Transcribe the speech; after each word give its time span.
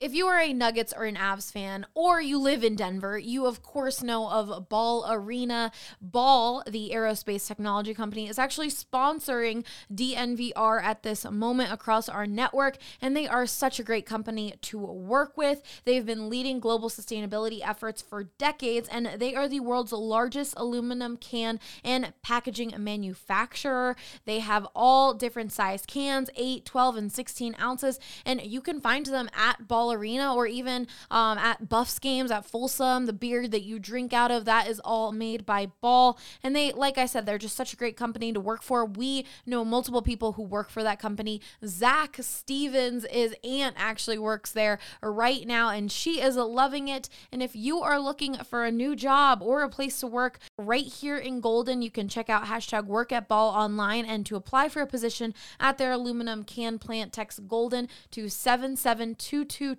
If 0.00 0.14
you 0.14 0.28
are 0.28 0.38
a 0.38 0.52
Nuggets 0.52 0.94
or 0.96 1.06
an 1.06 1.16
Avs 1.16 1.50
fan, 1.50 1.84
or 1.92 2.20
you 2.20 2.38
live 2.38 2.62
in 2.62 2.76
Denver, 2.76 3.18
you 3.18 3.46
of 3.46 3.64
course 3.64 4.00
know 4.00 4.30
of 4.30 4.68
Ball 4.68 5.04
Arena. 5.10 5.72
Ball, 6.00 6.62
the 6.68 6.92
aerospace 6.94 7.48
technology 7.48 7.94
company, 7.94 8.28
is 8.28 8.38
actually 8.38 8.68
sponsoring 8.68 9.64
DNVR 9.92 10.80
at 10.80 11.02
this 11.02 11.28
moment 11.28 11.72
across 11.72 12.08
our 12.08 12.28
network, 12.28 12.78
and 13.00 13.16
they 13.16 13.26
are 13.26 13.44
such 13.44 13.80
a 13.80 13.82
great 13.82 14.06
company 14.06 14.54
to 14.62 14.78
work 14.78 15.36
with. 15.36 15.64
They've 15.84 16.06
been 16.06 16.30
leading 16.30 16.60
global 16.60 16.90
sustainability 16.90 17.58
efforts 17.66 18.00
for 18.00 18.22
decades, 18.38 18.88
and 18.88 19.06
they 19.16 19.34
are 19.34 19.48
the 19.48 19.58
world's 19.58 19.90
largest 19.90 20.54
aluminum 20.56 21.16
can 21.16 21.58
and 21.82 22.12
packaging 22.22 22.72
manufacturer. 22.78 23.96
They 24.26 24.38
have 24.38 24.64
all 24.76 25.12
different 25.12 25.50
size 25.50 25.84
cans 25.84 26.30
8, 26.36 26.64
12, 26.64 26.96
and 26.96 27.10
16 27.12 27.56
ounces, 27.60 27.98
and 28.24 28.40
you 28.40 28.60
can 28.60 28.80
find 28.80 29.04
them 29.04 29.28
at 29.36 29.66
Ball 29.66 29.87
Arena 29.92 30.34
or 30.34 30.46
even 30.46 30.86
um, 31.10 31.38
at 31.38 31.68
Buffs 31.68 31.98
games 31.98 32.30
at 32.30 32.44
Folsom. 32.44 33.06
The 33.06 33.12
beer 33.12 33.48
that 33.48 33.62
you 33.62 33.78
drink 33.78 34.12
out 34.12 34.30
of, 34.30 34.44
that 34.44 34.68
is 34.68 34.80
all 34.80 35.12
made 35.12 35.44
by 35.46 35.66
Ball. 35.80 36.18
And 36.42 36.54
they, 36.54 36.72
like 36.72 36.98
I 36.98 37.06
said, 37.06 37.26
they're 37.26 37.38
just 37.38 37.56
such 37.56 37.72
a 37.72 37.76
great 37.76 37.96
company 37.96 38.32
to 38.32 38.40
work 38.40 38.62
for. 38.62 38.84
We 38.84 39.26
know 39.46 39.64
multiple 39.64 40.02
people 40.02 40.32
who 40.32 40.42
work 40.42 40.70
for 40.70 40.82
that 40.82 40.98
company. 40.98 41.40
Zach 41.64 42.16
Stevens, 42.20 43.06
his 43.10 43.34
aunt 43.44 43.74
actually 43.78 44.18
works 44.18 44.52
there 44.52 44.78
right 45.02 45.46
now, 45.46 45.70
and 45.70 45.90
she 45.90 46.20
is 46.20 46.36
loving 46.36 46.88
it. 46.88 47.08
And 47.32 47.42
if 47.42 47.54
you 47.54 47.80
are 47.80 47.98
looking 47.98 48.34
for 48.36 48.64
a 48.64 48.70
new 48.70 48.96
job 48.96 49.42
or 49.42 49.62
a 49.62 49.68
place 49.68 50.00
to 50.00 50.06
work 50.06 50.38
right 50.56 50.84
here 50.84 51.16
in 51.16 51.40
Golden, 51.40 51.82
you 51.82 51.90
can 51.90 52.08
check 52.08 52.28
out 52.30 52.44
hashtag 52.44 52.86
work 52.86 53.12
at 53.12 53.28
ball 53.28 53.50
online 53.50 54.04
and 54.04 54.24
to 54.26 54.36
apply 54.36 54.68
for 54.68 54.82
a 54.82 54.86
position 54.86 55.34
at 55.60 55.78
their 55.78 55.92
aluminum 55.92 56.42
can 56.42 56.78
plant, 56.78 57.12
text 57.12 57.46
Golden 57.48 57.88
to 58.10 58.28
77222 58.28 59.76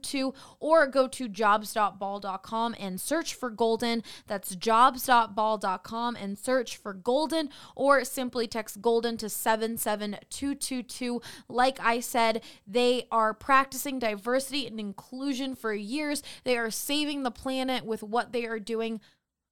or 0.60 0.88
go 0.88 1.08
to 1.08 1.28
jobs.ball.com 1.28 2.76
and 2.80 3.00
search 3.00 3.34
for 3.34 3.50
Golden. 3.50 4.04
That's 4.28 4.56
jobs.ball.com 4.56 6.16
and 6.16 6.38
search 6.38 6.78
for 6.78 6.94
Golden 6.94 7.50
or 7.76 8.04
simply 8.04 8.48
text 8.48 8.82
Golden 8.82 9.18
to 9.18 9.30
77222. 9.30 11.22
Like 11.48 11.80
I 11.80 12.00
said, 12.00 12.44
they 12.68 13.08
are 13.12 13.34
practicing 13.34 14.00
diversity 14.00 14.68
and 14.68 14.80
inclusion 14.80 15.56
for 15.56 15.74
years. 15.74 16.24
They 16.44 16.58
are 16.58 16.72
saving 16.72 17.24
the 17.24 17.32
planet 17.32 17.86
with 17.86 18.04
what 18.04 18.32
they 18.32 18.46
are 18.46 18.60
doing. 18.60 19.02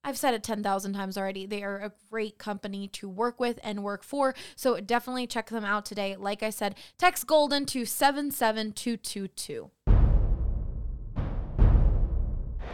I've 0.03 0.17
said 0.17 0.33
it 0.33 0.43
10,000 0.43 0.93
times 0.93 1.17
already. 1.17 1.45
They 1.45 1.63
are 1.63 1.79
a 1.79 1.91
great 2.09 2.37
company 2.37 2.87
to 2.89 3.09
work 3.09 3.41
with 3.41 3.59
and 3.61 3.83
work 3.83 4.03
for. 4.03 4.35
So 4.55 4.79
definitely 4.79 5.27
check 5.27 5.49
them 5.49 5.65
out 5.65 5.85
today. 5.85 6.15
Like 6.15 6.41
I 6.43 6.49
said, 6.49 6.75
text 6.97 7.27
Golden 7.27 7.65
to 7.67 7.83
77222. 7.85 9.71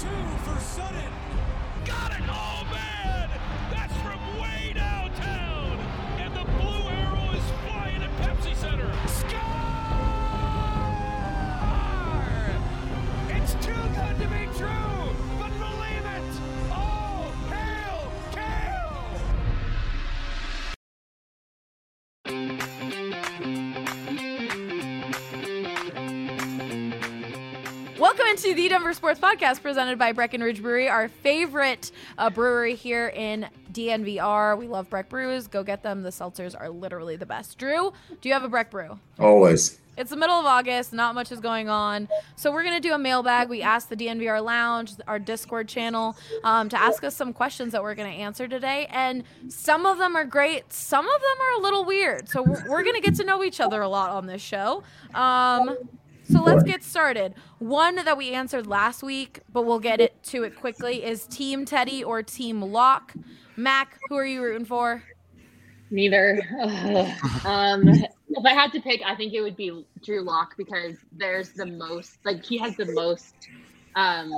Two 0.00 0.08
for 0.44 0.58
Sutton. 0.60 1.12
Got 1.84 2.12
it! 2.12 2.22
Oh, 2.26 2.66
man! 2.72 3.28
That's 3.70 3.94
from 3.98 4.40
way 4.40 4.59
Into 28.42 28.54
the 28.54 28.70
Denver 28.70 28.94
Sports 28.94 29.20
Podcast 29.20 29.60
presented 29.60 29.98
by 29.98 30.12
Breckenridge 30.12 30.62
Brewery, 30.62 30.88
our 30.88 31.08
favorite 31.08 31.90
uh, 32.16 32.30
brewery 32.30 32.74
here 32.74 33.08
in 33.08 33.46
DNVR. 33.70 34.56
We 34.56 34.66
love 34.66 34.88
Breck 34.88 35.10
Brews. 35.10 35.46
Go 35.46 35.62
get 35.62 35.82
them. 35.82 36.02
The 36.02 36.08
seltzers 36.08 36.58
are 36.58 36.70
literally 36.70 37.16
the 37.16 37.26
best. 37.26 37.58
Drew, 37.58 37.92
do 38.22 38.28
you 38.30 38.32
have 38.32 38.42
a 38.42 38.48
Breck 38.48 38.70
Brew? 38.70 38.98
Always. 39.18 39.78
It's 39.98 40.08
the 40.08 40.16
middle 40.16 40.36
of 40.36 40.46
August. 40.46 40.94
Not 40.94 41.14
much 41.14 41.30
is 41.30 41.40
going 41.40 41.68
on. 41.68 42.08
So 42.36 42.50
we're 42.50 42.62
going 42.62 42.80
to 42.80 42.88
do 42.88 42.94
a 42.94 42.98
mailbag. 42.98 43.50
We 43.50 43.60
asked 43.60 43.90
the 43.90 43.96
DNVR 43.96 44.42
Lounge, 44.42 44.92
our 45.06 45.18
Discord 45.18 45.68
channel, 45.68 46.16
um, 46.42 46.70
to 46.70 46.80
ask 46.80 47.04
us 47.04 47.14
some 47.14 47.34
questions 47.34 47.72
that 47.72 47.82
we're 47.82 47.94
going 47.94 48.10
to 48.10 48.18
answer 48.18 48.48
today. 48.48 48.86
And 48.88 49.24
some 49.48 49.84
of 49.84 49.98
them 49.98 50.16
are 50.16 50.24
great. 50.24 50.72
Some 50.72 51.04
of 51.04 51.20
them 51.20 51.46
are 51.46 51.60
a 51.60 51.62
little 51.62 51.84
weird. 51.84 52.30
So 52.30 52.42
we're, 52.42 52.66
we're 52.70 52.82
going 52.84 52.94
to 52.94 53.02
get 53.02 53.16
to 53.16 53.24
know 53.24 53.44
each 53.44 53.60
other 53.60 53.82
a 53.82 53.88
lot 53.88 54.08
on 54.12 54.24
this 54.24 54.40
show. 54.40 54.82
Um, 55.14 55.76
so 56.30 56.42
let's 56.42 56.62
get 56.62 56.82
started. 56.82 57.34
One 57.58 57.96
that 57.96 58.16
we 58.16 58.30
answered 58.32 58.66
last 58.66 59.02
week, 59.02 59.40
but 59.52 59.62
we'll 59.62 59.80
get 59.80 60.00
it 60.00 60.22
to 60.24 60.44
it 60.44 60.56
quickly, 60.56 61.04
is 61.04 61.26
Team 61.26 61.64
Teddy 61.64 62.02
or 62.04 62.22
Team 62.22 62.62
Lock. 62.62 63.14
Mac, 63.56 63.98
who 64.08 64.16
are 64.16 64.26
you 64.26 64.42
rooting 64.42 64.64
for? 64.64 65.02
Neither. 65.90 66.42
Um, 67.44 67.88
if 67.88 68.44
I 68.44 68.54
had 68.54 68.72
to 68.72 68.80
pick, 68.80 69.02
I 69.04 69.14
think 69.16 69.32
it 69.32 69.40
would 69.40 69.56
be 69.56 69.84
Drew 70.04 70.22
Lock 70.22 70.56
because 70.56 70.96
there's 71.12 71.50
the 71.50 71.66
most, 71.66 72.18
like 72.24 72.44
he 72.44 72.58
has 72.58 72.76
the 72.76 72.86
most, 72.92 73.34
um, 73.96 74.32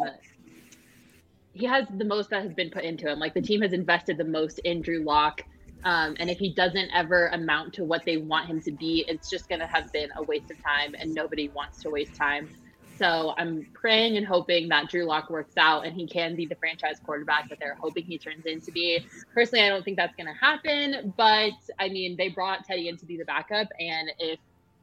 he 1.52 1.66
has 1.66 1.86
the 1.98 2.04
most 2.04 2.30
that 2.30 2.42
has 2.42 2.54
been 2.54 2.70
put 2.70 2.84
into 2.84 3.10
him. 3.10 3.18
Like 3.18 3.34
the 3.34 3.42
team 3.42 3.60
has 3.60 3.72
invested 3.72 4.16
the 4.16 4.24
most 4.24 4.60
in 4.60 4.80
Drew 4.80 5.04
Lock. 5.04 5.42
Um, 5.84 6.16
and 6.18 6.30
if 6.30 6.38
he 6.38 6.54
doesn't 6.54 6.90
ever 6.94 7.28
amount 7.28 7.74
to 7.74 7.84
what 7.84 8.02
they 8.06 8.16
want 8.16 8.46
him 8.46 8.60
to 8.62 8.72
be, 8.72 9.04
it's 9.08 9.28
just 9.28 9.48
going 9.48 9.60
to 9.60 9.66
have 9.66 9.90
been 9.92 10.08
a 10.16 10.22
waste 10.22 10.50
of 10.50 10.56
time, 10.62 10.94
and 10.98 11.14
nobody 11.14 11.50
wants 11.54 11.82
to 11.82 11.90
waste 11.90 12.14
time. 12.16 12.48
So 12.98 13.34
I'm 13.38 13.66
praying 13.74 14.16
and 14.16 14.26
hoping 14.26 14.68
that 14.68 14.88
Drew 14.88 15.04
Lock 15.04 15.30
works 15.30 15.54
out 15.56 15.86
and 15.86 15.94
he 15.94 16.06
can 16.06 16.36
be 16.36 16.46
the 16.46 16.56
franchise 16.56 16.96
quarterback 17.02 17.48
that 17.48 17.58
they're 17.58 17.76
hoping 17.80 18.04
he 18.04 18.18
turns 18.18 18.44
into 18.44 18.70
be. 18.70 19.00
Personally, 19.34 19.64
I 19.64 19.70
don't 19.70 19.82
think 19.82 19.96
that's 19.96 20.14
going 20.14 20.26
to 20.26 20.38
happen, 20.38 21.12
but 21.16 21.54
I 21.80 21.88
mean, 21.88 22.16
they 22.16 22.28
brought 22.28 22.64
Teddy 22.64 22.88
in 22.88 22.98
to 22.98 23.06
be 23.06 23.16
the 23.16 23.24
backup, 23.24 23.68
and 23.80 24.12
if 24.18 24.38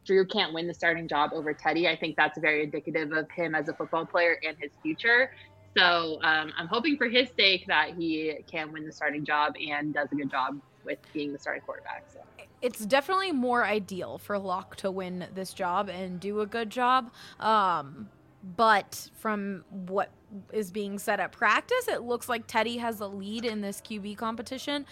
Drew 0.06 0.25
can't 0.25 0.54
win 0.54 0.68
the 0.68 0.74
starting 0.74 1.07
job 1.07 1.31
over 1.34 1.54
Teddy, 1.54 1.88
I 1.88 1.96
think 1.96 2.16
that's 2.18 2.38
very 2.40 2.63
indicative 2.63 3.12
of 3.12 3.30
him 3.31 3.54
as 3.54 3.69
a 3.69 3.74
football 3.74 4.06
player 4.06 4.38
and 4.46 4.57
his 4.60 4.72
future. 4.81 5.30
So 5.78 6.19
um, 6.24 6.51
I'm 6.57 6.68
hoping 6.68 6.98
for 6.98 7.07
his 7.07 7.30
sake 7.38 7.66
that 7.68 7.92
he 7.98 8.40
can 8.51 8.74
win 8.74 8.86
the 8.86 8.92
starting 8.92 9.24
job 9.24 9.54
and 9.56 9.94
does 9.94 10.07
a 10.12 10.16
good 10.16 10.31
job 10.31 10.60
with 10.86 11.00
being 11.14 11.34
the 11.34 11.40
starting 11.40 11.62
quarterback. 11.62 12.06
So. 12.14 12.20
It's 12.62 12.86
definitely 12.86 13.31
more 13.31 13.64
ideal 13.64 14.18
for 14.18 14.38
Lock 14.38 14.76
to 14.78 14.92
win 14.92 15.28
this 15.34 15.54
job 15.54 15.90
and 15.90 16.20
do 16.20 16.42
a 16.42 16.46
good 16.46 16.70
job. 16.70 17.12
Um, 17.40 18.10
but 18.56 19.10
from 19.16 19.64
what 19.70 20.10
is 20.54 20.72
being 20.72 21.00
said 21.00 21.20
at 21.20 21.31
practice, 21.31 21.88
it 21.88 22.04
looks 22.04 22.30
like 22.30 22.48
Teddy 22.48 22.78
has 22.78 22.98
the 22.98 23.10
lead 23.10 23.46
in 23.46 23.62
this 23.62 23.81
QB 23.81 24.18
competition. 24.18 24.86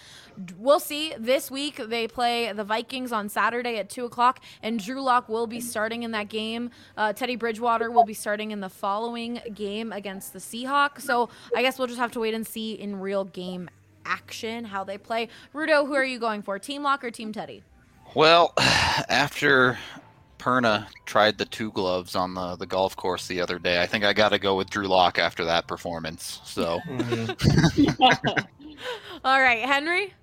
We'll 0.58 0.80
see. 0.80 1.14
This 1.18 1.50
week 1.50 1.76
they 1.76 2.08
play 2.08 2.52
the 2.52 2.64
Vikings 2.64 3.12
on 3.12 3.28
Saturday 3.28 3.76
at 3.76 3.88
two 3.88 4.04
o'clock, 4.04 4.40
and 4.62 4.82
Drew 4.82 5.00
Lock 5.00 5.28
will 5.28 5.46
be 5.46 5.60
starting 5.60 6.02
in 6.02 6.10
that 6.10 6.28
game. 6.28 6.70
Uh, 6.96 7.12
Teddy 7.12 7.36
Bridgewater 7.36 7.90
will 7.90 8.04
be 8.04 8.14
starting 8.14 8.50
in 8.50 8.60
the 8.60 8.68
following 8.68 9.40
game 9.54 9.92
against 9.92 10.32
the 10.32 10.38
Seahawks. 10.38 11.02
So 11.02 11.30
I 11.54 11.62
guess 11.62 11.78
we'll 11.78 11.88
just 11.88 12.00
have 12.00 12.12
to 12.12 12.20
wait 12.20 12.34
and 12.34 12.46
see 12.46 12.72
in 12.72 13.00
real 13.00 13.24
game 13.24 13.70
action 14.08 14.64
how 14.64 14.84
they 14.84 14.98
play. 14.98 15.28
Rudo, 15.54 15.86
who 15.86 15.94
are 15.94 16.04
you 16.04 16.18
going 16.18 16.42
for? 16.42 16.58
Team 16.58 16.82
Lock 16.82 17.04
or 17.04 17.10
Team 17.10 17.32
Teddy? 17.32 17.62
Well, 18.14 18.54
after 18.58 19.78
Perna 20.38 20.86
tried 21.04 21.38
the 21.38 21.44
two 21.44 21.70
gloves 21.72 22.16
on 22.16 22.34
the, 22.34 22.56
the 22.56 22.66
golf 22.66 22.96
course 22.96 23.26
the 23.26 23.40
other 23.40 23.58
day, 23.58 23.82
I 23.82 23.86
think 23.86 24.04
I 24.04 24.12
got 24.12 24.30
to 24.30 24.38
go 24.38 24.56
with 24.56 24.70
Drew 24.70 24.86
Lock 24.86 25.18
after 25.18 25.44
that 25.44 25.66
performance. 25.66 26.40
So 26.44 26.80
mm-hmm. 26.88 28.02
All 29.24 29.40
right, 29.40 29.60
Henry. 29.60 30.14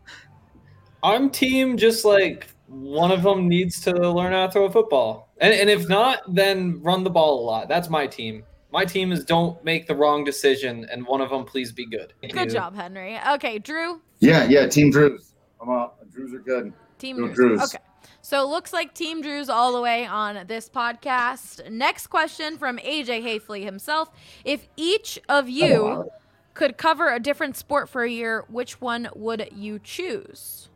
I'm 1.04 1.30
team 1.30 1.78
just 1.78 2.06
like 2.06 2.48
one 2.68 3.12
of 3.12 3.24
them 3.24 3.48
needs 3.48 3.80
to 3.82 3.92
learn 3.92 4.34
how 4.34 4.48
to 4.48 4.52
throw 4.52 4.66
a 4.66 4.72
football. 4.72 5.30
And, 5.38 5.54
and 5.54 5.70
if 5.70 5.88
not, 5.88 6.34
then 6.34 6.82
run 6.82 7.04
the 7.04 7.10
ball 7.10 7.40
a 7.40 7.44
lot. 7.44 7.68
That's 7.68 7.90
my 7.90 8.08
team. 8.08 8.44
My 8.76 8.84
team 8.84 9.14
is 9.14 9.24
don't 9.24 9.64
make 9.64 9.88
the 9.88 9.96
wrong 9.96 10.26
decision, 10.26 10.86
and 10.92 11.08
one 11.08 11.22
of 11.22 11.30
them 11.30 11.46
please 11.46 11.72
be 11.72 11.86
good. 11.86 12.12
Thank 12.20 12.34
Good 12.34 12.48
you. 12.48 12.56
job, 12.56 12.76
Henry. 12.76 13.18
Okay, 13.36 13.58
Drew. 13.58 14.02
Yeah, 14.20 14.50
yeah, 14.50 14.68
Team 14.68 14.92
Drews. 14.92 15.32
I'm 15.62 15.70
out. 15.70 15.96
Drews 16.12 16.34
are 16.34 16.40
good. 16.40 16.74
Team 16.98 17.16
Drews. 17.16 17.36
Drews. 17.36 17.62
Okay. 17.62 17.78
So 18.22 18.44
it 18.44 18.50
looks 18.50 18.74
like 18.74 18.94
Team 18.94 19.22
Drews 19.22 19.48
all 19.48 19.72
the 19.72 19.80
way 19.80 20.06
on 20.06 20.46
this 20.48 20.68
podcast. 20.68 21.72
Next 21.72 22.08
question 22.08 22.58
from 22.58 22.78
AJ 22.80 23.24
Haefele 23.24 23.64
himself. 23.64 24.12
If 24.44 24.68
each 24.76 25.22
of 25.30 25.48
you 25.48 25.76
oh, 25.76 25.86
wow. 26.00 26.12
could 26.54 26.78
cover 26.78 27.14
a 27.14 27.20
different 27.22 27.56
sport 27.56 27.88
for 27.88 28.04
a 28.04 28.10
year, 28.10 28.44
which 28.50 28.82
one 28.82 29.08
would 29.16 29.48
you 29.56 29.80
choose? 29.80 30.68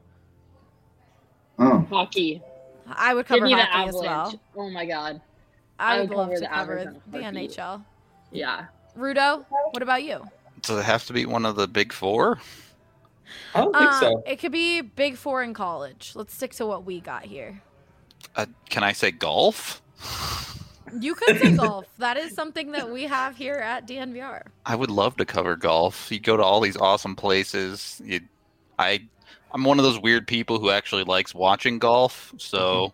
Oh, 1.58 1.86
Hockey. 1.90 2.42
I 2.88 3.14
would 3.14 3.26
cover 3.26 3.46
hockey 3.46 3.90
as 3.90 3.94
well. 3.94 4.40
Oh 4.56 4.70
my 4.70 4.86
god. 4.86 5.20
I 5.80 5.96
I 5.96 6.00
would 6.00 6.10
would 6.10 6.18
love 6.18 6.28
cover 6.28 6.36
to 6.36 6.42
the 6.42 6.48
cover 6.48 6.80
Avalanche 6.80 7.02
the. 7.12 7.62
NHL. 7.62 7.86
Yeah. 8.32 8.66
Rudo, 8.98 9.46
what 9.72 9.82
about 9.84 10.04
you? 10.04 10.24
does 10.62 10.80
it 10.80 10.84
have 10.86 11.06
to 11.06 11.14
be 11.14 11.26
one 11.26 11.46
of 11.46 11.56
the 11.56 11.68
big 11.68 11.94
four? 11.94 12.40
I 13.56 13.62
don't 13.62 13.74
think 13.74 13.92
Uh, 13.92 14.00
so. 14.00 14.24
It 14.28 14.38
could 14.38 14.52
be 14.52 14.82
Big 14.82 15.16
Four 15.16 15.42
in 15.44 15.54
college. 15.54 16.12
Let's 16.16 16.34
stick 16.34 16.52
to 16.56 16.66
what 16.66 16.84
we 16.84 17.00
got 17.00 17.24
here. 17.26 17.62
Uh, 18.36 18.48
can 18.70 18.84
I 18.84 18.92
say 18.92 19.12
golf? 19.12 19.82
You 21.00 21.14
could 21.16 21.40
say 21.40 21.52
golf. 21.56 21.86
That 22.00 22.18
is 22.18 22.34
something 22.34 22.72
that 22.74 22.90
we 22.90 23.04
have 23.04 23.38
here 23.38 23.56
at 23.56 23.88
DNVR. 23.88 24.48
I 24.66 24.76
would 24.76 24.90
love 24.92 25.16
to 25.18 25.26
cover 25.26 25.56
golf. 25.56 26.12
You 26.12 26.20
go 26.20 26.36
to 26.38 26.44
all 26.44 26.60
these 26.60 26.76
awesome 26.78 27.16
places. 27.16 28.02
You, 28.04 28.22
I, 28.78 29.08
I'm 29.54 29.64
one 29.64 29.78
of 29.80 29.84
those 29.86 30.00
weird 30.00 30.28
people 30.28 30.60
who 30.60 30.72
actually 30.72 31.04
likes 31.04 31.34
watching 31.34 31.78
golf, 31.80 32.34
so 32.38 32.94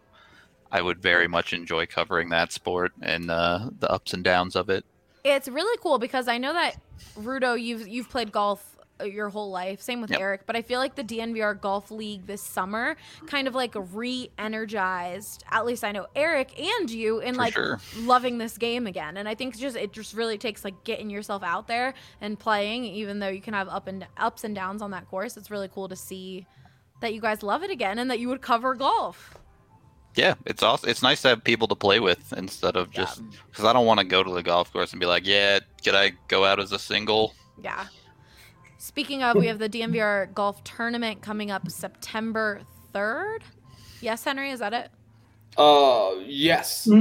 I 0.72 0.82
would 0.82 1.02
very 1.02 1.28
much 1.28 1.54
enjoy 1.54 1.86
covering 1.86 2.30
that 2.30 2.52
sport 2.52 2.92
and 3.02 3.32
uh, 3.32 3.70
the 3.80 3.90
ups 3.90 4.14
and 4.14 4.24
downs 4.24 4.56
of 4.56 4.70
it. 4.70 4.86
It's 5.26 5.48
really 5.48 5.78
cool 5.82 5.98
because 6.00 6.28
I 6.28 6.38
know 6.38 6.54
that 6.54 6.76
Rudo, 7.18 7.60
you've 7.62 7.88
you've 7.88 8.10
played 8.10 8.32
golf 8.32 8.78
uh, 9.02 9.06
your 9.06 9.28
whole 9.30 9.50
life. 9.50 9.82
Same 9.82 10.00
with 10.00 10.12
Yep. 10.12 10.20
Eric, 10.22 10.42
but 10.46 10.56
I 10.56 10.62
feel 10.62 10.80
like 10.80 10.96
the 10.96 11.04
DNVR 11.04 11.60
Golf 11.60 11.92
League 11.92 12.28
this 12.28 12.42
summer 12.42 12.96
kind 13.28 13.48
of 13.48 13.56
like 13.56 13.74
re-energized. 13.76 15.44
At 15.52 15.66
least 15.66 15.84
I 15.84 15.92
know 15.92 16.08
Eric 16.16 16.58
and 16.60 16.90
you 16.90 17.20
in 17.20 17.36
For 17.36 17.42
like 17.42 17.54
sure. 17.54 17.80
loving 17.98 18.38
this 18.38 18.58
game 18.58 18.88
again. 18.88 19.18
And 19.18 19.28
I 19.28 19.36
think 19.36 19.58
just 19.58 19.76
it 19.76 19.92
just 19.92 20.14
really 20.14 20.38
takes 20.38 20.64
like 20.64 20.84
getting 20.84 21.10
yourself 21.10 21.44
out 21.44 21.68
there 21.68 21.94
and 22.22 22.40
playing, 22.40 22.86
even 22.86 23.20
though 23.20 23.28
you 23.30 23.42
can 23.42 23.54
have 23.54 23.68
up 23.68 23.88
and 23.88 24.06
ups 24.18 24.44
and 24.44 24.56
downs 24.56 24.82
on 24.82 24.92
that 24.92 25.10
course. 25.10 25.36
It's 25.38 25.52
really 25.52 25.68
cool 25.68 25.90
to 25.90 25.96
see 25.96 26.46
that 27.02 27.14
you 27.14 27.20
guys 27.20 27.44
love 27.44 27.64
it 27.64 27.72
again 27.72 28.00
and 28.00 28.10
that 28.12 28.20
you 28.20 28.30
would 28.30 28.42
cover 28.42 28.76
golf. 28.76 29.38
Yeah, 30.16 30.36
it's 30.46 30.64
awesome. 30.64 30.90
It's 30.90 31.02
nice 31.02 31.22
to 31.24 31.30
have 31.30 31.44
people 31.44 31.68
to 31.68 31.76
play 31.76 32.00
with 32.00 32.34
instead 32.34 32.78
of 32.78 32.90
just 32.92 33.22
because 33.50 33.66
I 33.66 33.74
don't 33.74 33.86
want 33.86 34.00
to 34.00 34.06
go 34.06 34.24
to 34.24 34.32
the 34.32 34.44
golf 34.44 34.72
course 34.72 34.92
and 34.92 35.00
be 35.00 35.06
like, 35.06 35.28
yeah, 35.28 35.60
could 35.84 35.96
I 35.96 36.14
go 36.28 36.46
out 36.46 36.60
as 36.60 36.72
a 36.72 36.80
single? 36.80 37.34
Yeah. 37.62 37.88
Speaking 38.78 39.24
of, 39.24 39.36
we 39.36 39.48
have 39.48 39.60
the 39.60 39.70
DNVR 39.70 40.34
golf 40.34 40.64
tournament 40.64 41.22
coming 41.22 41.52
up 41.52 41.70
September 41.70 42.62
3rd. 42.94 43.40
Yes, 44.00 44.24
Henry, 44.24 44.52
is 44.52 44.60
that 44.60 44.74
it? 44.74 44.90
Uh, 45.58 46.12
yes. 46.26 46.88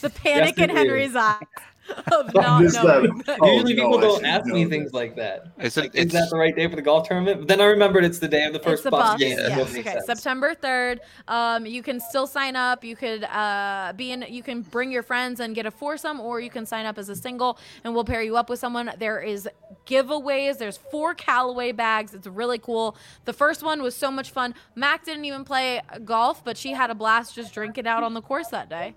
The 0.00 0.10
panic 0.10 0.58
in. 0.58 0.68
Henry's 0.68 1.16
eyes 1.16 1.40
of 2.12 2.34
not 2.34 2.62
Just 2.62 2.74
that- 2.76 2.84
knowing. 2.84 3.22
Oh, 3.40 3.52
Usually 3.52 3.74
no, 3.74 3.82
people 3.90 3.98
I 3.98 4.00
don't 4.02 4.24
ask 4.24 4.46
me 4.46 4.64
this. 4.64 4.70
things 4.70 4.92
like 4.92 5.16
that. 5.16 5.48
Is 5.58 5.76
Like, 5.76 5.86
it? 5.94 5.94
is 5.98 6.04
It's, 6.06 6.14
that 6.14 6.30
the 6.30 6.36
right 6.36 6.54
day 6.54 6.68
for 6.68 6.76
the 6.76 6.82
golf 6.82 7.08
tournament? 7.08 7.40
But 7.40 7.48
then 7.48 7.60
I 7.60 7.64
remembered 7.64 8.04
it's 8.04 8.18
the 8.18 8.28
day 8.28 8.44
of 8.44 8.52
the 8.52 8.58
first 8.58 8.74
it's 8.74 8.82
the 8.84 8.90
bus 8.90 9.12
bus. 9.12 9.20
game. 9.20 9.36
That 9.36 9.50
Yes. 9.56 9.70
Okay, 9.76 9.82
sense. 9.82 10.06
September 10.06 10.54
3rd. 10.54 10.98
Um, 11.28 11.66
you 11.66 11.82
can 11.82 12.00
still 12.00 12.26
sign 12.26 12.56
up. 12.56 12.82
You 12.84 12.96
could 12.96 13.24
uh, 13.24 13.92
be 13.96 14.12
in. 14.12 14.24
You 14.28 14.42
can 14.42 14.62
bring 14.62 14.90
your 14.90 15.02
friends 15.02 15.40
and 15.40 15.54
get 15.54 15.66
a 15.66 15.70
foursome, 15.70 16.20
or 16.20 16.40
you 16.40 16.50
can 16.50 16.66
sign 16.66 16.86
up 16.86 16.98
as 16.98 17.08
a 17.08 17.16
single, 17.16 17.58
and 17.84 17.94
we'll 17.94 18.04
pair 18.04 18.22
you 18.22 18.36
up 18.36 18.48
with 18.48 18.58
someone. 18.58 18.90
There 18.98 19.20
is 19.20 19.48
giveaways. 19.86 20.58
There's 20.58 20.76
four 20.76 21.14
Callaway 21.14 21.72
bags. 21.72 22.14
It's 22.14 22.26
really 22.26 22.58
cool. 22.58 22.96
The 23.24 23.32
first 23.32 23.62
one 23.62 23.82
was 23.82 23.94
so 23.94 24.10
much 24.10 24.30
fun. 24.30 24.54
Mac 24.74 25.04
didn't 25.04 25.24
even 25.24 25.44
play 25.44 25.80
golf, 26.04 26.44
but 26.44 26.56
she 26.56 26.72
had 26.72 26.90
a 26.90 26.94
blast 26.94 27.34
just 27.34 27.52
drinking 27.54 27.86
out 27.86 28.02
on 28.02 28.14
the 28.14 28.22
course 28.22 28.48
that 28.48 28.68
day. 28.68 28.94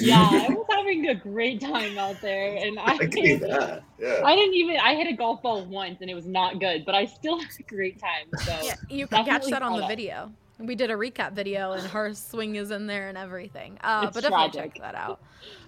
Yeah, 0.00 0.20
I 0.48 0.48
was 0.48 0.66
having 0.70 1.08
a 1.08 1.14
great 1.14 1.60
time 1.60 1.98
out 1.98 2.20
there, 2.20 2.56
and 2.56 2.78
I, 2.78 2.94
I 2.94 2.98
can 2.98 3.10
do 3.10 3.38
that. 3.40 3.82
Yeah. 3.98 4.20
I 4.24 4.34
didn't 4.34 4.54
even. 4.54 4.76
I 4.76 4.94
hit 4.94 5.08
a 5.08 5.12
golf 5.16 5.42
ball 5.42 5.64
once, 5.66 5.98
and 6.00 6.08
it 6.10 6.14
was 6.14 6.26
not 6.26 6.58
good, 6.60 6.84
but 6.86 6.94
I 6.94 7.04
still 7.06 7.38
had 7.40 7.48
a 7.58 7.62
great 7.64 7.98
time. 8.00 8.26
So 8.44 8.56
Yeah, 8.62 8.74
you 8.88 9.06
can 9.06 9.24
catch 9.24 9.46
that 9.46 9.62
on 9.62 9.72
the 9.72 9.78
follow. 9.80 9.88
video. 9.88 10.32
We 10.58 10.74
did 10.74 10.90
a 10.90 10.94
recap 10.94 11.32
video, 11.32 11.72
and 11.72 11.86
her 11.88 12.12
swing 12.14 12.56
is 12.56 12.70
in 12.70 12.86
there 12.86 13.08
and 13.08 13.16
everything. 13.18 13.78
Uh, 13.82 14.04
It's 14.06 14.14
but 14.14 14.22
definitely 14.22 14.50
tragic. 14.50 14.74
check 14.74 14.82
that 14.82 14.94
out. 14.94 15.20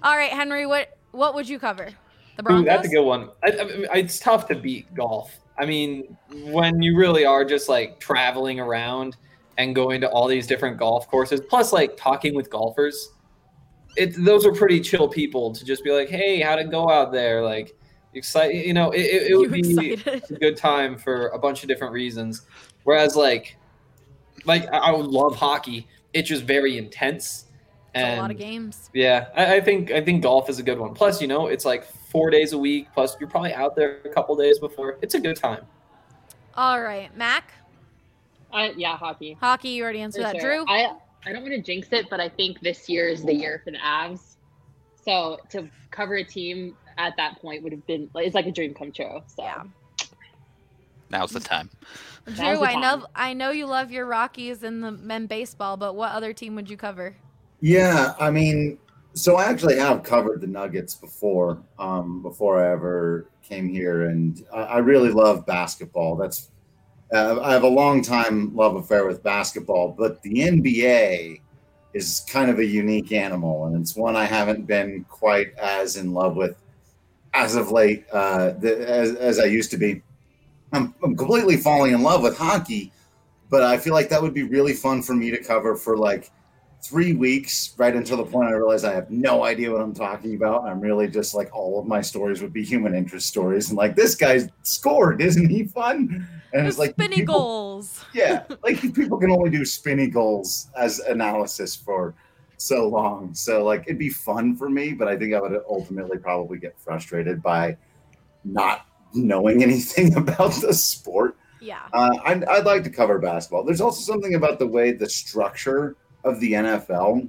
All 0.02 0.16
right, 0.16 0.32
Henry, 0.32 0.66
what 0.66 0.96
what 1.12 1.34
would 1.34 1.48
you 1.48 1.58
cover? 1.58 1.88
The 2.36 2.52
Ooh, 2.52 2.64
that's 2.64 2.86
a 2.86 2.90
good 2.90 3.02
one. 3.04 3.28
I, 3.44 3.50
I 3.52 3.64
mean, 3.64 3.86
it's 3.94 4.18
tough 4.18 4.48
to 4.48 4.54
beat 4.54 4.92
golf. 4.94 5.38
I 5.58 5.66
mean, 5.66 6.16
when 6.44 6.80
you 6.80 6.96
really 6.96 7.26
are 7.26 7.44
just 7.44 7.68
like 7.68 8.00
traveling 8.00 8.58
around 8.60 9.16
and 9.58 9.74
going 9.74 10.00
to 10.00 10.08
all 10.08 10.26
these 10.26 10.46
different 10.46 10.78
golf 10.78 11.08
courses, 11.08 11.40
plus 11.50 11.72
like 11.74 11.94
talking 11.98 12.34
with 12.34 12.48
golfers, 12.48 13.10
it 13.96 14.14
those 14.24 14.46
are 14.46 14.52
pretty 14.52 14.80
chill 14.80 15.08
people 15.08 15.52
to 15.52 15.64
just 15.64 15.84
be 15.84 15.90
like, 15.90 16.08
"Hey, 16.08 16.40
how'd 16.40 16.58
it 16.58 16.70
go 16.70 16.88
out 16.90 17.12
there?" 17.12 17.42
Like, 17.42 17.76
excited. 18.14 18.66
You 18.66 18.74
know, 18.74 18.90
it, 18.90 19.00
it, 19.00 19.30
it 19.32 19.36
would 19.36 19.52
be 19.52 19.92
excited? 19.92 20.24
a 20.30 20.34
good 20.38 20.56
time 20.56 20.96
for 20.98 21.28
a 21.28 21.38
bunch 21.38 21.62
of 21.62 21.68
different 21.68 21.92
reasons. 21.92 22.42
Whereas, 22.84 23.16
like, 23.16 23.56
like 24.44 24.64
I 24.72 24.78
I 24.78 24.90
would 24.92 25.06
love 25.06 25.36
hockey. 25.36 25.86
It's 26.12 26.28
just 26.28 26.44
very 26.44 26.76
intense. 26.78 27.46
It's 27.94 28.02
And 28.04 28.18
a 28.18 28.22
lot 28.22 28.30
of 28.30 28.38
games. 28.38 28.88
yeah, 28.94 29.28
I, 29.36 29.56
I 29.56 29.60
think 29.60 29.90
I 29.90 30.00
think 30.02 30.22
golf 30.22 30.48
is 30.48 30.58
a 30.58 30.62
good 30.62 30.78
one. 30.78 30.94
Plus, 30.94 31.20
you 31.20 31.28
know, 31.28 31.46
it's 31.48 31.64
like 31.66 31.84
four 31.84 32.30
days 32.30 32.52
a 32.54 32.58
week. 32.58 32.88
Plus, 32.94 33.16
you're 33.20 33.28
probably 33.28 33.52
out 33.52 33.76
there 33.76 34.00
a 34.04 34.08
couple 34.08 34.34
days 34.36 34.58
before. 34.58 34.98
It's 35.02 35.14
a 35.14 35.20
good 35.20 35.36
time. 35.36 35.64
All 36.54 36.82
right, 36.82 37.14
Mac, 37.16 37.52
I, 38.52 38.72
yeah, 38.76 38.96
hockey. 38.96 39.36
hockey. 39.40 39.70
You 39.70 39.82
already 39.84 40.00
answered 40.00 40.24
For 40.26 40.32
that. 40.32 40.40
sure. 40.40 40.56
Drew. 40.64 40.64
I 40.68 40.94
I 41.24 41.32
don't 41.32 41.42
want 41.42 41.54
to 41.54 41.62
jinx 41.62 41.88
it, 41.92 42.10
but 42.10 42.20
I 42.20 42.28
think 42.28 42.60
this 42.60 42.88
year 42.88 43.08
is 43.08 43.22
the 43.22 43.34
year 43.34 43.60
for 43.64 43.70
the 43.70 43.78
Avs. 43.78 44.36
So 45.04 45.38
to 45.50 45.68
cover 45.90 46.14
a 46.14 46.24
team 46.24 46.76
at 46.98 47.14
that 47.16 47.40
point 47.40 47.62
would 47.62 47.72
have 47.72 47.86
been 47.86 48.08
it's 48.16 48.34
like 48.34 48.46
a 48.46 48.52
dream 48.52 48.74
come 48.74 48.92
true. 48.92 49.20
So 49.26 49.42
Yeah. 49.42 49.64
now's 51.10 51.30
the 51.30 51.40
time. 51.40 51.70
Drew, 52.26 52.36
Now's 52.36 52.60
the 52.60 52.66
I 52.66 52.74
know. 52.74 53.06
I 53.14 53.32
know 53.34 53.50
you 53.50 53.66
love 53.66 53.90
your 53.90 54.06
Rockies 54.06 54.62
and 54.62 54.82
the 54.82 54.92
men 54.92 55.26
baseball, 55.26 55.76
but 55.76 55.94
what 55.94 56.12
other 56.12 56.32
team 56.32 56.54
would 56.54 56.70
you 56.70 56.76
cover? 56.76 57.16
Yeah, 57.60 58.14
I 58.18 58.30
mean, 58.30 58.78
so 59.14 59.36
I 59.36 59.44
actually 59.44 59.76
have 59.78 60.02
covered 60.02 60.40
the 60.40 60.46
Nuggets 60.46 60.94
before, 60.94 61.62
um, 61.78 62.22
before 62.22 62.64
I 62.64 62.72
ever 62.72 63.28
came 63.42 63.68
here, 63.68 64.08
and 64.08 64.44
I, 64.52 64.62
I 64.62 64.78
really 64.78 65.10
love 65.10 65.46
basketball. 65.46 66.16
That's 66.16 66.48
uh, 67.12 67.40
I 67.42 67.52
have 67.52 67.62
a 67.62 67.68
long 67.68 68.02
time 68.02 68.54
love 68.54 68.76
affair 68.76 69.06
with 69.06 69.22
basketball, 69.22 69.94
but 69.96 70.22
the 70.22 70.32
NBA 70.32 71.40
is 71.92 72.24
kind 72.28 72.50
of 72.50 72.58
a 72.58 72.64
unique 72.64 73.12
animal, 73.12 73.66
and 73.66 73.80
it's 73.80 73.94
one 73.94 74.16
I 74.16 74.24
haven't 74.24 74.66
been 74.66 75.04
quite 75.08 75.56
as 75.58 75.96
in 75.96 76.14
love 76.14 76.36
with 76.36 76.56
as 77.34 77.54
of 77.54 77.70
late 77.70 78.04
uh, 78.12 78.52
the, 78.52 78.88
as, 78.88 79.14
as 79.16 79.38
I 79.38 79.44
used 79.44 79.70
to 79.72 79.76
be. 79.76 80.02
I'm, 80.72 80.94
I'm 81.02 81.16
completely 81.16 81.58
falling 81.58 81.92
in 81.92 82.02
love 82.02 82.22
with 82.22 82.36
hockey, 82.36 82.92
but 83.50 83.62
I 83.62 83.76
feel 83.76 83.92
like 83.92 84.08
that 84.08 84.22
would 84.22 84.34
be 84.34 84.44
really 84.44 84.72
fun 84.72 85.02
for 85.02 85.12
me 85.12 85.30
to 85.30 85.42
cover 85.42 85.76
for 85.76 85.98
like 85.98 86.30
three 86.82 87.12
weeks 87.12 87.74
right 87.76 87.94
until 87.94 88.16
the 88.16 88.24
point 88.24 88.48
I 88.48 88.52
realize 88.52 88.84
I 88.84 88.94
have 88.94 89.10
no 89.10 89.44
idea 89.44 89.70
what 89.70 89.82
I'm 89.82 89.94
talking 89.94 90.34
about. 90.34 90.64
I'm 90.64 90.80
really 90.80 91.08
just 91.08 91.34
like 91.34 91.54
all 91.54 91.78
of 91.78 91.86
my 91.86 92.00
stories 92.00 92.40
would 92.40 92.52
be 92.54 92.64
human 92.64 92.94
interest 92.94 93.28
stories 93.28 93.68
and 93.68 93.76
like 93.76 93.94
this 93.94 94.14
guy's 94.14 94.48
scored, 94.62 95.20
isn't 95.20 95.48
he 95.48 95.64
fun? 95.64 96.26
And 96.52 96.66
it's 96.66 96.78
like 96.78 96.90
Spinny 96.92 97.16
people- 97.16 97.34
goals. 97.34 98.04
Yeah, 98.14 98.44
like 98.62 98.80
people 98.94 99.18
can 99.18 99.30
only 99.30 99.50
do 99.50 99.64
spinny 99.64 100.06
goals 100.06 100.68
as 100.76 100.98
analysis 101.00 101.74
for 101.74 102.14
so 102.58 102.86
long. 102.88 103.34
So 103.34 103.64
like 103.64 103.84
it'd 103.86 103.98
be 103.98 104.10
fun 104.10 104.56
for 104.56 104.68
me, 104.68 104.92
but 104.92 105.08
I 105.08 105.16
think 105.16 105.34
I 105.34 105.40
would 105.40 105.58
ultimately 105.68 106.18
probably 106.18 106.58
get 106.58 106.78
frustrated 106.78 107.42
by 107.42 107.76
not 108.44 108.86
knowing 109.14 109.62
anything 109.62 110.14
about 110.16 110.52
the 110.60 110.74
sport. 110.74 111.36
Yeah. 111.60 111.80
Uh, 111.92 112.10
I'd, 112.24 112.44
I'd 112.44 112.64
like 112.66 112.84
to 112.84 112.90
cover 112.90 113.18
basketball. 113.18 113.64
There's 113.64 113.80
also 113.80 114.00
something 114.00 114.34
about 114.34 114.58
the 114.58 114.66
way 114.66 114.92
the 114.92 115.08
structure 115.08 115.96
of 116.24 116.38
the 116.40 116.52
NFL 116.52 117.28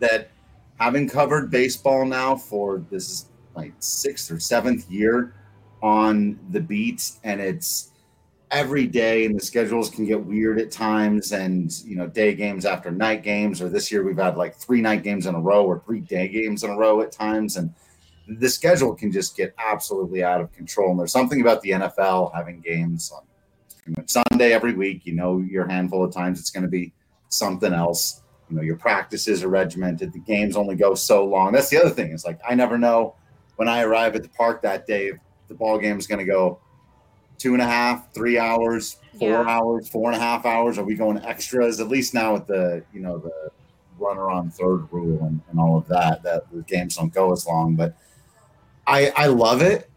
that 0.00 0.30
having 0.78 1.08
covered 1.08 1.50
baseball 1.50 2.04
now 2.04 2.34
for 2.36 2.82
this 2.90 3.08
is 3.10 3.26
like 3.54 3.72
sixth 3.78 4.30
or 4.30 4.40
seventh 4.40 4.90
year 4.90 5.34
on 5.82 6.38
the 6.50 6.60
beat, 6.60 7.12
and 7.22 7.40
it's 7.40 7.90
every 8.54 8.86
day, 8.86 9.26
and 9.26 9.36
the 9.36 9.44
schedules 9.44 9.90
can 9.90 10.06
get 10.06 10.24
weird 10.24 10.60
at 10.60 10.70
times, 10.70 11.32
and 11.32 11.72
you 11.84 11.96
know, 11.96 12.06
day 12.06 12.34
games 12.34 12.64
after 12.64 12.90
night 12.90 13.24
games, 13.24 13.60
or 13.60 13.68
this 13.68 13.90
year 13.90 14.04
we've 14.04 14.16
had 14.16 14.36
like 14.36 14.54
three 14.54 14.80
night 14.80 15.02
games 15.02 15.26
in 15.26 15.34
a 15.34 15.40
row 15.40 15.66
or 15.66 15.80
three 15.80 16.00
day 16.00 16.28
games 16.28 16.62
in 16.62 16.70
a 16.70 16.76
row 16.76 17.00
at 17.00 17.10
times, 17.10 17.56
and 17.56 17.74
the 18.26 18.48
schedule 18.48 18.94
can 18.94 19.10
just 19.10 19.36
get 19.36 19.54
absolutely 19.58 20.22
out 20.22 20.40
of 20.40 20.52
control. 20.52 20.90
And 20.90 20.98
there's 20.98 21.12
something 21.12 21.40
about 21.40 21.60
the 21.62 21.70
NFL 21.70 22.32
having 22.32 22.60
games 22.60 23.12
on 23.12 24.06
Sunday 24.06 24.52
every 24.52 24.72
week. 24.72 25.04
You 25.04 25.14
know, 25.14 25.40
your 25.40 25.66
handful 25.66 26.04
of 26.04 26.14
times 26.14 26.38
it's 26.38 26.50
going 26.50 26.62
to 26.62 26.70
be 26.70 26.92
something 27.28 27.72
else. 27.72 28.22
You 28.48 28.56
know, 28.56 28.62
your 28.62 28.76
practices 28.76 29.42
are 29.42 29.48
regimented. 29.48 30.12
The 30.12 30.20
games 30.20 30.56
only 30.56 30.76
go 30.76 30.94
so 30.94 31.24
long. 31.24 31.52
That's 31.52 31.70
the 31.70 31.78
other 31.78 31.90
thing. 31.90 32.12
It's 32.12 32.24
like 32.24 32.38
I 32.48 32.54
never 32.54 32.78
know 32.78 33.16
when 33.56 33.68
I 33.68 33.82
arrive 33.82 34.14
at 34.14 34.22
the 34.22 34.28
park 34.28 34.62
that 34.62 34.86
day 34.86 35.08
if 35.08 35.18
the 35.48 35.54
ball 35.54 35.78
game 35.78 35.98
is 35.98 36.06
going 36.06 36.20
to 36.20 36.24
go 36.24 36.60
two 37.38 37.52
and 37.52 37.62
a 37.62 37.66
half, 37.66 38.12
three 38.14 38.38
hours, 38.38 38.98
four 39.18 39.28
Yeah. 39.28 39.44
hours, 39.46 39.88
four 39.88 40.10
and 40.10 40.20
a 40.20 40.22
half 40.24 40.46
hours. 40.46 40.78
Are 40.78 40.84
we 40.84 40.94
going 40.94 41.18
extras? 41.24 41.80
At 41.80 41.88
least 41.88 42.14
now 42.14 42.34
with 42.34 42.46
the 42.46 42.82
you 42.92 43.00
know 43.00 43.18
the 43.18 43.50
runner 43.98 44.28
on 44.30 44.50
third 44.50 44.86
rule 44.92 45.22
and, 45.24 45.40
and 45.50 45.58
all 45.60 45.76
of 45.76 45.86
that, 45.88 46.22
that 46.24 46.50
the 46.52 46.62
games 46.62 46.96
don't 46.96 47.12
go 47.14 47.32
as 47.32 47.46
long. 47.46 47.74
But 47.76 47.96
I 48.86 49.12
I 49.16 49.26
love 49.26 49.62
it. 49.62 49.90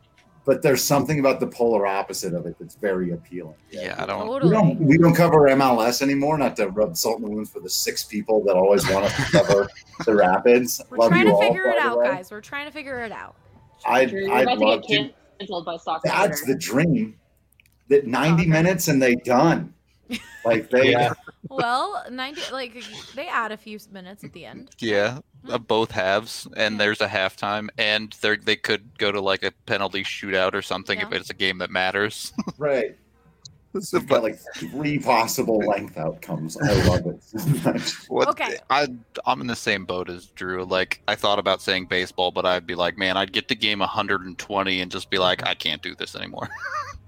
But 0.45 0.61
there's 0.61 0.81
something 0.81 1.19
about 1.19 1.41
the 1.41 1.47
polar 1.47 1.85
opposite 1.85 2.33
of 2.33 2.45
it 2.45 2.55
that's 2.57 2.75
very 2.75 3.11
appealing. 3.11 3.57
Yeah, 3.69 3.95
I 3.99 4.05
don't. 4.05 4.41
We 4.41 4.49
don't 4.49 4.79
we 4.79 4.97
don't 4.97 5.13
cover 5.13 5.39
MLS 5.49 6.01
anymore. 6.01 6.37
Not 6.37 6.55
to 6.55 6.69
rub 6.69 6.95
salt 6.95 7.17
in 7.19 7.25
the 7.25 7.29
wounds 7.31 7.49
for 7.49 7.59
the 7.59 7.69
six 7.69 8.05
people 8.05 8.41
that 8.45 8.55
always 8.55 8.89
want 8.89 9.03
us 9.03 9.15
to 9.17 9.23
cover 9.43 9.67
the 10.05 10.15
Rapids. 10.15 10.81
We're 10.89 10.99
Love 10.99 11.09
trying 11.09 11.23
you 11.25 11.31
to 11.31 11.35
all, 11.35 11.41
figure 11.41 11.67
it 11.67 11.77
out, 11.79 12.01
guys. 12.01 12.31
We're 12.31 12.39
trying 12.39 12.65
to 12.65 12.71
figure 12.71 13.03
it 13.03 13.11
out. 13.11 13.35
I'd, 13.85 14.15
I'd 14.15 14.57
love 14.57 14.83
to. 14.83 15.09
canceled 15.37 15.65
by 15.65 15.75
soccer. 15.75 16.07
That's 16.07 16.45
the 16.45 16.55
dream. 16.55 17.19
That 17.89 18.05
90 18.07 18.41
Okay. 18.43 18.49
minutes 18.49 18.87
and 18.87 19.01
they 19.01 19.15
done. 19.15 19.73
Like 20.45 20.69
they 20.69 20.91
Yeah. 20.91 21.13
Well, 21.49 22.05
90 22.09 22.41
like 22.51 22.73
they 23.15 23.27
add 23.27 23.51
a 23.51 23.57
few 23.57 23.77
minutes 23.91 24.23
at 24.23 24.33
the 24.33 24.45
end. 24.45 24.69
Yeah, 24.79 25.19
uh, 25.49 25.57
both 25.57 25.91
halves, 25.91 26.47
and 26.55 26.79
there's 26.79 27.01
a 27.01 27.07
halftime, 27.07 27.67
and 27.77 28.15
they 28.21 28.37
they 28.37 28.55
could 28.55 28.97
go 28.97 29.11
to 29.11 29.19
like 29.21 29.43
a 29.43 29.51
penalty 29.65 30.03
shootout 30.03 30.53
or 30.53 30.61
something 30.61 30.99
if 30.99 31.11
it's 31.11 31.29
a 31.29 31.33
game 31.33 31.57
that 31.59 31.69
matters. 31.69 32.31
right. 32.57 32.97
So 33.79 33.97
you've 33.97 34.07
got 34.07 34.23
like 34.23 34.39
three 34.55 34.97
possible 34.97 35.59
length 35.59 35.97
outcomes. 35.97 36.57
I 36.57 36.71
love 36.87 37.05
it 37.05 37.21
so 37.21 37.69
much. 37.69 37.91
What 38.09 38.29
Okay. 38.29 38.57
I 38.69 38.87
I'm 39.25 39.41
in 39.41 39.47
the 39.47 39.55
same 39.55 39.85
boat 39.85 40.09
as 40.09 40.27
Drew. 40.27 40.63
Like 40.63 41.01
I 41.07 41.15
thought 41.15 41.37
about 41.39 41.61
saying 41.61 41.85
baseball, 41.85 42.31
but 42.31 42.45
I'd 42.45 42.65
be 42.65 42.75
like, 42.75 42.97
man, 42.97 43.17
I'd 43.17 43.33
get 43.33 43.47
to 43.49 43.55
game 43.55 43.79
120 43.79 44.81
and 44.81 44.89
just 44.91 45.09
be 45.09 45.17
like, 45.19 45.45
I 45.45 45.53
can't 45.53 45.81
do 45.81 45.93
this 45.95 46.15
anymore. 46.15 46.49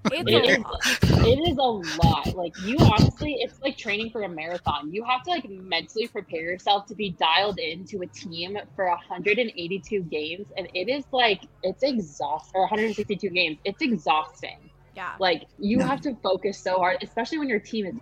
It's 0.06 0.30
It 0.32 0.34
a 0.34 0.44
is, 0.52 0.60
lot. 0.60 1.28
it 1.28 1.50
is 1.50 1.58
a 1.58 1.62
lot. 1.62 2.36
Like 2.36 2.54
you 2.64 2.78
honestly, 2.80 3.38
it's 3.42 3.60
like 3.62 3.78
training 3.78 4.10
for 4.12 4.24
a 4.24 4.30
marathon. 4.30 4.92
You 4.92 5.04
have 5.04 5.24
to 5.24 5.32
like 5.32 5.50
mentally 5.50 6.08
prepare 6.08 6.42
yourself 6.42 6.86
to 6.88 6.96
be 6.96 7.12
dialed 7.12 7.60
into 7.60 8.02
a 8.02 8.08
team 8.08 8.58
for 8.76 8.88
182 8.88 10.02
games, 10.04 10.48
and 10.58 10.68
it 10.74 10.90
is 10.90 11.04
like 11.12 11.42
it's 11.64 11.84
exhausting. 11.84 12.52
Or 12.56 12.62
162 12.64 13.30
games, 13.30 13.58
it's 13.66 13.82
exhausting. 13.82 14.70
Yeah. 14.96 15.14
Like 15.20 15.44
you 15.60 15.80
have 15.80 16.02
to 16.02 16.16
focus 16.24 16.58
so 16.58 16.78
hard, 16.78 16.98
especially 17.04 17.38
when 17.40 17.50
your 17.50 17.60
team 17.60 17.86
is 17.86 17.96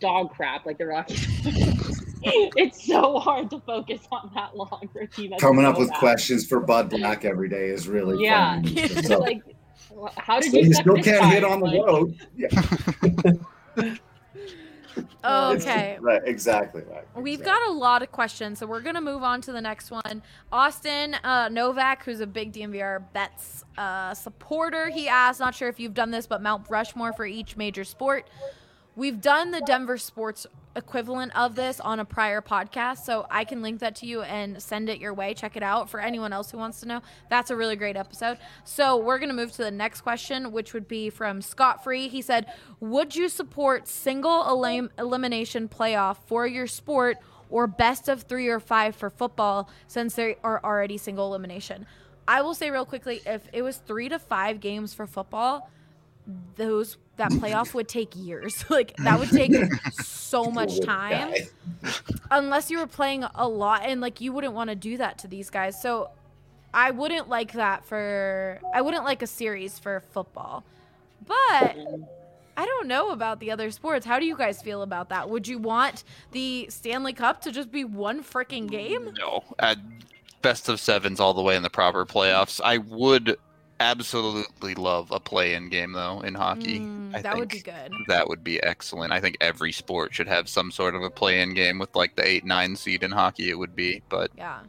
dog 0.00 0.30
crap, 0.30 0.64
like 0.64 0.78
the 0.78 0.86
Rockies. 0.86 1.26
it's 2.22 2.86
so 2.86 3.18
hard 3.18 3.50
to 3.50 3.60
focus 3.60 4.00
on 4.12 4.30
that 4.34 4.56
long 4.56 4.88
for 4.92 5.00
a 5.00 5.06
team. 5.06 5.30
that's 5.30 5.42
Coming 5.42 5.64
up 5.66 5.78
with 5.78 5.90
bad. 5.90 5.98
questions 5.98 6.46
for 6.46 6.60
Bud 6.60 6.90
Black 6.90 7.24
every 7.24 7.48
day 7.48 7.66
is 7.68 7.88
really 7.88 8.22
Yeah. 8.24 8.62
fun. 8.62 8.76
So, 9.04 9.18
like, 9.18 9.42
how 10.16 10.40
did 10.40 10.52
so 10.52 10.58
you? 10.58 10.66
you 10.68 10.74
still 10.74 10.96
can't 10.96 11.24
hit 11.32 11.42
time? 11.42 11.52
on 11.52 11.60
the 11.60 11.66
Like, 11.66 11.86
road. 11.86 12.16
Yeah. 12.36 12.48
It's- 14.96 15.62
Okay. 15.64 15.98
Right. 16.00 16.20
Exactly. 16.24 16.82
Right. 16.82 17.04
We've 17.14 17.38
exactly. 17.40 17.66
got 17.66 17.70
a 17.70 17.72
lot 17.72 18.02
of 18.02 18.10
questions, 18.10 18.58
so 18.58 18.66
we're 18.66 18.80
gonna 18.80 19.00
move 19.00 19.22
on 19.22 19.40
to 19.42 19.52
the 19.52 19.60
next 19.60 19.90
one. 19.90 20.22
Austin 20.50 21.14
uh, 21.22 21.48
Novak, 21.50 22.04
who's 22.04 22.20
a 22.20 22.26
big 22.26 22.52
DNVR 22.52 23.04
bets 23.12 23.64
uh, 23.78 24.14
supporter, 24.14 24.88
he 24.88 25.08
asked, 25.08 25.38
not 25.38 25.54
sure 25.54 25.68
if 25.68 25.78
you've 25.78 25.94
done 25.94 26.10
this, 26.10 26.26
but 26.26 26.42
Mount 26.42 26.68
Rushmore 26.68 27.12
for 27.12 27.24
each 27.24 27.56
major 27.56 27.84
sport. 27.84 28.28
We've 28.96 29.20
done 29.20 29.52
the 29.52 29.60
Denver 29.60 29.96
sports 29.96 30.46
equivalent 30.76 31.36
of 31.36 31.56
this 31.56 31.80
on 31.80 31.98
a 32.00 32.04
prior 32.04 32.40
podcast, 32.40 32.98
so 32.98 33.26
I 33.30 33.44
can 33.44 33.60
link 33.62 33.80
that 33.80 33.96
to 33.96 34.06
you 34.06 34.22
and 34.22 34.62
send 34.62 34.88
it 34.88 35.00
your 35.00 35.12
way. 35.12 35.34
Check 35.34 35.56
it 35.56 35.62
out 35.62 35.90
for 35.90 36.00
anyone 36.00 36.32
else 36.32 36.50
who 36.50 36.58
wants 36.58 36.80
to 36.80 36.86
know. 36.86 37.02
That's 37.28 37.50
a 37.50 37.56
really 37.56 37.76
great 37.76 37.96
episode. 37.96 38.38
So 38.64 38.96
we're 38.96 39.18
gonna 39.18 39.34
move 39.34 39.52
to 39.52 39.64
the 39.64 39.70
next 39.70 40.02
question, 40.02 40.52
which 40.52 40.72
would 40.72 40.86
be 40.86 41.10
from 41.10 41.42
Scott 41.42 41.82
Free. 41.82 42.08
He 42.08 42.22
said, 42.22 42.46
"Would 42.78 43.16
you 43.16 43.28
support 43.28 43.88
single 43.88 44.48
elim- 44.48 44.90
elimination 44.98 45.68
playoff 45.68 46.18
for 46.26 46.46
your 46.46 46.66
sport?" 46.66 47.18
Or 47.50 47.66
best 47.66 48.08
of 48.08 48.22
three 48.22 48.46
or 48.46 48.60
five 48.60 48.94
for 48.94 49.10
football, 49.10 49.68
since 49.88 50.14
they 50.14 50.36
are 50.44 50.60
already 50.62 50.96
single 50.96 51.26
elimination. 51.26 51.84
I 52.28 52.42
will 52.42 52.54
say 52.54 52.70
real 52.70 52.84
quickly, 52.84 53.22
if 53.26 53.48
it 53.52 53.62
was 53.62 53.78
three 53.78 54.08
to 54.08 54.20
five 54.20 54.60
games 54.60 54.94
for 54.94 55.04
football, 55.04 55.68
those 56.54 56.96
that 57.20 57.30
playoff 57.40 57.74
would 57.74 57.88
take 57.88 58.14
years. 58.16 58.64
like 58.70 58.96
that 58.96 59.18
would 59.18 59.30
take 59.30 59.52
so 59.92 60.44
much 60.50 60.80
time 60.80 61.32
unless 62.30 62.70
you 62.70 62.78
were 62.78 62.86
playing 62.86 63.24
a 63.34 63.48
lot 63.48 63.82
and 63.84 64.00
like 64.00 64.20
you 64.20 64.32
wouldn't 64.32 64.54
want 64.54 64.70
to 64.70 64.76
do 64.76 64.96
that 64.96 65.18
to 65.18 65.28
these 65.28 65.50
guys. 65.50 65.80
So 65.80 66.10
I 66.74 66.90
wouldn't 66.90 67.28
like 67.28 67.52
that 67.52 67.84
for 67.84 68.60
I 68.74 68.82
wouldn't 68.82 69.04
like 69.04 69.22
a 69.22 69.26
series 69.26 69.78
for 69.78 70.00
football. 70.00 70.64
But 71.26 71.76
I 72.56 72.66
don't 72.66 72.88
know 72.88 73.10
about 73.10 73.40
the 73.40 73.50
other 73.50 73.70
sports. 73.70 74.04
How 74.04 74.18
do 74.18 74.26
you 74.26 74.36
guys 74.36 74.60
feel 74.60 74.82
about 74.82 75.10
that? 75.10 75.28
Would 75.28 75.46
you 75.46 75.58
want 75.58 76.04
the 76.32 76.66
Stanley 76.68 77.12
Cup 77.12 77.42
to 77.42 77.52
just 77.52 77.70
be 77.70 77.84
one 77.84 78.24
freaking 78.24 78.68
game? 78.68 79.14
No, 79.18 79.44
at 79.58 79.78
best 80.42 80.68
of 80.68 80.80
sevens 80.80 81.20
all 81.20 81.34
the 81.34 81.42
way 81.42 81.56
in 81.56 81.62
the 81.62 81.70
proper 81.70 82.04
playoffs. 82.04 82.60
I 82.62 82.78
would 82.78 83.36
absolutely 83.80 84.74
love 84.74 85.10
a 85.10 85.18
play-in 85.18 85.68
game 85.70 85.92
though 85.92 86.20
in 86.20 86.34
hockey. 86.34 86.80
Mm, 86.80 87.14
I 87.16 87.22
that 87.22 87.36
would 87.36 87.48
be 87.48 87.60
good. 87.60 87.92
That 88.08 88.28
would 88.28 88.44
be 88.44 88.62
excellent. 88.62 89.12
I 89.12 89.20
think 89.20 89.36
every 89.40 89.72
sport 89.72 90.14
should 90.14 90.28
have 90.28 90.48
some 90.48 90.70
sort 90.70 90.94
of 90.94 91.02
a 91.02 91.10
play-in 91.10 91.54
game 91.54 91.78
with 91.78 91.94
like 91.96 92.14
the 92.14 92.26
eight 92.26 92.44
nine 92.44 92.76
seed 92.76 93.02
in 93.02 93.10
hockey. 93.10 93.50
It 93.50 93.58
would 93.58 93.74
be, 93.74 94.02
but 94.08 94.30
Yeah. 94.36 94.60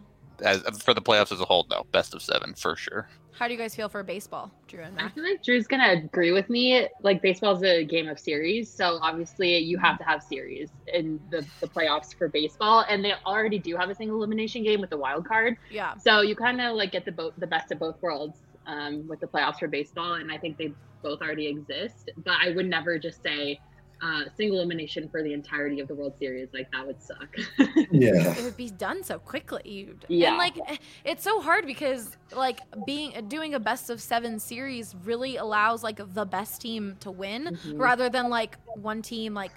as 0.44 0.62
for 0.82 0.94
the 0.94 1.02
playoffs 1.02 1.32
as 1.32 1.42
a 1.42 1.46
whole, 1.46 1.68
no, 1.70 1.86
best 1.92 2.14
of 2.16 2.22
seven 2.22 2.54
for 2.56 2.76
sure. 2.76 3.08
How 3.34 3.48
do 3.48 3.54
you 3.54 3.60
guys 3.60 3.74
feel 3.74 3.90
for 3.90 4.04
baseball, 4.04 4.52
Drew 4.68 4.84
and 4.84 5.00
I 5.00 5.10
feel 5.10 5.24
like 5.24 5.42
Drew's 5.44 5.66
gonna 5.66 5.94
agree 5.94 6.32
with 6.32 6.48
me. 6.50 6.88
Like 7.02 7.22
baseball's 7.24 7.64
a 7.64 7.84
game 7.84 8.08
of 8.08 8.20
series, 8.20 8.70
so 8.70 9.00
obviously 9.02 9.58
you 9.58 9.80
have 9.80 9.98
to 9.98 10.04
have 10.04 10.22
series 10.22 10.70
in 10.94 11.20
the, 11.32 11.44
the 11.60 11.68
playoffs 11.68 12.14
for 12.16 12.28
baseball, 12.28 12.86
and 12.88 13.04
they 13.04 13.14
already 13.26 13.58
do 13.58 13.76
have 13.78 13.90
a 13.90 13.96
single 13.96 14.18
elimination 14.18 14.64
game 14.64 14.80
with 14.80 14.92
the 14.92 14.98
wild 14.98 15.26
card. 15.26 15.58
Yeah. 15.72 15.96
So 15.98 16.22
you 16.22 16.36
kind 16.36 16.62
of 16.62 16.76
like 16.76 16.92
get 16.92 17.04
the 17.04 17.12
both 17.12 17.34
the 17.38 17.48
best 17.48 17.72
of 17.72 17.80
both 17.80 18.00
worlds 18.02 18.38
um, 18.68 19.08
with 19.08 19.20
the 19.20 19.28
playoffs 19.28 19.60
for 19.60 19.68
baseball, 19.68 20.14
and 20.16 20.32
I 20.32 20.38
think 20.38 20.58
they 20.58 20.74
both 21.04 21.22
already 21.22 21.48
exist. 21.48 22.12
But 22.24 22.36
I 22.42 22.52
would 22.52 22.68
never 22.68 23.00
just 23.00 23.22
say 23.24 23.60
uh, 24.04 24.24
single 24.36 24.58
elimination 24.60 25.08
for 25.10 25.22
the 25.22 25.32
entirety 25.34 25.80
of 25.80 25.88
the 25.88 25.94
World 25.96 26.14
Series. 26.18 26.50
Like 26.54 26.72
that 26.72 26.86
would 26.86 27.02
suck. 27.02 27.36
Yeah. 27.92 28.34
it 28.36 28.44
would 28.44 28.58
be 28.58 28.70
done 28.70 29.04
so 29.04 29.20
quickly. 29.20 29.62
You'd- 29.66 30.06
Yeah. 30.08 30.30
And 30.30 30.38
like 30.38 30.56
it's 31.04 31.24
so 31.24 31.42
hard 31.42 31.66
because 31.66 32.16
like 32.36 32.62
being 32.86 33.28
doing 33.28 33.54
a 33.54 33.60
best 33.60 33.90
of 33.90 34.02
7 34.02 34.40
series 34.40 34.96
really 35.04 35.36
allows 35.38 35.84
like 35.84 36.00
the 36.14 36.26
best 36.26 36.62
team 36.62 36.96
to 37.02 37.12
win 37.12 37.58
Mhm. 37.64 37.80
rather 37.80 38.10
than 38.10 38.30
like 38.30 38.58
one 38.76 39.02
team 39.04 39.34
like 39.36 39.52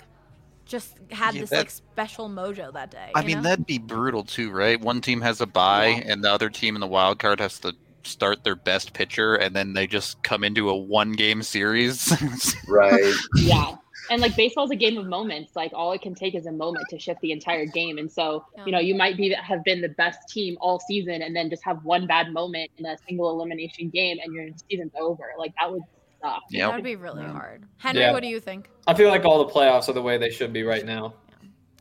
just 0.66 0.96
had 1.10 1.34
Yeah, 1.34 1.42
this 1.42 1.50
that- 1.50 1.58
like 1.58 1.70
special 1.70 2.28
mojo 2.28 2.72
that 2.72 2.90
day. 2.90 3.12
I 3.14 3.20
you 3.20 3.26
mean, 3.28 3.36
know? 3.36 3.42
that'd 3.50 3.66
be 3.66 3.78
brutal 3.78 4.24
too, 4.24 4.50
right? 4.50 4.80
One 4.80 5.00
team 5.00 5.20
has 5.20 5.40
a 5.40 5.46
bye, 5.46 5.88
Yeah. 5.88 6.12
and 6.12 6.24
the 6.24 6.30
other 6.30 6.50
team 6.50 6.74
in 6.74 6.80
the 6.80 6.86
wild 6.86 7.18
card 7.18 7.38
has 7.40 7.58
to 7.60 7.74
start 8.06 8.44
their 8.44 8.56
best 8.56 8.92
pitcher, 8.92 9.34
and 9.34 9.54
then 9.54 9.72
they 9.72 9.86
just 9.86 10.22
come 10.22 10.44
into 10.44 10.68
a 10.70 10.76
one-game 10.76 11.42
series. 11.42 12.12
Right. 12.68 13.14
yeah 13.36 13.76
and 14.10 14.20
like 14.20 14.36
baseball's 14.36 14.70
a 14.70 14.76
game 14.76 14.98
of 14.98 15.06
moments 15.06 15.52
like 15.56 15.72
all 15.74 15.92
it 15.92 16.02
can 16.02 16.14
take 16.14 16.34
is 16.34 16.44
a 16.46 16.52
moment 16.52 16.86
to 16.90 16.98
shift 16.98 17.20
the 17.20 17.32
entire 17.32 17.64
game 17.66 17.96
and 17.98 18.10
so 18.10 18.44
you 18.66 18.72
know 18.72 18.78
you 18.78 18.94
might 18.94 19.16
be 19.16 19.30
have 19.32 19.62
been 19.64 19.80
the 19.80 19.88
best 19.90 20.18
team 20.28 20.56
all 20.60 20.78
season 20.80 21.22
and 21.22 21.34
then 21.34 21.48
just 21.48 21.64
have 21.64 21.82
one 21.84 22.06
bad 22.06 22.32
moment 22.32 22.70
in 22.78 22.84
a 22.86 22.96
single 23.08 23.30
elimination 23.30 23.88
game 23.90 24.18
and 24.22 24.34
your 24.34 24.48
season's 24.68 24.92
over 24.98 25.24
like 25.38 25.54
that 25.60 25.70
would 25.70 25.82
suck 26.20 26.42
Yeah. 26.50 26.66
That 26.68 26.74
would 26.76 26.84
be 26.84 26.96
really 26.96 27.22
Yeah. 27.22 27.32
hard. 27.32 27.64
Henry, 27.78 28.02
Yeah. 28.02 28.12
what 28.12 28.22
do 28.22 28.28
you 28.28 28.40
think? 28.40 28.68
I 28.86 28.94
feel 28.94 29.08
like 29.08 29.24
all 29.24 29.44
the 29.44 29.50
playoffs 29.52 29.88
are 29.88 29.92
the 29.94 30.02
way 30.02 30.18
they 30.18 30.30
should 30.30 30.52
be 30.52 30.62
right 30.64 30.84
now. 30.84 31.14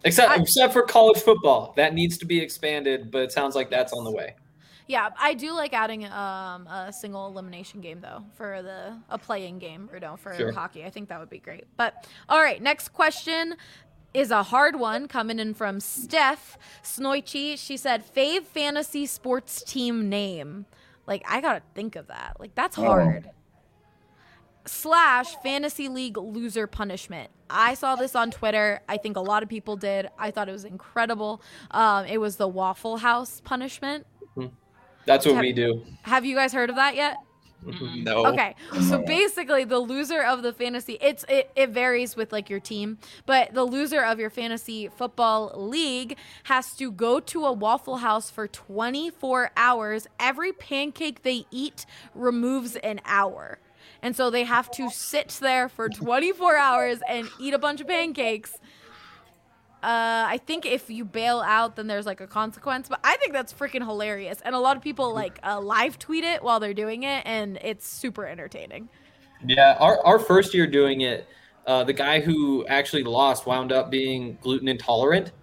Except 0.05 0.31
I- 0.31 0.41
except 0.41 0.71
for 0.73 0.83
college 0.83 1.17
football, 1.21 1.73
that 1.77 1.93
needs 1.93 2.17
to 2.19 2.25
be 2.25 2.39
expanded, 2.39 3.09
but 3.11 3.21
it 3.23 3.31
sounds 3.31 3.55
like 3.55 3.69
that's 3.69 3.91
on 3.93 4.03
the 4.03 4.11
way. 4.11 4.35
Yeah, 4.87 5.09
I 5.19 5.33
do 5.33 5.51
like 5.53 5.73
adding 5.73 6.05
um, 6.05 6.67
a 6.67 6.91
single 6.91 7.27
elimination 7.27 7.79
game 7.81 8.01
though 8.01 8.23
for 8.35 8.61
the 8.61 8.97
a 9.09 9.17
playing 9.17 9.59
game, 9.59 9.89
know, 10.01 10.17
for 10.17 10.33
Sure. 10.35 10.51
hockey. 10.51 10.83
I 10.83 10.89
think 10.89 11.09
that 11.09 11.19
would 11.19 11.29
be 11.29 11.39
great. 11.39 11.65
But 11.77 12.05
all 12.27 12.41
right, 12.41 12.61
next 12.61 12.89
question 12.89 13.55
is 14.13 14.29
a 14.29 14.43
hard 14.43 14.75
one 14.77 15.07
coming 15.07 15.39
in 15.39 15.53
from 15.53 15.79
Steph 15.79 16.57
Snoichi. 16.83 17.57
She 17.57 17.77
said, 17.77 18.03
"Fave 18.05 18.43
fantasy 18.43 19.05
sports 19.05 19.63
team 19.63 20.09
name." 20.09 20.65
Like 21.07 21.23
I 21.27 21.41
gotta 21.41 21.61
think 21.73 21.95
of 21.95 22.07
that. 22.07 22.37
Like 22.39 22.53
that's 22.55 22.77
Oh. 22.77 22.83
hard. 22.83 23.29
Slash 24.65 25.35
fantasy 25.43 25.89
league 25.89 26.17
loser 26.17 26.67
punishment. 26.67 27.29
I 27.49 27.73
saw 27.73 27.97
this 27.97 28.15
on 28.15 28.31
Twitter. 28.31 28.79
I 28.87 28.95
think 28.97 29.17
a 29.17 29.21
lot 29.21 29.43
of 29.43 29.49
people 29.49 29.75
did. 29.75 30.07
I 30.17 30.31
thought 30.31 30.47
it 30.47 30.53
was 30.53 30.63
incredible. 30.63 31.41
Um, 31.71 32.05
it 32.05 32.17
was 32.19 32.37
the 32.37 32.47
Waffle 32.47 32.97
House 32.97 33.41
punishment. 33.43 34.07
That's 35.05 35.25
what 35.25 35.35
Have- 35.35 35.41
we 35.41 35.53
do. 35.53 35.83
Have 36.03 36.25
you 36.25 36.35
guys 36.35 36.53
heard 36.53 36.69
of 36.69 36.75
that 36.77 36.95
yet? 36.95 37.17
No. 37.95 38.25
Okay. 38.27 38.55
So 38.89 39.01
basically 39.03 39.63
the 39.63 39.79
loser 39.79 40.21
of 40.21 40.43
the 40.43 40.51
fantasy 40.51 40.97
it's 40.99 41.23
it, 41.29 41.49
it 41.55 41.69
varies 41.69 42.15
with 42.15 42.31
like 42.31 42.49
your 42.49 42.59
team, 42.59 42.97
but 43.25 43.53
the 43.53 43.63
loser 43.63 44.03
of 44.03 44.19
your 44.19 44.29
fantasy 44.29 44.89
football 44.89 45.51
league 45.55 46.17
has 46.43 46.75
to 46.75 46.91
go 46.91 47.19
to 47.21 47.45
a 47.45 47.53
waffle 47.53 47.97
house 47.97 48.29
for 48.29 48.47
24 48.47 49.51
hours. 49.55 50.07
Every 50.19 50.51
pancake 50.51 51.23
they 51.23 51.45
eat 51.51 51.85
removes 52.13 52.75
an 52.77 52.99
hour. 53.05 53.59
And 54.01 54.15
so 54.15 54.29
they 54.29 54.43
have 54.43 54.69
to 54.71 54.89
sit 54.89 55.29
there 55.41 55.69
for 55.69 55.87
24 55.87 56.57
hours 56.57 56.99
and 57.07 57.29
eat 57.39 57.53
a 57.53 57.59
bunch 57.59 57.79
of 57.79 57.87
pancakes. 57.87 58.57
Uh, 59.83 60.25
I 60.29 60.39
think 60.45 60.65
if 60.65 60.89
you 60.89 61.03
bail 61.03 61.41
out, 61.41 61.75
then 61.75 61.87
there's 61.87 62.05
like 62.05 62.21
a 62.21 62.27
consequence. 62.27 62.87
But 62.87 63.01
I 63.03 63.17
think 63.17 63.33
that's 63.33 63.51
freaking 63.51 63.85
hilarious, 63.85 64.39
and 64.45 64.55
a 64.55 64.59
lot 64.59 64.77
of 64.77 64.83
people 64.83 65.13
like 65.13 65.39
uh, 65.43 65.59
live 65.59 65.99
tweet 65.99 66.23
it 66.23 66.41
while 66.41 66.59
they're 66.61 66.73
doing 66.73 67.03
it, 67.03 67.21
and 67.25 67.57
it's 67.61 67.85
super 67.87 68.25
entertaining. 68.25 68.87
Yeah, 69.45 69.75
our, 69.79 69.99
our 70.05 70.19
first 70.19 70.53
year 70.53 70.65
doing 70.67 71.01
it, 71.01 71.27
uh, 71.67 71.83
the 71.83 71.91
guy 71.91 72.21
who 72.21 72.65
actually 72.67 73.03
lost 73.03 73.45
wound 73.45 73.73
up 73.73 73.91
being 73.91 74.37
gluten 74.41 74.69
intolerant. 74.69 75.33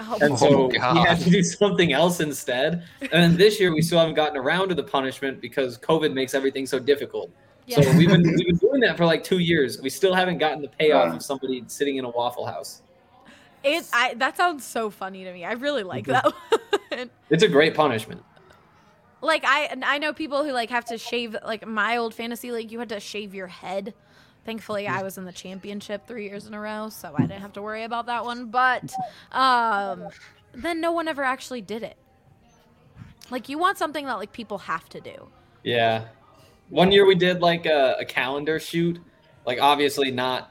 Oh, 0.00 0.18
And 0.20 0.38
so 0.38 0.68
God. 0.68 0.96
he 0.96 1.02
had 1.04 1.20
to 1.20 1.30
do 1.30 1.42
something 1.42 1.92
else 1.92 2.20
instead. 2.20 2.84
And 3.00 3.10
then 3.10 3.36
this 3.36 3.58
year 3.60 3.72
we 3.72 3.80
still 3.80 4.00
haven't 4.00 4.16
gotten 4.16 4.36
around 4.36 4.68
to 4.70 4.74
the 4.74 4.82
punishment 4.82 5.40
because 5.40 5.78
COVID 5.78 6.12
makes 6.12 6.34
everything 6.34 6.66
so 6.66 6.78
difficult. 6.78 7.30
So 7.68 7.80
Yeah. 7.80 7.96
we've 7.96 8.08
been 8.08 8.22
we've 8.22 8.46
been 8.46 8.56
doing 8.56 8.80
that 8.80 8.96
for 8.96 9.06
like 9.06 9.22
two 9.22 9.38
years. 9.38 9.80
We 9.80 9.88
still 9.88 10.14
haven't 10.14 10.38
gotten 10.38 10.60
the 10.62 10.68
payoff 10.68 11.08
Yeah. 11.10 11.16
of 11.16 11.22
somebody 11.22 11.62
sitting 11.68 11.96
in 11.96 12.04
a 12.04 12.10
Waffle 12.10 12.44
House. 12.44 12.82
It 13.62 13.86
I 13.92 14.14
that 14.14 14.36
sounds 14.36 14.64
so 14.64 14.90
funny 14.90 15.24
to 15.24 15.32
me. 15.32 15.44
I 15.44 15.52
really 15.52 15.82
like 15.82 16.06
that. 16.06 16.24
one. 16.90 17.10
It's 17.30 17.42
a 17.42 17.48
great 17.48 17.74
punishment. 17.74 18.22
like 19.20 19.44
I 19.44 19.76
I 19.82 19.98
know 19.98 20.12
people 20.12 20.44
who 20.44 20.52
like 20.52 20.70
have 20.70 20.84
to 20.86 20.98
shave 20.98 21.36
like 21.44 21.66
my 21.66 21.96
old 21.96 22.14
fantasy 22.14 22.52
league. 22.52 22.70
You 22.70 22.78
had 22.78 22.88
to 22.90 23.00
shave 23.00 23.34
your 23.34 23.48
head. 23.48 23.94
Thankfully, 24.44 24.88
I 24.88 25.02
was 25.02 25.18
in 25.18 25.24
the 25.24 25.32
championship 25.32 26.06
three 26.06 26.24
years 26.24 26.46
in 26.46 26.54
a 26.54 26.60
row, 26.60 26.88
so 26.88 27.12
I 27.14 27.22
didn't 27.22 27.42
have 27.42 27.52
to 27.54 27.62
worry 27.62 27.84
about 27.84 28.06
that 28.06 28.24
one. 28.24 28.46
But 28.46 28.94
um, 29.30 30.08
then 30.54 30.80
no 30.80 30.92
one 30.92 31.06
ever 31.06 31.22
actually 31.22 31.60
did 31.60 31.82
it. 31.82 31.96
Like 33.30 33.48
you 33.48 33.58
want 33.58 33.76
something 33.76 34.06
that 34.06 34.14
like 34.14 34.32
people 34.32 34.58
have 34.58 34.88
to 34.90 35.00
do. 35.00 35.28
Yeah. 35.64 36.06
One 36.70 36.92
year 36.92 37.04
we 37.04 37.14
did 37.14 37.40
like 37.40 37.66
a, 37.66 37.96
a 38.00 38.04
calendar 38.04 38.58
shoot. 38.58 38.98
Like 39.44 39.60
obviously 39.60 40.10
not 40.10 40.50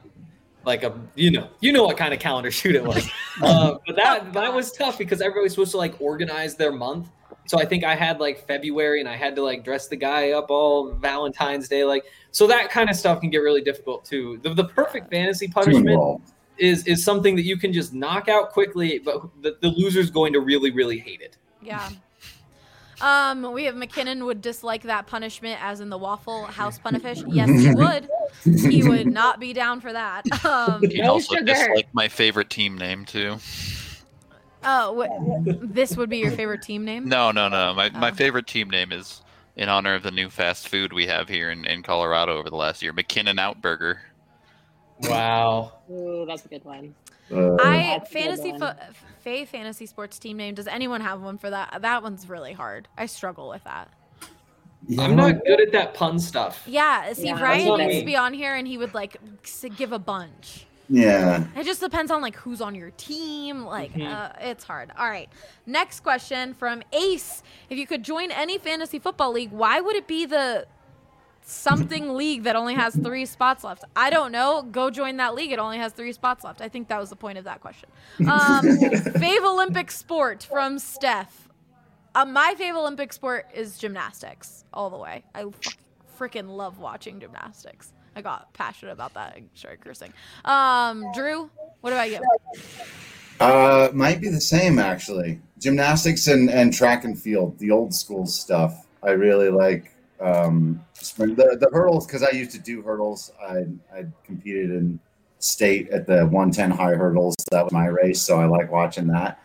like 0.68 0.84
a 0.84 0.94
you 1.16 1.30
know 1.30 1.48
you 1.60 1.72
know 1.72 1.82
what 1.82 1.96
kind 1.96 2.14
of 2.14 2.20
calendar 2.20 2.50
shoot 2.60 2.76
it 2.76 2.84
was. 2.84 3.08
uh, 3.42 3.76
but 3.86 3.96
that 3.96 4.32
that 4.34 4.54
was 4.54 4.70
tough 4.70 4.98
because 4.98 5.20
everybody 5.20 5.44
was 5.44 5.52
supposed 5.52 5.72
to 5.72 5.78
like 5.78 6.00
organize 6.00 6.54
their 6.54 6.70
month. 6.70 7.08
So 7.46 7.58
I 7.58 7.64
think 7.64 7.82
I 7.82 7.94
had 7.94 8.20
like 8.20 8.46
February 8.46 9.00
and 9.00 9.08
I 9.08 9.16
had 9.16 9.34
to 9.36 9.42
like 9.42 9.64
dress 9.64 9.88
the 9.88 9.96
guy 9.96 10.32
up 10.32 10.50
all 10.50 10.92
Valentine's 10.92 11.66
Day 11.66 11.82
like 11.82 12.04
so 12.30 12.46
that 12.46 12.70
kind 12.70 12.90
of 12.90 12.96
stuff 12.96 13.20
can 13.20 13.30
get 13.30 13.38
really 13.38 13.62
difficult 13.62 14.04
too. 14.04 14.38
The, 14.42 14.52
the 14.52 14.64
perfect 14.64 15.10
fantasy 15.10 15.48
punishment 15.48 16.22
is 16.58 16.86
is 16.86 17.02
something 17.02 17.34
that 17.36 17.44
you 17.44 17.56
can 17.56 17.72
just 17.72 17.94
knock 17.94 18.28
out 18.28 18.52
quickly, 18.52 18.98
but 18.98 19.22
the, 19.42 19.56
the 19.62 19.70
loser's 19.70 20.10
going 20.10 20.32
to 20.34 20.40
really 20.40 20.70
really 20.70 20.98
hate 20.98 21.22
it. 21.22 21.38
Yeah. 21.62 21.88
Um, 23.00 23.52
we 23.52 23.64
have 23.64 23.76
MacKinnon 23.76 24.24
would 24.24 24.40
dislike 24.42 24.82
that 24.82 25.06
punishment, 25.06 25.62
as 25.62 25.80
in 25.80 25.88
the 25.88 25.98
Waffle 25.98 26.44
House 26.46 26.78
punish. 26.78 27.22
Yes, 27.28 27.48
he 27.48 27.74
would. 27.74 28.08
He 28.72 28.82
would 28.82 29.06
not 29.06 29.38
be 29.38 29.52
down 29.52 29.80
for 29.80 29.92
that. 29.92 30.24
Um, 30.44 30.82
You 30.84 31.02
No 31.02 31.12
also 31.12 31.34
sugar. 31.36 31.46
dislike 31.46 31.86
my 31.92 32.08
favorite 32.08 32.50
team 32.50 32.76
name 32.76 33.04
too. 33.04 33.38
oh, 34.64 35.04
wh- 35.06 35.54
this 35.62 35.96
would 35.96 36.10
be 36.10 36.18
your 36.18 36.30
favorite 36.32 36.62
team 36.62 36.84
name? 36.84 37.08
No, 37.08 37.30
no, 37.30 37.48
no. 37.48 37.72
My 37.74 37.90
my 37.90 38.10
Oh. 38.10 38.14
favorite 38.14 38.46
team 38.46 38.68
name 38.70 38.90
is 38.92 39.22
in 39.56 39.68
honor 39.68 39.94
of 39.94 40.02
the 40.02 40.10
new 40.10 40.28
fast 40.30 40.68
food 40.68 40.92
we 40.92 41.06
have 41.06 41.28
here 41.28 41.50
in, 41.50 41.64
in 41.66 41.82
Colorado 41.82 42.36
over 42.38 42.48
the 42.50 42.56
last 42.56 42.82
year, 42.82 42.92
MacKinnon 42.92 43.36
Outburger. 43.36 43.98
Wow. 45.02 45.72
Ooh, 45.90 46.24
that's 46.26 46.44
a 46.44 46.48
good 46.48 46.64
one. 46.64 46.94
Uh, 47.30 47.54
I 47.60 47.98
That's 47.98 48.10
a 48.10 48.14
good 48.14 48.22
fantasy 48.22 48.50
one. 48.52 48.60
fo- 48.60 48.74
Faye 49.20 49.44
fantasy 49.44 49.86
sports 49.86 50.18
team 50.18 50.36
name. 50.36 50.54
Does 50.54 50.66
anyone 50.66 51.00
have 51.00 51.20
one 51.20 51.38
for 51.38 51.50
that? 51.50 51.80
That 51.82 52.02
one's 52.02 52.28
really 52.28 52.52
hard. 52.52 52.88
I 52.96 53.06
struggle 53.06 53.48
with 53.48 53.64
that. 53.64 53.88
yeah, 54.86 55.02
I'm 55.02 55.16
not 55.16 55.44
good 55.44 55.60
at 55.60 55.72
that 55.72 55.94
pun 55.94 56.18
stuff. 56.18 56.62
Yeah, 56.66 57.12
see, 57.12 57.26
Yeah, 57.26 57.32
that's 57.34 57.42
Ryan 57.42 57.66
not 57.68 57.80
used 57.86 58.00
to 58.00 58.06
be 58.06 58.16
on 58.16 58.32
here 58.32 58.54
and 58.54 58.66
he 58.66 58.78
would 58.78 58.94
like 58.94 59.16
give 59.76 59.92
a 59.92 59.98
bunch. 59.98 60.64
Yeah. 60.90 61.44
It 61.54 61.64
just 61.64 61.80
depends 61.82 62.10
on 62.10 62.22
like 62.22 62.36
who's 62.36 62.62
on 62.62 62.74
your 62.74 62.90
team. 62.92 63.64
Like, 63.66 63.92
Mhm. 63.92 64.10
uh, 64.10 64.32
it's 64.40 64.64
hard. 64.64 64.90
All 64.98 65.06
right. 65.08 65.28
Next 65.66 66.00
question 66.00 66.54
from 66.54 66.82
Ace: 66.92 67.42
If 67.68 67.76
you 67.76 67.86
could 67.86 68.02
join 68.02 68.30
any 68.30 68.56
fantasy 68.56 68.98
football 68.98 69.32
league, 69.32 69.52
why 69.52 69.80
would 69.82 69.96
it 69.96 70.06
be 70.06 70.24
the 70.24 70.66
something 71.48 72.14
league 72.14 72.42
that 72.42 72.56
only 72.56 72.74
has 72.74 72.94
three 72.94 73.24
spots 73.24 73.64
left? 73.64 73.84
I 73.96 74.10
don't 74.10 74.32
know. 74.32 74.62
Go 74.70 74.90
join 74.90 75.16
that 75.16 75.34
league. 75.34 75.50
It 75.50 75.58
only 75.58 75.78
has 75.78 75.92
three 75.92 76.12
spots 76.12 76.44
left. 76.44 76.60
I 76.60 76.68
think 76.68 76.88
that 76.88 77.00
was 77.00 77.10
the 77.10 77.16
point 77.16 77.38
of 77.38 77.44
that 77.44 77.60
question. 77.60 77.88
Um, 78.20 78.26
fave 78.28 79.44
Olympic 79.44 79.90
sport 79.90 80.44
from 80.44 80.78
Steph. 80.78 81.48
Uh, 82.14 82.24
my 82.24 82.54
fave 82.58 82.76
Olympic 82.76 83.12
sport 83.12 83.46
is 83.54 83.78
gymnastics 83.78 84.64
all 84.72 84.90
the 84.90 84.98
way. 84.98 85.24
I 85.34 85.44
freaking 86.18 86.56
love 86.56 86.78
watching 86.78 87.20
gymnastics. 87.20 87.92
I 88.14 88.20
got 88.20 88.52
passionate 88.52 88.92
about 88.92 89.14
that. 89.14 89.34
I 89.36 89.42
started 89.54 89.80
cursing. 89.80 90.12
Um, 90.44 91.06
Drew, 91.14 91.50
what 91.80 91.92
about 91.92 92.10
you? 92.10 92.20
Uh, 93.40 93.88
might 93.94 94.20
be 94.20 94.28
the 94.28 94.40
same 94.40 94.78
actually. 94.78 95.40
Gymnastics 95.58 96.26
and, 96.26 96.50
and 96.50 96.72
track 96.72 97.04
and 97.04 97.18
field, 97.18 97.58
the 97.58 97.70
old 97.70 97.94
school 97.94 98.26
stuff. 98.26 98.86
I 99.02 99.10
really 99.10 99.50
like 99.50 99.92
um, 100.20 100.84
sprint 100.94 101.36
the, 101.36 101.56
the 101.60 101.68
hurdles 101.72 102.06
because 102.06 102.22
I 102.22 102.30
used 102.30 102.50
to 102.52 102.58
do 102.58 102.82
hurdles. 102.82 103.32
I 103.40 103.64
I 103.94 104.06
competed 104.24 104.70
in 104.70 104.98
state 105.38 105.88
at 105.90 106.06
the 106.06 106.26
110 106.26 106.70
high 106.70 106.94
hurdles. 106.94 107.34
That 107.50 107.64
was 107.64 107.72
my 107.72 107.86
race, 107.86 108.20
so 108.20 108.40
I 108.40 108.46
like 108.46 108.70
watching 108.70 109.06
that. 109.08 109.40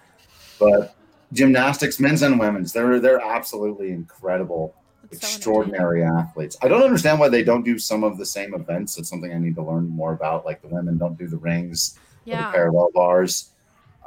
But 0.59 0.95
gymnastics, 1.31 1.99
men's 1.99 2.21
and 2.21 2.39
women's, 2.39 2.73
they're 2.73 2.99
they're 2.99 3.21
absolutely 3.21 3.91
incredible, 3.91 4.75
so 5.12 5.17
extraordinary 5.17 6.03
athletes. 6.03 6.57
I 6.62 6.67
don't 6.67 6.83
understand 6.83 7.19
why 7.19 7.29
they 7.29 7.43
don't 7.43 7.63
do 7.63 7.77
some 7.77 8.03
of 8.03 8.17
the 8.17 8.25
same 8.25 8.53
events. 8.53 8.97
It's 8.97 9.09
something 9.09 9.33
I 9.33 9.38
need 9.38 9.55
to 9.55 9.63
learn 9.63 9.88
more 9.88 10.13
about. 10.13 10.45
Like 10.45 10.62
the 10.62 10.69
women 10.69 10.97
don't 10.97 11.17
do 11.17 11.27
the 11.27 11.38
rings 11.38 11.99
or 12.27 12.38
the 12.38 12.38
Yeah. 12.38 12.51
parallel 12.51 12.89
bars. 12.93 13.51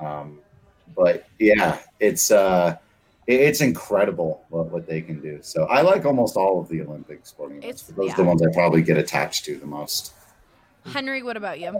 Um, 0.00 0.40
but 0.94 1.26
yeah, 1.38 1.78
it's 2.00 2.30
uh, 2.30 2.76
it's 3.26 3.60
incredible 3.60 4.44
what, 4.50 4.66
what 4.70 4.86
they 4.86 5.00
can 5.00 5.20
do. 5.20 5.38
So 5.42 5.64
I 5.64 5.80
like 5.80 6.04
almost 6.04 6.36
all 6.36 6.60
of 6.60 6.68
the 6.68 6.80
Olympic 6.82 7.26
sporting 7.26 7.58
events. 7.58 7.82
It's- 7.82 7.92
but 7.96 8.02
Those 8.02 8.12
are 8.12 8.16
the 8.16 8.24
ones 8.24 8.42
I 8.42 8.52
probably 8.52 8.82
get 8.82 8.96
attached 8.96 9.44
to 9.46 9.56
the 9.56 9.66
most. 9.66 10.12
Henry, 10.84 11.22
what 11.22 11.36
about 11.36 11.58
you? 11.58 11.78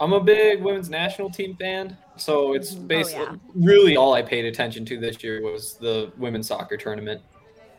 I'm 0.00 0.12
a 0.12 0.20
big 0.20 0.62
women's 0.62 0.88
national 0.88 1.28
team 1.30 1.56
fan, 1.56 1.96
so 2.16 2.54
it's 2.54 2.76
oh, 2.76 2.80
basically 2.80 3.24
yeah. 3.24 3.34
really 3.56 3.96
all 3.96 4.14
I 4.14 4.22
paid 4.22 4.44
attention 4.44 4.84
to 4.86 5.00
this 5.00 5.24
year 5.24 5.42
was 5.42 5.74
the 5.74 6.12
women's 6.16 6.46
soccer 6.46 6.76
tournament. 6.76 7.20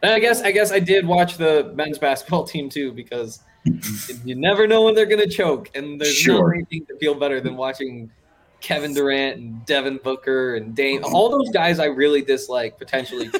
And 0.04 0.12
I 0.12 0.20
guess 0.20 0.42
I 0.42 0.52
guess 0.52 0.72
I 0.74 0.80
did 0.80 1.08
watch 1.08 1.38
the 1.38 1.72
men's 1.76 1.98
basketball 1.98 2.44
team 2.46 2.70
too 2.70 2.92
because 2.92 3.40
you 4.26 4.36
never 4.36 4.68
know 4.68 4.84
when 4.84 4.96
they're 4.96 5.06
gonna 5.06 5.30
choke, 5.30 5.70
and 5.76 6.00
there's 6.00 6.14
Sure. 6.14 6.50
not 6.50 6.56
anything 6.56 6.86
to 6.88 6.98
feel 6.98 7.16
better 7.16 7.40
than 7.40 7.56
watching 7.56 8.12
Kevin 8.62 8.94
Durant 8.94 9.38
and 9.38 9.66
Devin 9.66 10.00
Booker 10.04 10.56
and 10.56 10.76
Dame, 10.76 11.04
all 11.04 11.30
those 11.30 11.50
guys 11.52 11.80
I 11.80 11.86
really 11.86 12.22
dislike 12.22 12.78
potentially. 12.78 13.30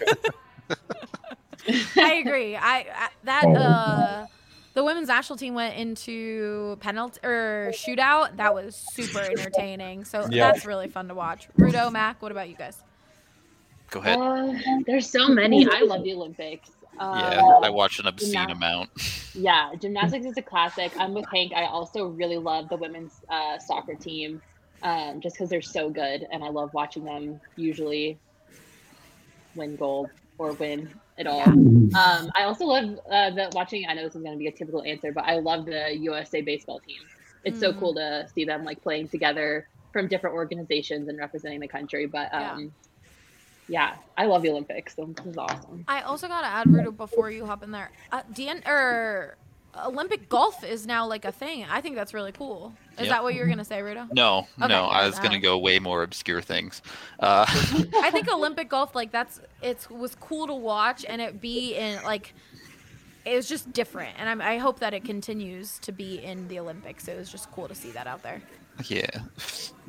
I 1.98 2.14
agree. 2.26 2.56
I, 2.56 2.80
I 2.96 3.10
that 3.24 3.44
Oh, 3.46 3.54
uh 3.56 4.26
the 4.76 4.84
women's 4.84 5.08
national 5.10 5.38
team 5.38 5.56
went 5.56 5.76
into 5.76 6.78
penalty 6.80 7.20
or 7.24 7.72
shootout. 7.74 8.38
That 8.38 8.54
was 8.54 8.76
super 8.94 9.20
entertaining. 9.20 10.06
So 10.06 10.28
Yeah. 10.30 10.52
that's 10.52 10.66
really 10.66 10.88
fun 10.88 11.08
to 11.10 11.16
watch. 11.16 11.50
Rudo, 11.58 11.92
Mac, 11.92 12.22
what 12.22 12.32
about 12.32 12.48
you 12.50 12.56
guys? 12.56 12.82
Go 13.90 14.00
ahead. 14.00 14.18
Uh, 14.20 14.54
there's 14.86 15.10
so 15.10 15.28
many. 15.28 15.68
I 15.70 15.82
love 15.82 16.04
the 16.04 16.14
Olympics. 16.14 16.70
yeah, 16.96 17.02
Uh, 17.44 17.60
I 17.64 17.70
watch 17.72 18.00
an 18.00 18.06
obscene 18.08 18.36
gymna- 18.36 18.52
amount. 18.52 18.90
Yeah, 19.34 19.72
gymnastics 19.80 20.26
is 20.28 20.38
a 20.38 20.42
classic. 20.44 20.92
I'm 20.98 21.14
with 21.14 21.26
Hank. 21.34 21.52
I 21.54 21.66
also 21.66 22.06
really 22.08 22.38
love 22.38 22.70
the 22.70 22.78
women's 22.78 23.20
uh, 23.30 23.58
soccer 23.60 23.96
team. 23.96 24.42
Um, 24.82 25.20
just 25.22 25.36
because 25.36 25.50
they're 25.50 25.62
so 25.62 25.90
good, 25.90 26.26
and 26.32 26.44
I 26.44 26.50
love 26.50 26.70
watching 26.74 27.04
them 27.04 27.40
usually 27.56 28.20
win 29.56 29.76
gold 29.76 30.10
or 30.38 30.54
win 30.54 30.90
it 31.18 31.28
all. 31.28 31.42
Um, 31.96 32.32
I 32.36 32.44
also 32.44 32.66
love 32.66 32.86
uh, 33.12 33.30
the 33.32 33.50
watching. 33.54 33.86
I 33.88 33.94
know 33.94 34.04
this 34.04 34.16
is 34.16 34.22
going 34.22 34.34
to 34.34 34.40
be 34.40 34.48
a 34.48 34.52
typical 34.52 34.84
answer, 34.84 35.12
but 35.12 35.26
I 35.26 35.36
love 35.40 35.66
the 35.66 35.96
USA 35.98 36.42
baseball 36.42 36.80
team. 36.82 37.00
It's 37.44 37.60
so 37.60 37.74
Mm. 37.74 37.80
cool 37.80 37.94
to 37.96 38.28
see 38.34 38.46
them 38.46 38.64
like 38.64 38.82
playing 38.82 39.10
together 39.10 39.68
from 39.92 40.08
different 40.08 40.36
organizations 40.36 41.08
and 41.08 41.18
representing 41.18 41.60
the 41.60 41.68
country. 41.68 42.06
But 42.06 42.30
Yeah. 42.32 42.54
um, 42.54 42.72
yeah, 43.68 43.96
I 44.18 44.26
love 44.26 44.42
the 44.44 44.50
Olympics. 44.50 44.96
So 44.96 45.14
this 45.16 45.26
is 45.26 45.38
awesome. 45.38 45.84
I 45.88 46.02
also 46.02 46.28
got 46.28 46.42
to 46.42 46.48
add, 46.48 46.68
Rudo, 46.68 46.96
before 46.96 47.32
you 47.32 47.46
hop 47.46 47.64
in 47.64 47.72
there. 47.72 47.92
Uh, 48.12 48.24
DN 48.34 48.62
or 48.68 49.38
Olympic 49.86 50.30
golf 50.30 50.64
is 50.64 50.86
now 50.88 51.06
like 51.08 51.26
a 51.26 51.32
thing. 51.32 51.66
I 51.70 51.82
think 51.82 51.96
that's 51.96 52.14
really 52.14 52.32
cool. 52.32 52.74
Is 52.94 53.02
Yep. 53.02 53.10
that 53.10 53.24
what 53.24 53.34
you 53.36 53.42
were 53.42 53.48
gonna 53.48 53.64
say, 53.64 53.80
Rudo? 53.80 54.12
No, 54.12 54.48
Okay, 54.62 54.68
no, 54.68 54.86
I 54.86 55.06
was 55.06 55.18
gonna 55.20 55.36
that. 55.36 55.42
go 55.42 55.58
way 55.58 55.80
more 55.80 56.04
obscure 56.04 56.42
things. 56.42 56.82
Uh, 57.20 57.46
I 57.50 58.10
think 58.12 58.28
Olympic 58.34 58.68
golf, 58.70 58.96
like 58.96 59.12
that's 59.12 59.40
it 59.62 59.88
was 59.90 60.16
cool 60.16 60.48
to 60.48 60.54
watch, 60.54 61.06
and 61.08 61.22
it 61.22 61.40
be 61.40 61.76
in 61.76 62.02
like 62.04 62.34
it 63.26 63.36
was 63.36 63.48
just 63.48 63.72
different, 63.74 64.16
and 64.18 64.28
I'm, 64.28 64.42
I 64.42 64.58
hope 64.58 64.80
that 64.80 64.94
it 64.94 65.04
continues 65.06 65.78
to 65.80 65.92
be 65.92 66.18
in 66.24 66.48
the 66.48 66.60
Olympics. 66.60 67.08
It 67.08 67.18
was 67.18 67.30
just 67.32 67.52
cool 67.52 67.68
to 67.68 67.76
see 67.76 67.92
that 67.92 68.08
out 68.08 68.24
there. 68.24 68.42
Yeah. 68.88 69.10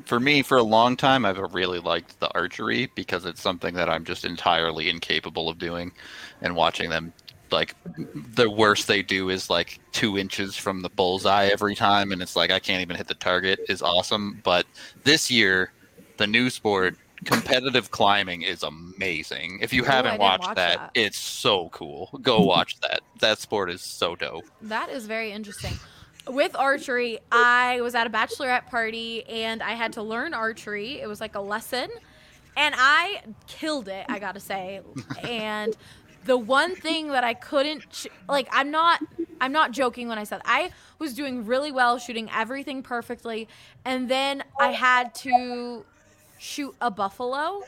For 0.05 0.19
me, 0.19 0.41
for 0.41 0.57
a 0.57 0.63
long 0.63 0.97
time, 0.97 1.25
I've 1.25 1.37
really 1.53 1.79
liked 1.79 2.19
the 2.19 2.29
archery 2.35 2.91
because 2.93 3.23
it's 3.25 3.41
something 3.41 3.73
that 3.75 3.89
I'm 3.89 4.03
just 4.03 4.25
entirely 4.25 4.89
incapable 4.89 5.47
of 5.47 5.57
doing. 5.57 5.93
And 6.41 6.55
watching 6.57 6.89
them, 6.89 7.13
like, 7.51 7.75
the 8.35 8.49
worst 8.49 8.87
they 8.87 9.01
do 9.01 9.29
is 9.29 9.49
like 9.49 9.79
two 9.91 10.17
inches 10.17 10.55
from 10.55 10.81
the 10.81 10.89
bullseye 10.89 11.45
every 11.45 11.75
time. 11.75 12.11
And 12.11 12.21
it's 12.21 12.35
like, 12.35 12.51
I 12.51 12.59
can't 12.59 12.81
even 12.81 12.95
hit 12.95 13.07
the 13.07 13.15
target, 13.15 13.59
is 13.69 13.81
awesome. 13.81 14.39
But 14.43 14.65
this 15.03 15.29
year, 15.31 15.71
the 16.17 16.27
new 16.27 16.49
sport, 16.49 16.95
competitive 17.25 17.91
climbing, 17.91 18.41
is 18.43 18.63
amazing. 18.63 19.59
If 19.61 19.73
you 19.73 19.83
Ooh, 19.83 19.85
haven't 19.85 20.19
watched 20.19 20.47
watch 20.47 20.55
that, 20.55 20.77
that. 20.77 20.91
it's 20.93 21.17
so 21.17 21.69
cool. 21.69 22.09
Go 22.21 22.41
watch 22.41 22.79
that. 22.81 23.01
That 23.19 23.39
sport 23.39 23.69
is 23.69 23.81
so 23.81 24.15
dope. 24.15 24.45
That 24.61 24.89
is 24.89 25.05
very 25.05 25.31
interesting. 25.31 25.73
With 26.27 26.55
archery, 26.55 27.19
I 27.31 27.81
was 27.81 27.95
at 27.95 28.05
a 28.05 28.09
bachelorette 28.09 28.67
party 28.67 29.23
and 29.27 29.63
I 29.63 29.71
had 29.71 29.93
to 29.93 30.03
learn 30.03 30.33
archery. 30.35 31.01
It 31.01 31.07
was 31.07 31.19
like 31.19 31.33
a 31.35 31.41
lesson, 31.41 31.89
and 32.55 32.75
I 32.77 33.23
killed 33.47 33.87
it. 33.87 34.05
I 34.07 34.19
gotta 34.19 34.39
say, 34.39 34.81
and 35.23 35.75
the 36.25 36.37
one 36.37 36.75
thing 36.75 37.09
that 37.09 37.23
I 37.23 37.33
couldn't 37.33 37.89
ch- 37.89 38.07
like, 38.29 38.47
I'm 38.51 38.71
not, 38.71 39.01
I'm 39.39 39.51
not 39.51 39.71
joking 39.71 40.07
when 40.07 40.17
I 40.17 40.23
said 40.23 40.41
I 40.45 40.71
was 40.99 41.13
doing 41.13 41.45
really 41.45 41.71
well, 41.71 41.97
shooting 41.97 42.29
everything 42.33 42.83
perfectly, 42.83 43.47
and 43.85 44.09
then 44.09 44.43
I 44.59 44.69
had 44.71 45.15
to 45.15 45.83
shoot 46.37 46.75
a 46.81 46.89
buffalo 46.91 47.61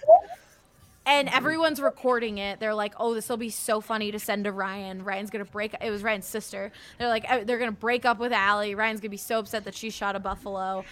and 1.06 1.28
everyone's 1.30 1.82
recording 1.82 2.38
it. 2.38 2.60
They're 2.60 2.74
like, 2.74 2.94
"Oh, 2.98 3.14
this 3.14 3.28
will 3.28 3.38
be 3.38 3.50
so 3.50 3.82
funny 3.82 4.12
to 4.12 4.20
send 4.20 4.46
to 4.46 4.52
Ryan. 4.52 5.04
Ryan's 5.04 5.30
gonna 5.30 5.46
break." 5.46 5.76
It 5.82 5.90
was 5.90 6.02
Ryan's 6.02 6.26
sister. 6.26 6.72
They're 6.98 7.10
like, 7.10 7.26
"Uh, 7.30 7.40
"They're 7.44 7.60
gonna 7.60 7.72
break 7.72 8.06
up 8.06 8.20
with 8.20 8.32
Allie. 8.32 8.74
Ryan's 8.74 9.02
gonna 9.02 9.10
be 9.10 9.18
so 9.18 9.40
upset 9.40 9.66
that 9.66 9.76
she 9.76 9.90
shot 9.90 10.16
a 10.16 10.20
buffalo." 10.20 10.86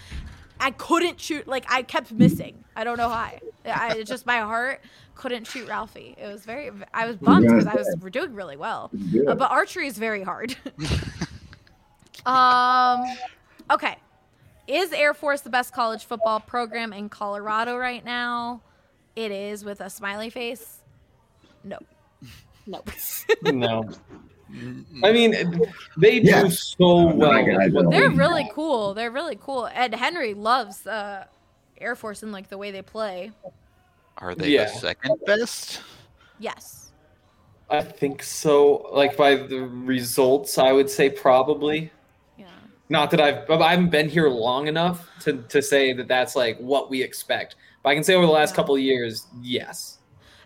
I 0.62 0.70
couldn't 0.70 1.20
shoot. 1.20 1.48
Like 1.48 1.66
I 1.68 1.82
kept 1.82 2.12
missing. 2.12 2.62
I 2.76 2.84
don't 2.84 2.96
know 2.96 3.08
why. 3.08 3.40
I 3.66 3.96
it's 3.96 4.08
just 4.08 4.26
my 4.26 4.38
heart 4.38 4.80
couldn't 5.16 5.46
shoot 5.46 5.68
Ralphie. 5.68 6.14
It 6.16 6.26
was 6.26 6.44
very. 6.44 6.70
I 6.94 7.06
was 7.06 7.16
bummed 7.16 7.48
because 7.48 7.66
I 7.66 7.74
was 7.74 7.96
doing 8.12 8.32
really 8.32 8.56
well. 8.56 8.90
Uh, 9.26 9.34
but 9.34 9.50
archery 9.50 9.88
is 9.88 9.98
very 9.98 10.22
hard. 10.22 10.56
um. 12.26 13.04
Okay. 13.70 13.96
Is 14.68 14.92
Air 14.92 15.12
Force 15.12 15.40
the 15.40 15.50
best 15.50 15.74
college 15.74 16.04
football 16.04 16.38
program 16.38 16.92
in 16.92 17.08
Colorado 17.08 17.76
right 17.76 18.04
now? 18.04 18.62
It 19.16 19.32
is 19.32 19.64
with 19.64 19.80
a 19.80 19.90
smiley 19.90 20.30
face. 20.30 20.78
No. 21.64 21.78
No. 22.64 22.80
No. 23.42 23.90
I 25.02 25.12
mean, 25.12 25.32
they 25.96 26.20
do 26.20 26.28
Yeah. 26.30 26.48
so 26.48 27.06
well. 27.14 27.30
I- 27.32 27.40
I 27.40 27.42
with 27.66 27.74
what 27.74 27.82
don't. 27.82 27.90
They're 27.90 28.10
really 28.10 28.50
cool. 28.52 28.94
They're 28.94 29.10
really 29.10 29.38
cool. 29.40 29.68
Ed 29.72 29.94
Henry 29.94 30.34
loves 30.34 30.86
uh, 30.86 31.24
Air 31.80 31.96
Force 31.96 32.22
and 32.22 32.32
like 32.32 32.48
the 32.48 32.58
way 32.58 32.70
they 32.70 32.82
play. 32.82 33.32
Are 34.18 34.34
they 34.34 34.50
Yeah. 34.50 34.64
the 34.64 34.78
second 34.78 35.18
best? 35.26 35.80
Yes. 36.38 36.92
I 37.70 37.82
think 37.82 38.22
so. 38.22 38.88
Like 38.92 39.16
by 39.16 39.36
the 39.36 39.60
results, 39.62 40.58
I 40.58 40.72
would 40.72 40.90
say 40.90 41.08
probably. 41.08 41.90
Yeah. 42.36 42.46
Not 42.90 43.10
that 43.12 43.20
I've 43.20 43.50
I 43.50 43.70
haven't 43.70 43.90
been 43.90 44.08
here 44.10 44.28
long 44.28 44.66
enough 44.68 45.08
to 45.20 45.42
to 45.48 45.62
say 45.62 45.92
that 45.94 46.08
that's 46.08 46.36
like 46.36 46.58
what 46.58 46.90
we 46.90 47.02
expect. 47.02 47.56
But 47.82 47.90
I 47.90 47.94
can 47.94 48.04
say 48.04 48.14
over 48.14 48.26
the 48.26 48.32
last 48.32 48.50
Yeah. 48.50 48.56
couple 48.56 48.74
of 48.74 48.80
years, 48.82 49.26
yes. 49.40 49.98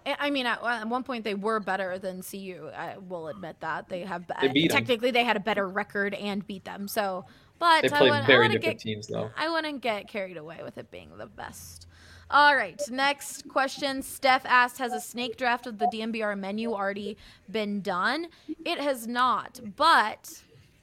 I 0.07 0.16
I 0.27 0.31
mean, 0.31 0.47
at, 0.47 0.62
at 0.62 0.88
one 0.88 1.03
point 1.03 1.25
they 1.25 1.35
were 1.35 1.61
better 1.61 1.99
than 1.99 2.23
CU. 2.23 2.71
I 2.77 2.97
will 2.99 3.29
admit 3.29 3.57
that 3.61 3.88
they 3.88 4.01
have. 4.01 4.25
They 4.40 4.49
beat 4.49 4.71
'em. 4.71 4.77
technically, 4.79 5.11
they 5.11 5.25
had 5.25 5.37
a 5.37 5.40
better 5.40 5.69
record 5.69 6.14
and 6.14 6.47
beat 6.47 6.64
them. 6.64 6.88
So, 6.88 7.25
but 7.59 7.83
They 7.83 7.88
I 7.88 7.99
play 7.99 8.11
wouldn't- 8.11 8.25
I 8.25 8.27
very 8.27 8.38
wouldn't 8.47 8.61
different 8.62 8.79
get, 8.79 8.83
teams 8.83 9.07
though. 9.09 9.31
I 9.37 9.49
wouldn't 9.49 9.81
get 9.83 10.09
carried 10.09 10.37
away 10.37 10.61
with 10.62 10.79
it 10.79 10.90
being 10.90 11.11
the 11.19 11.27
best. 11.27 11.87
All 12.31 12.57
right, 12.57 12.81
next 12.90 13.49
question. 13.49 14.03
Steph 14.03 14.45
asked, 14.47 14.79
"Has 14.79 14.92
a 14.92 15.01
snake 15.01 15.37
draft 15.37 15.66
of 15.66 15.79
the 15.79 15.87
DNVR 15.92 16.35
menu 16.37 16.73
already 16.73 17.16
been 17.51 17.81
done?" 17.83 18.29
It 18.64 18.79
has 18.81 19.07
not, 19.07 19.61
but 19.77 20.42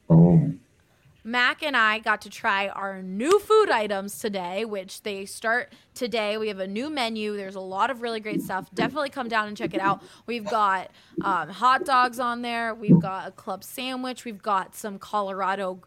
Oh. 0.10 0.54
Mac 1.24 1.64
and 1.64 1.76
I 1.78 2.00
got 2.00 2.22
to 2.22 2.30
try 2.30 2.68
our 2.68 3.02
new 3.02 3.40
food 3.40 3.70
items 3.70 4.20
today, 4.20 4.66
which 4.66 5.04
they 5.04 5.26
start 5.26 5.72
today. 5.94 6.38
We 6.38 6.50
have 6.50 6.60
a 6.60 6.68
new 6.68 6.90
menu. 6.90 7.38
There's 7.38 7.56
a 7.56 7.62
lot 7.62 7.90
of 7.90 8.02
really 8.02 8.20
great 8.20 8.42
stuff. 8.42 8.70
Definitely 8.74 9.10
come 9.10 9.30
down 9.30 9.48
and 9.48 9.56
check 9.56 9.74
it 9.74 9.80
out. 9.80 10.04
We've 10.26 10.44
got 10.44 10.92
um, 11.24 11.48
hot 11.50 11.86
dogs 11.86 12.20
on 12.20 12.42
there. 12.42 12.76
We've 12.76 13.00
got 13.00 13.28
a 13.28 13.32
club 13.32 13.64
sandwich. 13.64 14.26
We've 14.26 14.42
got 14.42 14.76
some 14.76 15.00
Colorado 15.00 15.80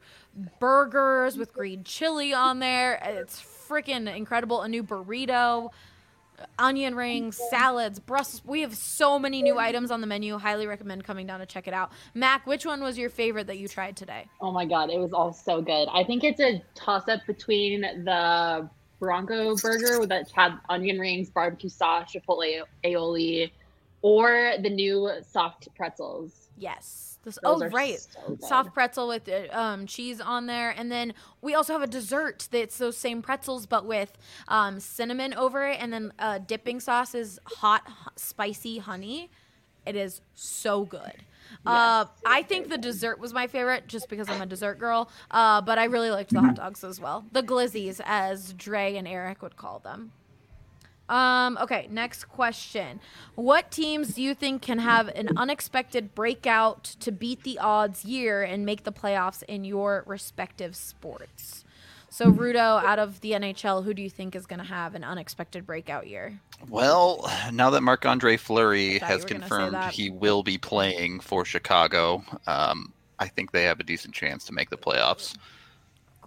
burgers 0.58 1.36
with 1.36 1.52
green 1.52 1.84
chili 1.84 2.32
on 2.32 2.60
there. 2.60 2.98
It's 3.04 3.40
freaking 3.40 4.14
incredible. 4.14 4.62
A 4.62 4.68
new 4.68 4.82
burrito 4.82 5.70
onion 6.58 6.94
rings, 6.94 7.40
salads, 7.50 7.98
Brussels. 7.98 8.42
We 8.44 8.62
have 8.62 8.74
so 8.74 9.18
many 9.18 9.42
new 9.42 9.58
items 9.58 9.90
on 9.90 10.00
the 10.00 10.06
menu. 10.06 10.38
Highly 10.38 10.66
recommend 10.66 11.04
coming 11.04 11.26
down 11.26 11.40
to 11.40 11.46
check 11.46 11.68
it 11.68 11.74
out. 11.74 11.92
Mac, 12.14 12.46
which 12.46 12.66
one 12.66 12.82
was 12.82 12.98
your 12.98 13.10
favorite 13.10 13.46
that 13.48 13.58
you 13.58 13.68
tried 13.68 13.96
today? 13.96 14.26
Oh 14.40 14.52
my 14.52 14.64
god, 14.64 14.90
it 14.90 14.98
was 14.98 15.12
all 15.12 15.32
so 15.32 15.60
good. 15.60 15.88
I 15.92 16.04
think 16.04 16.24
it's 16.24 16.40
a 16.40 16.62
toss 16.74 17.08
up 17.08 17.20
between 17.26 17.82
the 17.82 18.68
Bronco 18.98 19.56
burger 19.56 20.00
with 20.00 20.08
that 20.08 20.30
had 20.30 20.58
onion 20.68 20.98
rings, 20.98 21.30
barbecue 21.30 21.68
sauce, 21.68 22.12
chipotle 22.12 22.62
aioli, 22.84 23.50
or 24.02 24.54
the 24.62 24.70
new 24.70 25.10
soft 25.28 25.68
pretzels. 25.76 26.48
Yes. 26.56 27.15
This, 27.26 27.40
Those 27.42 27.62
oh, 27.62 27.66
right. 27.70 27.98
so. 27.98 28.38
Soft 28.38 28.72
pretzel 28.72 29.08
with 29.08 29.28
uh, 29.28 29.48
um, 29.50 29.84
cheese 29.86 30.20
on 30.20 30.46
there. 30.46 30.70
And 30.70 30.92
then 30.92 31.12
we 31.42 31.54
also 31.54 31.72
have 31.72 31.82
a 31.82 31.88
dessert 31.88 32.46
that's 32.52 32.78
those 32.78 32.96
same 32.96 33.20
pretzels, 33.20 33.66
but 33.66 33.84
with 33.84 34.16
um, 34.46 34.78
cinnamon 34.78 35.34
over 35.34 35.66
it. 35.66 35.78
And 35.80 35.92
then 35.92 36.12
uh, 36.20 36.38
dipping 36.38 36.78
sauce 36.78 37.16
is 37.16 37.40
hot, 37.44 37.82
h- 37.88 38.12
spicy 38.14 38.78
honey. 38.78 39.28
It 39.84 39.96
is 39.96 40.20
so 40.36 40.84
good. 40.84 41.24
Uh, 41.64 42.04
I 42.24 42.42
think 42.42 42.68
the 42.68 42.78
dessert 42.78 43.18
was 43.18 43.32
my 43.32 43.48
favorite 43.48 43.88
just 43.88 44.08
because 44.08 44.28
I'm 44.28 44.40
a 44.40 44.46
dessert 44.46 44.78
girl. 44.78 45.10
Uh, 45.28 45.60
but 45.62 45.80
I 45.80 45.84
really 45.86 46.10
liked 46.10 46.30
the 46.30 46.40
hot 46.40 46.54
dogs 46.54 46.84
as 46.84 47.00
well. 47.00 47.24
The 47.32 47.42
glizzies, 47.42 48.00
as 48.04 48.52
Dre 48.52 48.94
and 48.94 49.08
Eric 49.08 49.42
would 49.42 49.56
call 49.56 49.80
them. 49.80 50.12
Um, 51.08 51.56
okay, 51.60 51.86
next 51.90 52.24
question. 52.24 53.00
What 53.34 53.70
teams 53.70 54.14
do 54.14 54.22
you 54.22 54.34
think 54.34 54.62
can 54.62 54.78
have 54.80 55.08
an 55.08 55.30
unexpected 55.36 56.14
breakout 56.14 56.84
to 57.00 57.12
beat 57.12 57.42
the 57.44 57.58
odds 57.58 58.04
year 58.04 58.42
and 58.42 58.66
make 58.66 58.84
the 58.84 58.92
playoffs 58.92 59.42
in 59.44 59.64
your 59.64 60.02
respective 60.06 60.74
sports? 60.74 61.64
So, 62.08 62.32
Rudo, 62.32 62.82
out 62.82 62.98
of 62.98 63.20
the 63.20 63.32
NHL, 63.32 63.84
who 63.84 63.92
do 63.92 64.00
you 64.00 64.08
think 64.08 64.34
is 64.34 64.46
going 64.46 64.60
to 64.60 64.64
have 64.64 64.94
an 64.94 65.04
unexpected 65.04 65.66
breakout 65.66 66.06
year? 66.06 66.40
Well, 66.68 67.30
now 67.52 67.70
that 67.70 67.82
Marc 67.82 68.06
Andre 68.06 68.36
Fleury 68.36 68.98
has 69.00 69.22
were 69.22 69.28
gonna 69.28 69.46
say 69.46 69.48
confirmed 69.48 69.92
he 69.92 70.10
will 70.10 70.42
be 70.42 70.56
playing 70.56 71.20
for 71.20 71.44
Chicago, 71.44 72.24
um, 72.46 72.92
I 73.18 73.28
think 73.28 73.52
they 73.52 73.64
have 73.64 73.80
a 73.80 73.84
decent 73.84 74.14
chance 74.14 74.44
to 74.46 74.54
make 74.54 74.70
the 74.70 74.78
playoffs. 74.78 75.36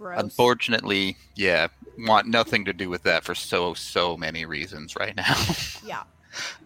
Gross. 0.00 0.18
Unfortunately, 0.18 1.18
yeah, 1.36 1.68
want 1.98 2.26
nothing 2.26 2.64
to 2.64 2.72
do 2.72 2.88
with 2.88 3.02
that 3.02 3.22
for 3.22 3.34
so 3.34 3.74
so 3.74 4.16
many 4.16 4.46
reasons 4.46 4.96
right 4.96 5.14
now. 5.14 5.34
Yeah. 5.84 6.04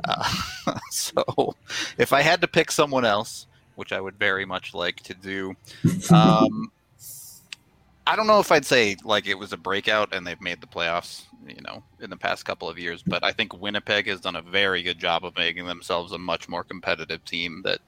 Uh, 0.05 0.79
so, 0.91 1.57
if 1.99 2.13
I 2.13 2.21
had 2.21 2.41
to 2.43 2.49
pick 2.49 2.71
someone 2.71 3.05
else, 3.05 3.47
which 3.75 3.93
I 3.93 4.01
would 4.01 4.19
very 4.19 4.45
much 4.45 4.75
like 4.75 4.97
to 5.05 5.15
do, 5.15 5.55
um, 6.13 6.71
I 8.07 8.15
don't 8.15 8.27
know 8.27 8.39
if 8.39 8.53
I'd 8.53 8.67
say 8.67 8.97
like 9.03 9.27
it 9.27 9.39
was 9.39 9.53
a 9.53 9.57
breakout 9.57 10.15
and 10.15 10.27
they've 10.27 10.41
made 10.41 10.61
the 10.61 10.67
playoffs, 10.67 11.23
you 11.49 11.63
know, 11.63 11.83
in 12.01 12.11
the 12.11 12.17
past 12.17 12.45
couple 12.45 12.69
of 12.69 12.79
years, 12.79 13.03
but 13.03 13.25
I 13.25 13.33
think 13.33 13.59
Winnipeg 13.61 14.07
has 14.07 14.21
done 14.21 14.37
a 14.37 14.43
very 14.43 14.83
good 14.83 14.99
job 14.99 15.25
of 15.25 15.37
making 15.37 15.67
themselves 15.67 16.13
a 16.13 16.19
much 16.19 16.49
more 16.49 16.63
competitive 16.63 17.25
team 17.25 17.63
that 17.65 17.81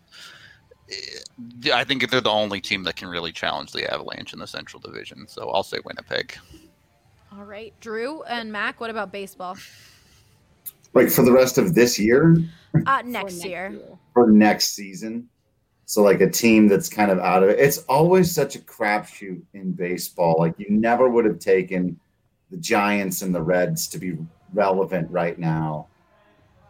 I 1.73 1.85
think 1.85 2.09
they're 2.11 2.21
the 2.21 2.31
only 2.31 2.61
team 2.61 2.85
that 2.85 2.97
can 2.97 3.09
really 3.09 3.33
challenge 3.33 3.73
the 3.73 3.93
Avalanche 3.93 4.33
in 4.33 4.39
the 4.39 4.47
Central 4.47 4.81
Division. 4.81 5.27
So 5.29 5.51
I'll 5.51 5.63
say 5.63 5.79
Winnipeg. 5.85 6.37
All 7.37 7.45
right, 7.45 7.75
Drew 7.81 8.23
and 8.25 8.51
Mac. 8.53 8.81
What 8.81 8.91
about 8.91 9.13
baseball? 9.13 9.57
Like 10.95 11.11
for 11.11 11.23
the 11.23 11.33
rest 11.33 11.59
of 11.59 11.75
this 11.75 11.99
year, 11.99 12.37
Uh, 12.87 13.03
next 13.05 13.45
year. 13.45 13.79
for 14.15 14.31
next 14.31 14.75
season. 14.75 15.29
So 15.85 16.03
like 16.03 16.21
a 16.21 16.31
team 16.31 16.67
that's 16.69 16.89
kind 16.89 17.11
of 17.11 17.19
out 17.19 17.43
of 17.43 17.51
it. 17.51 17.59
It's 17.61 17.79
always 17.89 18.33
such 18.33 18.57
a 18.57 18.61
crapshoot 18.61 19.41
in 19.55 19.73
baseball. 19.73 20.37
Like 20.39 20.55
you 20.59 20.67
never 20.71 21.09
would 21.09 21.25
have 21.27 21.39
taken 21.39 21.99
the 22.51 22.57
Giants 22.57 23.23
and 23.23 23.35
the 23.35 23.43
Reds 23.43 23.87
to 23.89 23.99
be 23.99 24.17
relevant 24.55 25.11
right 25.11 25.39
now, 25.39 25.89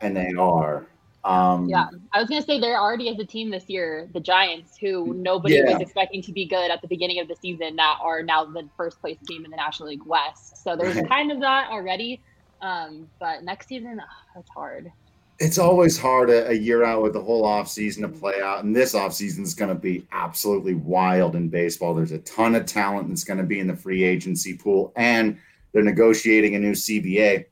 and 0.00 0.16
they 0.16 0.32
are. 0.38 0.86
Um, 1.26 1.68
Yeah, 1.68 1.88
I 2.12 2.20
was 2.20 2.28
gonna 2.28 2.42
say 2.42 2.60
there 2.60 2.80
already 2.80 3.08
is 3.08 3.18
a 3.18 3.24
team 3.24 3.50
this 3.50 3.68
year, 3.68 4.08
the 4.14 4.20
Giants, 4.20 4.76
who 4.80 5.12
nobody 5.14 5.56
Yeah. 5.56 5.72
was 5.72 5.80
expecting 5.80 6.22
to 6.22 6.32
be 6.32 6.46
good 6.46 6.70
at 6.70 6.80
the 6.82 6.88
beginning 6.88 7.18
of 7.18 7.26
the 7.28 7.36
season, 7.36 7.76
that 7.76 7.98
are 8.00 8.22
now 8.22 8.44
the 8.44 8.68
first 8.76 9.00
place 9.00 9.18
team 9.26 9.44
in 9.44 9.50
the 9.50 9.56
National 9.56 9.88
League 9.88 10.06
West. 10.06 10.62
So 10.62 10.76
there's 10.76 10.96
kind 11.08 11.32
of 11.32 11.40
that 11.40 11.68
already. 11.70 12.22
Um, 12.62 13.08
but 13.20 13.42
next 13.42 13.68
season, 13.68 14.00
that's 14.34 14.48
hard. 14.54 14.90
it's 15.38 15.58
always 15.58 15.98
hard 15.98 16.30
a, 16.30 16.48
a 16.48 16.54
year 16.54 16.82
out 16.82 17.02
with 17.02 17.12
the 17.12 17.20
whole 17.20 17.44
offseason 17.44 18.00
to 18.00 18.08
play 18.08 18.40
out. 18.40 18.64
And 18.64 18.74
this 18.74 18.94
offseason 18.94 19.40
is 19.42 19.52
going 19.52 19.68
to 19.68 19.74
be 19.78 20.06
absolutely 20.12 20.72
wild 20.72 21.36
in 21.36 21.50
baseball. 21.50 21.92
There's 21.92 22.12
a 22.12 22.18
ton 22.20 22.54
of 22.54 22.64
talent 22.64 23.08
that's 23.08 23.24
going 23.24 23.36
to 23.36 23.44
be 23.44 23.60
in 23.60 23.66
the 23.66 23.76
free 23.76 24.02
agency 24.02 24.56
pool, 24.56 24.94
and 24.96 25.36
they're 25.72 25.82
negotiating 25.82 26.54
a 26.54 26.58
new 26.58 26.72
CBA. 26.72 27.44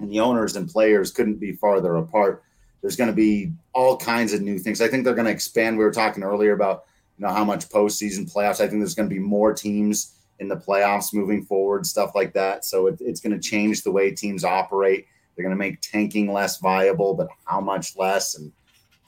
And 0.00 0.10
the 0.10 0.20
owners 0.20 0.56
and 0.56 0.68
players 0.68 1.10
couldn't 1.12 1.40
be 1.40 1.52
farther 1.52 1.96
apart. 1.96 2.42
There's 2.84 2.96
going 2.96 3.08
to 3.08 3.16
be 3.16 3.50
all 3.72 3.96
kinds 3.96 4.34
of 4.34 4.42
new 4.42 4.58
things. 4.58 4.82
I 4.82 4.88
think 4.88 5.04
they're 5.04 5.14
going 5.14 5.24
to 5.24 5.32
expand. 5.32 5.78
We 5.78 5.84
were 5.84 5.90
talking 5.90 6.22
earlier 6.22 6.52
about 6.52 6.84
you 7.16 7.24
know 7.24 7.32
how 7.32 7.42
much 7.42 7.70
postseason 7.70 8.30
playoffs. 8.30 8.60
I 8.60 8.68
think 8.68 8.80
there's 8.80 8.94
going 8.94 9.08
to 9.08 9.14
be 9.14 9.22
more 9.22 9.54
teams 9.54 10.16
in 10.38 10.48
the 10.48 10.56
playoffs 10.56 11.14
moving 11.14 11.46
forward, 11.46 11.86
stuff 11.86 12.14
like 12.14 12.34
that. 12.34 12.66
So 12.66 12.88
it, 12.88 12.98
it's 13.00 13.20
going 13.20 13.32
to 13.32 13.38
change 13.38 13.84
the 13.84 13.90
way 13.90 14.10
teams 14.10 14.44
operate. 14.44 15.06
They're 15.34 15.44
going 15.44 15.56
to 15.56 15.58
make 15.58 15.80
tanking 15.80 16.30
less 16.30 16.60
viable, 16.60 17.14
but 17.14 17.28
how 17.46 17.58
much 17.58 17.96
less? 17.96 18.36
And 18.36 18.52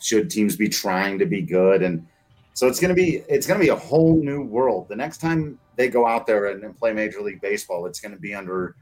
should 0.01 0.31
teams 0.31 0.57
be 0.57 0.71
trying 0.71 1.19
to 1.19 1.27
be 1.27 1.43
good? 1.43 1.83
And 1.83 2.07
so 2.55 2.69
it's 2.69 2.81
going 2.81 2.89
to 2.89 2.95
be 2.95 3.25
it's 3.29 3.47
going 3.47 3.61
to 3.61 3.65
be 3.65 3.71
a 3.71 3.77
whole 3.77 4.17
new 4.17 4.43
world. 4.43 4.89
The 4.89 4.97
next 4.97 5.19
time 5.19 5.59
they 5.77 5.89
go 5.89 6.07
out 6.07 6.27
there 6.27 6.47
and, 6.47 6.65
and 6.65 6.75
play 6.75 6.95
Major 6.95 7.21
League 7.21 7.43
Baseball, 7.43 7.85
it's 7.85 8.01
going 8.01 8.15
to 8.15 8.19
be 8.19 8.35
under 8.35 8.75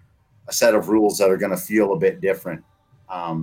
a 0.46 0.52
set 0.52 0.72
of 0.72 0.88
rules 0.88 1.18
that 1.18 1.30
are 1.30 1.36
going 1.36 1.50
to 1.50 1.56
feel 1.56 1.94
a 1.94 1.98
bit 1.98 2.20
different. 2.20 2.62
Um. 3.08 3.42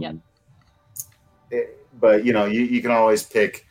It- 1.51 1.77
but 1.99 2.25
you 2.25 2.33
know, 2.33 2.45
you, 2.45 2.61
you 2.61 2.81
can 2.81 2.89
always 2.91 3.21
pick 3.21 3.65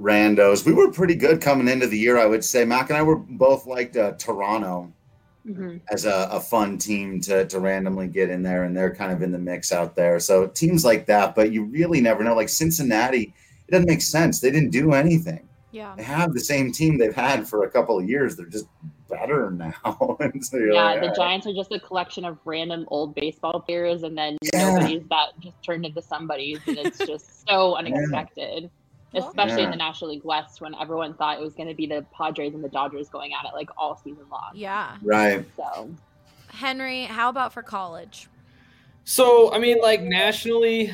randos. 0.00 0.66
We 0.66 0.72
were 0.72 0.90
pretty 0.90 1.14
good 1.14 1.40
coming 1.40 1.68
into 1.68 1.86
the 1.86 1.98
year, 1.98 2.18
I 2.18 2.26
would 2.26 2.44
say. 2.44 2.64
Mac 2.64 2.90
and 2.90 2.96
I 2.96 3.02
were 3.02 3.16
both 3.16 3.66
liked 3.66 3.96
uh, 3.96 4.12
Toronto 4.12 4.92
Mhm. 5.46 5.80
as 5.90 6.06
a, 6.06 6.28
a 6.32 6.40
fun 6.40 6.78
team 6.78 7.20
to, 7.20 7.44
to 7.46 7.60
randomly 7.60 8.08
get 8.08 8.30
in 8.30 8.42
there, 8.42 8.64
and 8.64 8.74
they're 8.74 8.94
kind 8.94 9.12
of 9.12 9.20
in 9.22 9.30
the 9.30 9.38
mix 9.38 9.72
out 9.72 9.94
there. 9.94 10.18
So 10.18 10.46
teams 10.46 10.84
like 10.86 11.04
that, 11.06 11.34
but 11.34 11.52
you 11.52 11.64
really 11.64 12.00
never 12.00 12.24
know. 12.24 12.34
Like 12.34 12.48
Cincinnati, 12.48 13.34
it 13.68 13.70
doesn't 13.70 13.86
make 13.86 14.00
sense. 14.00 14.40
They 14.40 14.50
didn't 14.50 14.70
do 14.70 14.92
anything. 14.94 15.46
Yeah. 15.70 15.92
They 15.98 16.02
have 16.02 16.32
the 16.32 16.40
same 16.40 16.72
team 16.72 16.96
they've 16.96 17.14
had 17.14 17.46
for 17.46 17.64
a 17.64 17.70
couple 17.70 17.98
of 17.98 18.08
years. 18.08 18.36
They're 18.36 18.46
just 18.46 18.64
better 19.18 19.50
now. 19.50 19.74
and 20.20 20.44
so 20.44 20.58
Yeah, 20.58 20.82
like, 20.84 21.00
the 21.00 21.06
"All 21.06 21.08
right." 21.08 21.16
Giants 21.16 21.46
are 21.46 21.54
just 21.54 21.72
a 21.72 21.80
collection 21.80 22.24
of 22.24 22.38
random 22.44 22.84
old 22.88 23.14
baseball 23.14 23.60
players, 23.60 24.02
and 24.02 24.16
then 24.16 24.36
Yeah. 24.52 24.70
nobody's 24.74 25.02
that 25.10 25.38
just 25.40 25.62
turned 25.62 25.84
into 25.86 26.02
somebody's, 26.02 26.58
and 26.66 26.78
it's 26.78 26.98
just 26.98 27.46
so 27.48 27.76
unexpected. 27.76 28.70
Well- 29.12 29.28
Especially 29.28 29.62
in 29.62 29.70
the 29.70 29.76
National 29.76 30.10
League 30.10 30.24
West, 30.24 30.60
when 30.60 30.74
everyone 30.74 31.14
thought 31.14 31.38
it 31.38 31.42
was 31.42 31.54
going 31.54 31.68
to 31.68 31.74
be 31.74 31.86
the 31.86 32.04
Padres 32.16 32.52
and 32.52 32.64
the 32.64 32.68
Dodgers 32.68 33.08
going 33.08 33.32
at 33.32 33.46
it 33.48 33.54
like 33.54 33.70
all 33.78 33.96
season 33.96 34.24
long. 34.28 34.50
Yeah. 34.54 34.96
Right. 35.02 35.44
So 35.56 35.88
Henry, 36.48 37.04
how 37.04 37.28
about 37.28 37.52
for 37.52 37.62
college? 37.62 38.28
So, 39.04 39.52
I 39.52 39.58
mean, 39.58 39.80
like 39.80 40.02
nationally, 40.02 40.92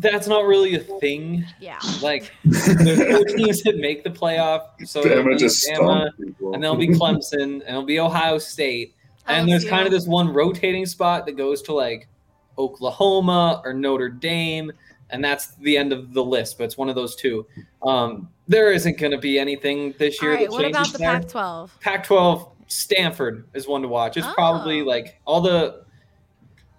that's 0.00 0.26
not 0.28 0.46
really 0.46 0.74
a 0.74 0.80
thing. 0.80 1.44
Yeah. 1.60 1.78
Like, 2.02 2.32
there's 2.44 3.02
four 3.10 3.24
teams 3.24 3.62
that 3.62 3.76
make 3.78 4.04
the 4.04 4.10
playoff. 4.10 4.62
So 4.86 5.04
it'll 5.04 5.24
Bama 5.24 5.32
be 5.32 5.36
just 5.36 5.68
Bama, 5.70 6.10
and 6.52 6.62
there'll 6.62 6.76
be 6.76 6.88
Clemson, 6.88 7.42
and 7.42 7.62
it'll 7.62 7.82
be 7.84 8.00
Ohio 8.00 8.38
State. 8.38 8.94
And 9.26 9.48
there's 9.48 9.64
kind 9.64 9.84
of 9.86 9.92
this 9.92 10.06
one 10.06 10.32
rotating 10.32 10.86
spot 10.86 11.26
that 11.26 11.32
goes 11.36 11.60
to 11.62 11.74
like 11.74 12.08
Oklahoma 12.56 13.60
or 13.64 13.74
Notre 13.74 14.08
Dame, 14.08 14.72
and 15.10 15.22
that's 15.22 15.48
the 15.56 15.76
end 15.76 15.92
of 15.92 16.14
the 16.14 16.24
list. 16.24 16.58
But 16.58 16.64
it's 16.64 16.78
one 16.78 16.88
of 16.88 16.94
those 16.94 17.14
two. 17.14 17.46
Um, 17.82 18.28
there 18.46 18.72
isn't 18.72 18.98
going 18.98 19.12
to 19.12 19.18
be 19.18 19.38
anything 19.38 19.94
this 19.98 20.22
year 20.22 20.34
right. 20.34 20.48
that 20.48 20.52
What 20.52 20.64
about 20.64 20.92
the. 20.92 20.98
Pac-12? 20.98 21.70
Pac-12, 21.80 22.50
Stanford 22.68 23.46
is 23.54 23.68
one 23.68 23.82
to 23.82 23.88
watch. 23.88 24.16
It's 24.16 24.26
Oh. 24.26 24.32
probably 24.34 24.82
like 24.82 25.20
all 25.26 25.40
the. 25.40 25.84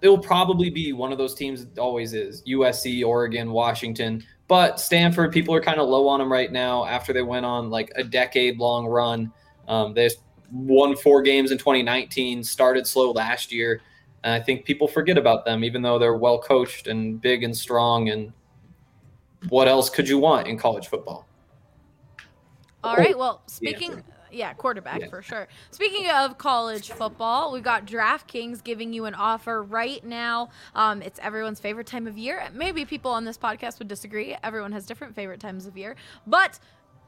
It 0.02 0.08
will 0.08 0.18
probably 0.18 0.70
be 0.70 0.92
one 0.92 1.12
of 1.12 1.18
those 1.18 1.34
teams. 1.34 1.62
It 1.62 1.78
always 1.78 2.14
is 2.14 2.42
USC, 2.44 3.04
Oregon, 3.04 3.50
Washington, 3.50 4.24
but 4.48 4.80
Stanford. 4.80 5.32
People 5.32 5.54
are 5.54 5.60
kind 5.60 5.78
of 5.78 5.88
low 5.88 6.08
on 6.08 6.20
them 6.20 6.32
right 6.32 6.50
now 6.50 6.86
after 6.86 7.12
they 7.12 7.22
went 7.22 7.44
on 7.44 7.70
like 7.70 7.92
a 7.96 8.04
decade-long 8.04 8.86
run. 8.86 9.32
Um, 9.68 9.92
they 9.92 10.08
won 10.50 10.96
four 10.96 11.22
games 11.22 11.50
in 11.52 11.58
2019. 11.58 12.42
Started 12.42 12.86
slow 12.86 13.12
last 13.12 13.52
year, 13.52 13.82
and 14.24 14.32
I 14.32 14.40
think 14.40 14.64
people 14.64 14.88
forget 14.88 15.18
about 15.18 15.44
them, 15.44 15.64
even 15.64 15.82
though 15.82 15.98
they're 15.98 16.16
well 16.16 16.40
coached 16.40 16.86
and 16.86 17.20
big 17.20 17.42
and 17.42 17.56
strong. 17.56 18.08
And 18.08 18.32
what 19.48 19.68
else 19.68 19.90
could 19.90 20.08
you 20.08 20.18
want 20.18 20.48
in 20.48 20.58
college 20.58 20.88
football? 20.88 21.26
All 22.82 22.96
right. 22.96 23.16
Well, 23.16 23.42
speaking, 23.46 23.92
yeah, 23.92 24.14
quarterback 24.56 25.08
for 25.10 25.22
sure. 25.22 25.48
Speaking 25.70 26.08
of 26.10 26.38
college 26.38 26.90
football, 26.90 27.52
we've 27.52 27.62
got 27.62 27.86
DraftKings 27.86 28.62
giving 28.62 28.92
you 28.92 29.04
an 29.04 29.14
offer 29.14 29.62
right 29.62 30.04
now. 30.04 30.50
Um, 30.74 31.02
it's 31.02 31.18
everyone's 31.22 31.60
favorite 31.60 31.86
time 31.86 32.06
of 32.06 32.16
year. 32.18 32.48
Maybe 32.52 32.84
people 32.84 33.10
on 33.10 33.24
this 33.24 33.38
podcast 33.38 33.78
would 33.78 33.88
disagree. 33.88 34.36
Everyone 34.42 34.72
has 34.72 34.86
different 34.86 35.14
favorite 35.14 35.40
times 35.40 35.66
of 35.66 35.76
year, 35.76 35.96
but 36.26 36.58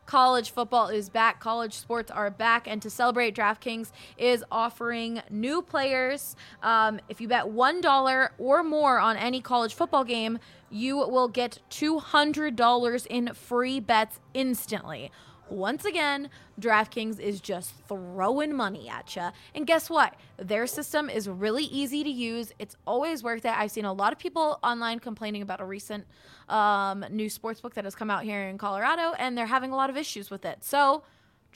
college 0.05 0.51
football 0.51 0.89
is 0.89 1.09
back. 1.09 1.39
College 1.39 1.75
sports 1.75 2.11
are 2.11 2.29
back, 2.29 2.67
and 2.67 2.83
to 2.83 2.91
celebrate, 2.91 3.37
DraftKings 3.37 3.93
is 4.19 4.45
offering 4.51 5.23
new 5.31 5.63
players. 5.63 6.35
Um, 6.63 7.01
if 7.09 7.21
you 7.21 7.29
bet 7.29 7.49
one 7.49 7.81
dollar 7.81 8.33
or 8.37 8.65
more 8.65 8.99
on 8.99 9.17
any 9.17 9.41
college 9.41 9.75
football 9.75 10.03
game, 10.03 10.41
you 10.71 10.97
will 10.97 11.29
get 11.29 11.61
two 11.71 12.01
hundred 12.01 12.57
dollars 12.57 13.07
in 13.07 13.33
free 13.33 13.79
bets 13.79 14.19
instantly. 14.35 15.13
Once 15.51 15.85
again, 15.85 16.31
DraftKings 16.61 17.21
is 17.21 17.41
just 17.41 17.75
throwing 17.87 18.55
money 18.55 18.89
at 18.89 19.15
you. 19.17 19.29
And 19.55 19.67
guess 19.67 19.91
what? 19.91 20.15
Their 20.39 20.67
system 20.67 21.11
is 21.11 21.29
really 21.29 21.65
easy 21.65 22.03
to 22.03 22.11
use. 22.11 22.53
It's 22.59 22.77
always 22.87 23.23
worth 23.23 23.45
it. 23.45 23.53
I've 23.57 23.71
seen 23.71 23.85
a 23.85 23.93
lot 23.93 24.13
of 24.13 24.19
people 24.19 24.59
online 24.63 24.99
complaining 24.99 25.43
about 25.43 25.61
a 25.61 25.65
recent 25.65 26.07
um, 26.49 27.05
new 27.11 27.29
sportsbook 27.29 27.75
that 27.75 27.85
has 27.85 27.95
come 27.95 28.11
out 28.11 28.23
here 28.25 28.49
in 28.49 28.57
Colorado, 28.57 29.13
and 29.19 29.37
they're 29.37 29.47
having 29.47 29.73
a 29.73 29.77
lot 29.77 29.91
of 29.91 29.97
issues 29.97 30.31
with 30.31 30.45
it. 30.45 30.65
So, 30.65 31.03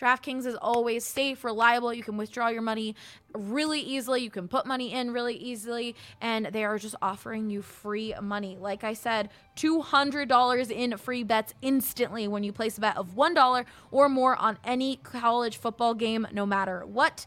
DraftKings 0.01 0.47
is 0.47 0.55
always 0.57 1.05
safe, 1.05 1.45
reliable. 1.45 1.93
You 1.93 2.03
can 2.03 2.17
withdraw 2.17 2.49
your 2.49 2.63
money 2.63 2.95
really 3.35 3.81
easily. 3.81 4.23
You 4.23 4.31
can 4.31 4.49
put 4.49 4.67
money 4.67 4.93
in 4.93 5.13
really 5.13 5.37
easily. 5.37 5.97
And 6.21 6.47
they 6.47 6.65
are 6.65 6.79
just 6.79 6.97
offering 7.01 7.49
you 7.49 7.63
free 7.63 8.15
money. 8.21 8.59
Like 8.61 8.85
I 8.85 8.93
said, 8.93 9.31
$200 9.57 10.71
in 10.71 10.97
free 10.99 11.23
bets 11.23 11.55
instantly 11.63 12.29
when 12.29 12.45
you 12.45 12.53
place 12.53 12.79
a 12.79 12.81
bet 12.81 12.97
of 12.97 13.15
$1 13.15 13.65
or 13.91 14.09
more 14.09 14.37
on 14.37 14.59
any 14.65 14.97
college 14.97 15.57
football 15.57 15.95
game, 15.95 16.27
no 16.33 16.45
matter 16.45 16.85
what. 16.85 17.27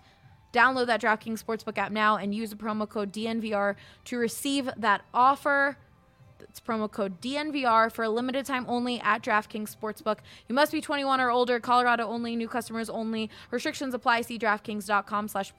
Download 0.52 0.88
that 0.88 1.02
DraftKings 1.02 1.44
Sportsbook 1.44 1.78
app 1.78 1.92
now 1.92 2.18
and 2.18 2.34
use 2.34 2.50
the 2.50 2.56
promo 2.56 2.90
code 2.90 3.14
DNVR 3.14 3.76
to 4.06 4.18
receive 4.18 4.70
that 4.78 5.04
offer. 5.14 5.78
It's 6.42 6.60
promo 6.60 6.92
code 6.92 7.22
DNVR 7.22 7.92
for 7.92 8.04
a 8.04 8.10
limited 8.10 8.46
time 8.46 8.66
only 8.68 9.00
at 9.02 9.24
DraftKings 9.24 9.76
Sportsbook. 9.76 10.20
You 10.48 10.56
must 10.56 10.72
be 10.72 10.82
21 10.82 11.22
or 11.22 11.30
older. 11.30 11.60
Colorado 11.60 12.08
only. 12.08 12.36
New 12.36 12.48
customers 12.48 12.90
only. 12.90 13.30
Restrictions 13.52 13.94
apply. 13.94 14.22
See 14.22 14.40
DraftKings.com 14.40 15.28
slash 15.28 15.54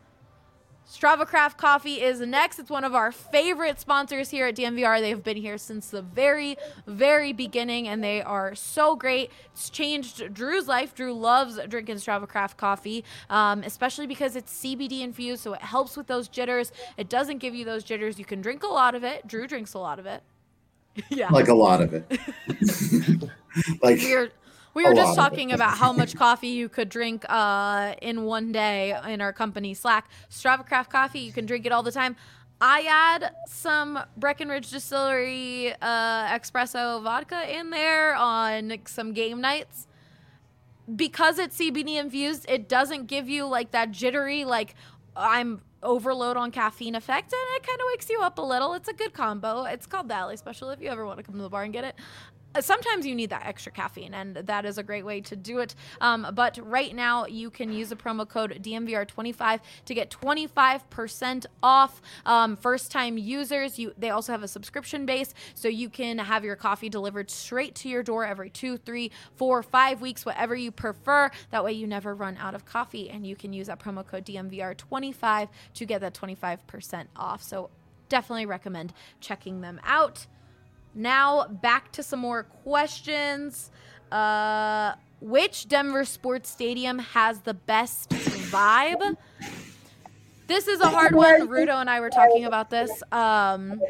Strava 0.90 1.24
Craft 1.24 1.56
Coffee 1.56 2.02
is 2.02 2.18
next. 2.18 2.58
It's 2.58 2.68
one 2.68 2.82
of 2.82 2.96
our 2.96 3.12
favorite 3.12 3.78
sponsors 3.78 4.28
here 4.30 4.48
at 4.48 4.56
DNVR. 4.56 4.98
They 4.98 5.10
have 5.10 5.22
been 5.22 5.36
here 5.36 5.56
since 5.56 5.88
the 5.88 6.02
very, 6.02 6.56
very 6.84 7.32
beginning, 7.32 7.86
and 7.86 8.02
they 8.02 8.20
are 8.20 8.56
so 8.56 8.96
great. 8.96 9.30
It's 9.52 9.70
changed 9.70 10.34
Drew's 10.34 10.66
life. 10.66 10.92
Drew 10.92 11.14
loves 11.14 11.60
drinking 11.68 11.96
Strava 11.96 12.26
Craft 12.26 12.56
coffee, 12.56 13.04
um, 13.30 13.62
especially 13.62 14.08
because 14.08 14.34
it's 14.34 14.52
CBD 14.52 15.02
infused, 15.02 15.44
so 15.44 15.52
it 15.52 15.62
helps 15.62 15.96
with 15.96 16.08
those 16.08 16.26
jitters. 16.26 16.72
It 16.96 17.08
doesn't 17.08 17.38
give 17.38 17.54
you 17.54 17.64
those 17.64 17.84
jitters. 17.84 18.18
You 18.18 18.24
can 18.24 18.40
drink 18.40 18.64
a 18.64 18.68
lot 18.68 18.96
of 18.96 19.04
it. 19.04 19.24
Drew 19.28 19.46
drinks 19.46 19.74
a 19.74 19.78
lot 19.78 20.00
of 20.00 20.06
it. 20.06 20.24
yeah. 21.08 21.28
like 21.30 21.46
a 21.46 21.54
lot 21.54 21.80
of 21.80 21.94
it. 21.94 22.04
like 23.80 24.00
we 24.00 24.12
were 24.12 24.30
we 24.74 24.84
were 24.84 24.94
just 24.94 25.16
talking 25.16 25.52
about 25.52 25.76
how 25.76 25.92
much 25.92 26.14
coffee 26.16 26.48
you 26.48 26.68
could 26.68 26.88
drink 26.88 27.24
uh, 27.28 27.94
in 28.00 28.24
one 28.24 28.52
day 28.52 28.96
in 29.08 29.20
our 29.20 29.32
company 29.32 29.74
Slack. 29.74 30.08
Strava 30.30 30.66
Craft 30.66 30.90
coffee, 30.90 31.20
you 31.20 31.32
can 31.32 31.46
drink 31.46 31.66
it 31.66 31.72
all 31.72 31.82
the 31.82 31.92
time. 31.92 32.16
I 32.60 32.86
add 32.88 33.34
some 33.46 33.98
Breckenridge 34.16 34.70
Distillery 34.70 35.72
uh, 35.80 36.38
espresso 36.38 37.02
vodka 37.02 37.58
in 37.58 37.70
there 37.70 38.14
on 38.14 38.78
some 38.84 39.12
game 39.12 39.40
nights. 39.40 39.86
Because 40.94 41.38
it's 41.38 41.56
CBD 41.56 41.96
infused, 42.00 42.46
it 42.48 42.68
doesn't 42.68 43.06
give 43.06 43.28
you 43.28 43.46
like 43.46 43.70
that 43.70 43.92
jittery, 43.92 44.44
like 44.44 44.74
I'm 45.16 45.62
overload 45.82 46.36
on 46.36 46.50
caffeine 46.50 46.94
effect, 46.94 47.32
and 47.32 47.56
it 47.56 47.66
kind 47.66 47.80
of 47.80 47.86
wakes 47.92 48.10
you 48.10 48.20
up 48.22 48.38
a 48.38 48.42
little. 48.42 48.74
It's 48.74 48.88
a 48.88 48.92
good 48.92 49.12
combo. 49.12 49.64
It's 49.64 49.86
called 49.86 50.08
the 50.08 50.14
Alley 50.14 50.36
Special 50.36 50.70
if 50.70 50.80
you 50.80 50.88
ever 50.88 51.06
want 51.06 51.18
to 51.18 51.22
come 51.22 51.36
to 51.36 51.42
the 51.42 51.48
bar 51.48 51.62
and 51.62 51.72
get 51.72 51.84
it. 51.84 51.94
Sometimes 52.58 53.06
you 53.06 53.14
need 53.14 53.30
that 53.30 53.46
extra 53.46 53.70
caffeine, 53.70 54.12
and 54.12 54.34
that 54.34 54.64
is 54.64 54.76
a 54.76 54.82
great 54.82 55.04
way 55.04 55.20
to 55.20 55.36
do 55.36 55.58
it. 55.58 55.74
Um, 56.00 56.26
but 56.34 56.58
right 56.62 56.94
now, 56.94 57.26
you 57.26 57.48
can 57.48 57.72
use 57.72 57.90
the 57.90 57.96
promo 57.96 58.28
code 58.28 58.58
DNVR25 58.62 59.60
to 59.84 59.94
get 59.94 60.10
25% 60.10 61.46
off. 61.62 62.02
Um, 62.26 62.56
First 62.56 62.90
time 62.90 63.16
users, 63.16 63.78
you 63.78 63.94
they 63.96 64.10
also 64.10 64.32
have 64.32 64.42
a 64.42 64.48
subscription 64.48 65.06
base, 65.06 65.32
so 65.54 65.68
you 65.68 65.88
can 65.88 66.18
have 66.18 66.44
your 66.44 66.56
coffee 66.56 66.88
delivered 66.88 67.30
straight 67.30 67.74
to 67.76 67.88
your 67.88 68.02
door 68.02 68.24
every 68.24 68.50
two, 68.50 68.76
three, 68.76 69.12
four, 69.36 69.62
five 69.62 70.00
weeks, 70.00 70.26
whatever 70.26 70.54
you 70.56 70.72
prefer. 70.72 71.30
That 71.50 71.64
way, 71.64 71.72
you 71.72 71.86
never 71.86 72.14
run 72.14 72.36
out 72.38 72.54
of 72.54 72.64
coffee, 72.64 73.10
and 73.10 73.26
you 73.26 73.36
can 73.36 73.52
use 73.52 73.68
that 73.68 73.78
promo 73.78 74.06
code 74.06 74.24
DNVR25 74.24 75.48
to 75.74 75.86
get 75.86 76.00
that 76.00 76.14
25% 76.14 77.06
off. 77.16 77.42
So 77.42 77.70
definitely 78.08 78.46
recommend 78.46 78.92
checking 79.20 79.60
them 79.60 79.80
out. 79.84 80.26
Now 80.94 81.46
back 81.46 81.92
to 81.92 82.02
some 82.02 82.20
more 82.20 82.44
questions. 82.44 83.70
Uh, 84.10 84.94
which 85.20 85.68
Denver 85.68 86.04
sports 86.04 86.50
stadium 86.50 86.98
has 86.98 87.40
the 87.40 87.54
best 87.54 88.10
vibe? 88.10 89.16
This 90.46 90.66
is 90.66 90.80
a 90.80 90.88
hard 90.88 91.14
one. 91.14 91.48
Rudo 91.48 91.80
and 91.80 91.88
I 91.88 92.00
were 92.00 92.10
talking 92.10 92.44
about 92.44 92.70
this. 92.70 92.90
Um, 93.12 93.80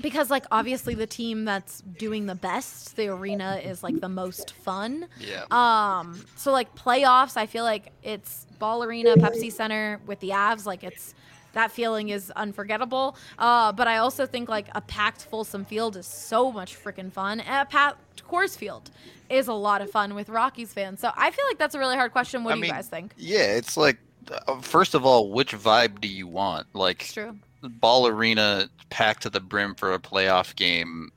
because 0.00 0.30
like 0.30 0.44
obviously 0.52 0.94
the 0.94 1.06
team 1.06 1.44
that's 1.44 1.80
doing 1.80 2.26
the 2.26 2.34
best, 2.34 2.96
the 2.96 3.08
arena 3.08 3.60
is 3.64 3.82
like 3.82 4.00
the 4.00 4.08
most 4.08 4.52
fun. 4.52 5.08
Yeah. 5.18 5.44
Um, 5.50 6.24
so 6.36 6.52
like 6.52 6.74
playoffs, 6.76 7.36
I 7.36 7.46
feel 7.46 7.64
like 7.64 7.92
it's 8.02 8.46
Ball 8.58 8.84
Arena, 8.84 9.16
Pepsi 9.16 9.52
Center 9.52 10.00
with 10.06 10.20
the 10.20 10.30
Avs. 10.30 10.66
Like 10.66 10.84
it's 10.84 11.14
that 11.58 11.72
feeling 11.72 12.08
is 12.08 12.30
unforgettable. 12.36 13.16
Uh, 13.38 13.72
but 13.72 13.88
I 13.88 13.98
also 13.98 14.26
think 14.26 14.48
like 14.48 14.68
a 14.74 14.80
packed 14.80 15.24
Folsom 15.24 15.64
Field 15.64 15.96
is 15.96 16.06
so 16.06 16.52
much 16.52 16.82
freaking 16.82 17.12
fun. 17.12 17.40
And 17.40 17.62
a 17.62 17.70
packed 17.70 18.22
Coors 18.28 18.56
Field 18.56 18.90
is 19.28 19.48
a 19.48 19.52
lot 19.52 19.82
of 19.82 19.90
fun 19.90 20.14
with 20.14 20.28
Rockies 20.28 20.72
fans. 20.72 21.00
So 21.00 21.10
I 21.16 21.30
feel 21.30 21.44
like 21.46 21.58
that's 21.58 21.74
a 21.74 21.78
really 21.78 21.96
hard 21.96 22.12
question. 22.12 22.44
What 22.44 22.54
I 22.54 22.60
do 22.60 22.66
you 22.66 22.72
guys 22.72 22.88
think? 22.88 23.12
Yeah, 23.16 23.56
it's 23.56 23.76
like, 23.76 23.98
uh, 24.46 24.60
first 24.60 24.94
of 24.94 25.04
all, 25.04 25.30
which 25.30 25.52
vibe 25.52 26.00
do 26.00 26.08
you 26.08 26.26
want? 26.26 26.66
Like, 26.74 27.02
It's 27.02 27.12
true. 27.12 27.36
Ball 27.62 28.06
Arena 28.06 28.70
packed 28.90 29.22
to 29.24 29.30
the 29.30 29.40
brim 29.40 29.74
for 29.74 29.92
a 29.92 29.98
playoff 29.98 30.54
game. 30.54 31.10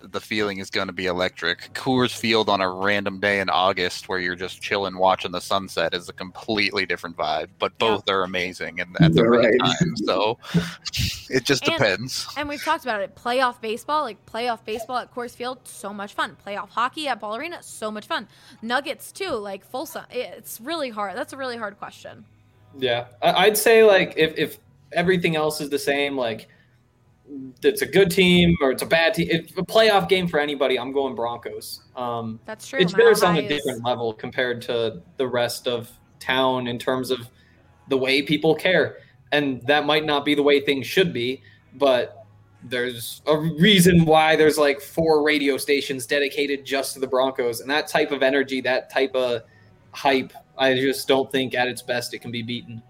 The 0.00 0.20
feeling 0.20 0.58
is 0.58 0.70
going 0.70 0.86
to 0.86 0.92
be 0.92 1.06
electric. 1.06 1.72
Coors 1.74 2.16
Field 2.16 2.48
on 2.48 2.60
a 2.60 2.70
random 2.70 3.18
day 3.18 3.40
in 3.40 3.50
August 3.50 4.08
where 4.08 4.18
you're 4.20 4.36
just 4.36 4.62
chilling 4.62 4.96
watching 4.96 5.32
the 5.32 5.40
sunset 5.40 5.92
is 5.94 6.08
a 6.08 6.12
completely 6.12 6.86
different 6.86 7.16
vibe, 7.16 7.48
but 7.58 7.76
both 7.78 8.08
are 8.08 8.22
amazing 8.22 8.80
and 8.80 8.96
at 9.00 9.14
the 9.14 9.24
right 9.24 9.54
right. 9.60 9.78
time. 9.80 9.96
So 9.96 10.38
it 11.30 11.44
just 11.44 11.66
And- 11.66 11.76
depends. 11.76 12.28
And 12.36 12.48
we've 12.48 12.62
talked 12.62 12.84
about 12.84 13.00
it. 13.00 13.16
Playoff 13.16 13.60
baseball, 13.60 14.02
like 14.02 14.24
playoff 14.26 14.64
baseball 14.64 14.98
at 14.98 15.12
Coors 15.12 15.34
Field, 15.34 15.58
so 15.64 15.92
much 15.92 16.14
fun. 16.14 16.36
Playoff 16.46 16.68
hockey 16.68 17.08
at 17.08 17.18
Ball 17.20 17.36
Arena, 17.36 17.62
so 17.62 17.90
much 17.90 18.06
fun. 18.06 18.28
Nuggets 18.62 19.10
too, 19.10 19.30
like 19.30 19.64
full 19.64 19.86
Folsom. 19.86 20.04
It's 20.10 20.60
really 20.60 20.90
hard. 20.90 21.16
That's 21.16 21.32
a 21.32 21.36
really 21.36 21.56
hard 21.56 21.78
question. 21.78 22.24
Yeah, 22.78 23.06
I- 23.22 23.46
I'd 23.46 23.56
say 23.56 23.82
like 23.84 24.14
if 24.16 24.36
if 24.36 24.58
everything 24.92 25.36
else 25.36 25.60
is 25.60 25.70
the 25.70 25.78
same, 25.78 26.16
like 26.16 26.48
it's 27.62 27.82
a 27.82 27.86
good 27.86 28.10
team 28.10 28.56
or 28.62 28.70
it's 28.70 28.82
a 28.82 28.86
bad 28.86 29.14
team, 29.14 29.28
it's 29.30 29.52
a 29.52 29.62
playoff 29.62 30.08
game 30.08 30.28
for 30.28 30.40
anybody. 30.40 30.78
I'm 30.78 30.92
going 30.92 31.14
Broncos. 31.14 31.82
Um, 31.96 32.40
That's 32.44 32.66
true. 32.68 32.78
it's 32.80 32.92
theirs 32.92 33.22
on 33.22 33.36
a 33.36 33.40
is- 33.40 33.48
different 33.48 33.84
level 33.84 34.12
compared 34.12 34.62
to 34.62 35.02
the 35.16 35.26
rest 35.26 35.66
of 35.66 35.90
town 36.20 36.66
in 36.66 36.78
terms 36.78 37.10
of 37.10 37.28
the 37.88 37.96
way 37.96 38.22
people 38.22 38.54
care, 38.54 38.98
and 39.32 39.62
that 39.66 39.86
might 39.86 40.04
not 40.04 40.24
be 40.24 40.34
the 40.34 40.42
way 40.42 40.60
things 40.60 40.86
should 40.86 41.12
be, 41.12 41.42
but 41.74 42.26
there's 42.64 43.22
a 43.26 43.38
reason 43.38 44.04
why 44.04 44.34
there's 44.36 44.58
like 44.58 44.80
four 44.80 45.22
radio 45.22 45.56
stations 45.56 46.06
dedicated 46.06 46.64
just 46.64 46.94
to 46.94 47.00
the 47.00 47.06
Broncos, 47.06 47.60
and 47.60 47.70
that 47.70 47.88
type 47.88 48.10
of 48.10 48.22
energy, 48.22 48.60
that 48.60 48.90
type 48.90 49.14
of 49.14 49.42
hype, 49.92 50.32
I 50.58 50.74
just 50.74 51.08
don't 51.08 51.30
think 51.30 51.54
at 51.54 51.68
its 51.68 51.82
best 51.82 52.14
it 52.14 52.18
can 52.18 52.30
be 52.30 52.42
beaten. 52.42 52.82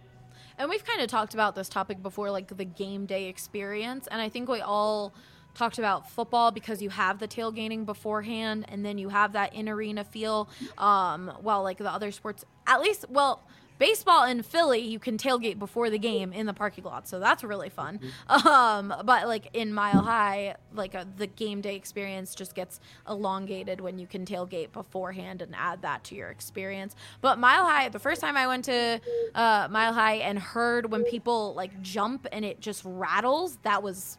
And 0.59 0.69
we've 0.69 0.85
kind 0.85 1.01
of 1.01 1.09
talked 1.09 1.35
about 1.35 1.55
this 1.55 1.69
topic 1.69 2.03
before, 2.03 2.31
like 2.31 2.55
the 2.57 2.65
game 2.65 3.07
day 3.07 3.27
experience. 3.27 4.09
And 4.09 4.21
I 4.21 4.29
think 4.29 4.49
we 4.49 4.61
all 4.61 5.15
talked 5.55 5.79
about 5.79 6.11
football 6.11 6.51
because 6.51 6.83
you 6.83 6.91
have 6.91 7.19
the 7.21 7.29
tailgating 7.29 7.87
beforehand 7.87 8.67
and 8.69 8.85
then 8.85 8.99
you 8.99 9.09
have 9.09 9.33
that 9.33 9.55
in 9.55 9.69
arena 9.69 10.05
feel. 10.05 10.49
Um, 10.77 11.33
while 11.41 11.63
like 11.63 11.79
the 11.79 11.91
other 11.91 12.11
sports, 12.11 12.45
at 12.67 12.81
least, 12.81 13.07
well, 13.09 13.43
baseball 13.79 14.25
in 14.25 14.43
Philly, 14.43 14.81
you 14.81 14.99
can 14.99 15.17
tailgate 15.17 15.59
before 15.59 15.91
the 15.91 15.99
game 15.99 16.33
in 16.33 16.47
the 16.47 16.53
parking 16.53 16.85
lot. 16.85 17.09
So 17.09 17.19
that's 17.19 17.45
really 17.45 17.71
fun. 17.71 18.01
Um, 18.29 18.95
but 19.05 19.27
like 19.27 19.51
in 19.53 19.73
Mile 19.73 20.03
High, 20.03 20.57
like 20.75 20.95
uh 20.95 21.05
the 21.17 21.27
game 21.27 21.61
day 21.61 21.77
experience 21.77 22.35
just 22.35 22.55
gets 22.55 22.81
elongated 23.09 23.81
when 23.81 23.99
you 23.99 24.07
can 24.07 24.25
tailgate 24.25 24.73
beforehand 24.73 25.43
and 25.43 25.55
add 25.55 25.83
that 25.83 26.05
to 26.05 26.15
your 26.15 26.31
experience. 26.31 26.95
But 27.21 27.39
Mile 27.39 27.65
High, 27.65 27.89
the 27.89 27.99
first 27.99 28.21
time 28.21 28.37
I 28.37 28.47
went 28.47 28.65
to 28.67 29.01
uh, 29.35 29.69
Mile 29.71 29.93
High 29.93 30.17
and 30.17 30.39
heard 30.39 30.91
when 30.91 31.05
people 31.05 31.55
like 31.55 31.83
jump 31.83 32.27
and 32.33 32.45
it 32.45 32.61
just 32.61 32.83
rattles, 32.85 33.59
that 33.63 33.83
was 33.83 34.19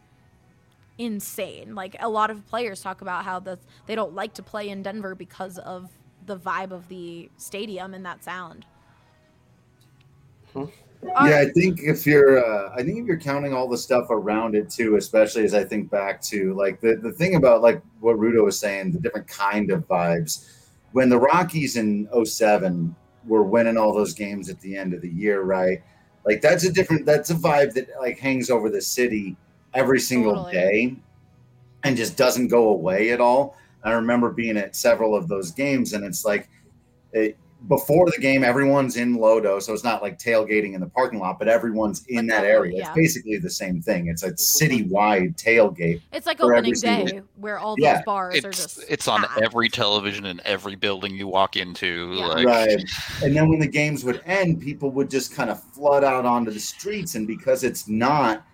insane. 0.98 1.74
Like 1.76 1.95
a 2.00 2.10
lot 2.10 2.30
of 2.30 2.45
players 2.45 2.82
talk 2.82 3.02
about 3.02 3.24
how 3.24 3.39
the 3.39 3.58
they 3.88 3.95
don't 3.95 4.13
like 4.13 4.34
to 4.36 4.43
play 4.43 4.69
in 4.69 4.84
Denver 4.84 5.15
because 5.15 5.58
of 5.58 5.89
the 6.26 6.38
vibe 6.38 6.72
of 6.72 6.88
the 6.89 7.30
stadium 7.38 7.93
and 7.93 8.06
that 8.06 8.24
sound. 8.24 8.65
Yeah, 11.01 11.39
I 11.39 11.49
think 11.51 11.79
if 11.81 12.05
you're, 12.05 12.43
uh, 12.43 12.73
I 12.75 12.83
think 12.83 12.99
if 12.99 13.05
you're 13.05 13.19
counting 13.19 13.53
all 13.53 13.67
the 13.67 13.77
stuff 13.77 14.07
around 14.09 14.55
it 14.55 14.69
too, 14.69 14.97
especially 14.97 15.45
as 15.45 15.53
I 15.53 15.63
think 15.63 15.89
back 15.89 16.21
to 16.23 16.53
like 16.55 16.81
the 16.81 16.95
the 16.95 17.12
thing 17.12 17.35
about 17.35 17.62
like 17.62 17.81
what 17.99 18.17
Rudo 18.17 18.43
was 18.43 18.59
saying, 18.59 18.91
the 18.91 18.99
different 18.99 19.27
kind 19.27 19.71
of 19.71 19.88
vibes. 19.88 20.55
When 20.91 21.09
the 21.09 21.19
Rockies 21.19 21.77
in 21.77 22.09
07 22.25 22.95
were 23.27 23.43
winning 23.43 23.77
all 23.77 23.93
those 23.93 24.13
games 24.13 24.49
at 24.49 24.59
the 24.59 24.75
end 24.75 24.93
of 24.93 25.01
the 25.01 25.09
year, 25.09 25.43
right? 25.43 25.81
Like 26.25 26.41
that's 26.41 26.65
a 26.65 26.71
different, 26.71 27.05
that's 27.05 27.29
a 27.29 27.35
vibe 27.35 27.73
that 27.75 27.88
like 27.99 28.17
hangs 28.17 28.49
over 28.49 28.69
the 28.69 28.81
city 28.81 29.38
every 29.73 29.99
single 29.99 30.33
Totally. 30.33 30.51
day 30.51 30.95
and 31.83 31.95
just 31.95 32.17
doesn't 32.17 32.47
go 32.47 32.69
away 32.69 33.12
at 33.12 33.21
all. 33.21 33.55
I 33.83 33.91
remember 33.91 34.31
being 34.31 34.57
at 34.57 34.75
several 34.75 35.15
of 35.15 35.27
those 35.27 35.51
games, 35.51 35.93
and 35.93 36.03
it's 36.03 36.25
like 36.25 36.49
it, 37.13 37.38
before 37.67 38.06
the 38.06 38.17
game, 38.22 38.43
everyone's 38.43 38.95
in 38.95 39.17
Lodo, 39.17 39.62
so 39.62 39.74
it's 39.74 39.84
not 39.84 40.02
like 40.02 40.17
tailgating 40.17 40.76
in 40.76 40.80
the 40.80 40.88
parking 40.88 41.19
lot, 41.19 41.38
but 41.38 41.50
everyone's 41.50 42.06
in 42.08 42.26
that 42.28 42.45
area. 42.45 42.80
It's 42.80 42.89
basically 42.95 43.38
the 43.38 43.50
same 43.50 43.82
thing. 43.82 44.08
It's 44.08 44.24
a 44.24 44.32
citywide 44.32 45.36
tailgate. 45.36 46.02
It's 46.13 46.26
like 46.26 46.39
opening 46.41 46.74
day 46.74 47.06
single- 47.06 47.28
where 47.36 47.60
all 47.60 47.76
Yeah. 47.78 47.95
those 47.95 48.06
bars 48.06 48.45
are 48.45 48.52
just 48.52 48.86
it's 48.88 49.08
on 49.10 49.22
packed. 49.22 49.41
every 49.41 49.67
television 49.67 50.26
in 50.26 50.39
every 50.45 50.76
building 50.76 51.15
you 51.15 51.28
walk 51.28 51.58
into. 51.58 52.13
Yeah. 52.15 52.28
Like, 52.28 52.48
right. 52.48 52.84
And 53.24 53.36
then 53.36 53.50
when 53.50 53.60
the 53.60 53.67
games 53.67 54.06
would 54.06 54.22
end, 54.26 54.62
people 54.62 54.89
would 54.91 55.10
just 55.10 55.36
kind 55.36 55.50
of 55.50 55.62
flood 55.62 56.04
out 56.06 56.26
onto 56.26 56.52
the 56.52 56.60
streets, 56.62 57.15
and 57.15 57.28
because 57.28 57.65
it's 57.65 57.89
not 57.89 58.45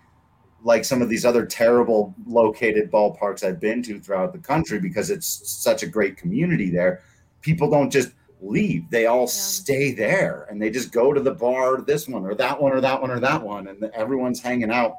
like 0.64 0.84
some 0.84 1.00
of 1.00 1.08
these 1.08 1.24
other 1.24 1.46
terrible 1.46 2.12
located 2.26 2.90
ballparks 2.90 3.44
I've 3.44 3.60
been 3.60 3.84
to 3.84 4.00
throughout 4.00 4.32
the 4.32 4.38
country 4.40 4.80
because 4.80 5.10
it's 5.10 5.26
such 5.48 5.84
a 5.84 5.86
great 5.86 6.16
community 6.16 6.70
there. 6.70 7.02
People 7.40 7.70
don't 7.70 7.92
just 7.92 8.08
leave; 8.40 8.88
they 8.90 9.06
all 9.06 9.26
stay 9.26 9.92
there, 9.92 10.46
and 10.50 10.60
they 10.60 10.70
just 10.70 10.92
go 10.92 11.12
to 11.12 11.20
the 11.20 11.34
bar, 11.34 11.80
this 11.80 12.08
one 12.08 12.24
or 12.24 12.34
that 12.34 12.60
one 12.60 12.72
or 12.72 12.80
that 12.80 13.00
one 13.00 13.10
or 13.10 13.20
that 13.20 13.42
one, 13.42 13.68
and 13.68 13.84
everyone's 13.94 14.40
hanging 14.40 14.70
out. 14.70 14.96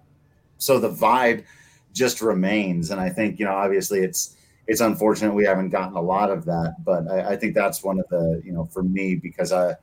So 0.57 0.79
the 0.79 0.89
vibe 0.89 1.43
just 1.93 2.21
remains, 2.21 2.91
and 2.91 2.99
I 2.99 3.09
think 3.09 3.39
you 3.39 3.45
know, 3.45 3.53
obviously, 3.53 3.99
it's 3.99 4.35
it's 4.67 4.81
unfortunate 4.81 5.33
we 5.33 5.45
haven't 5.45 5.69
gotten 5.69 5.95
a 5.95 6.01
lot 6.01 6.29
of 6.29 6.45
that, 6.45 6.75
but 6.83 7.07
I, 7.09 7.31
I 7.33 7.35
think 7.37 7.55
that's 7.55 7.83
one 7.83 7.99
of 7.99 8.05
the 8.09 8.41
you 8.43 8.51
know 8.51 8.65
for 8.65 8.83
me 8.83 9.15
because 9.15 9.51
I 9.51 9.75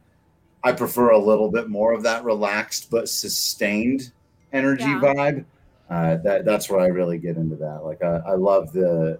I 0.63 0.73
prefer 0.73 1.11
a 1.11 1.19
little 1.19 1.51
bit 1.51 1.69
more 1.69 1.93
of 1.93 2.03
that 2.05 2.25
relaxed 2.25 2.91
but 2.91 3.09
sustained 3.09 4.13
energy 4.53 4.85
Yeah. 4.85 5.01
vibe. 5.01 5.45
Uh, 5.91 6.17
that 6.25 6.45
that's 6.45 6.71
where 6.71 6.81
I 6.81 6.87
really 6.87 7.19
get 7.19 7.37
into 7.37 7.57
that. 7.57 7.85
Like 7.85 8.03
I, 8.03 8.17
I 8.27 8.35
love 8.35 8.73
the 8.73 9.19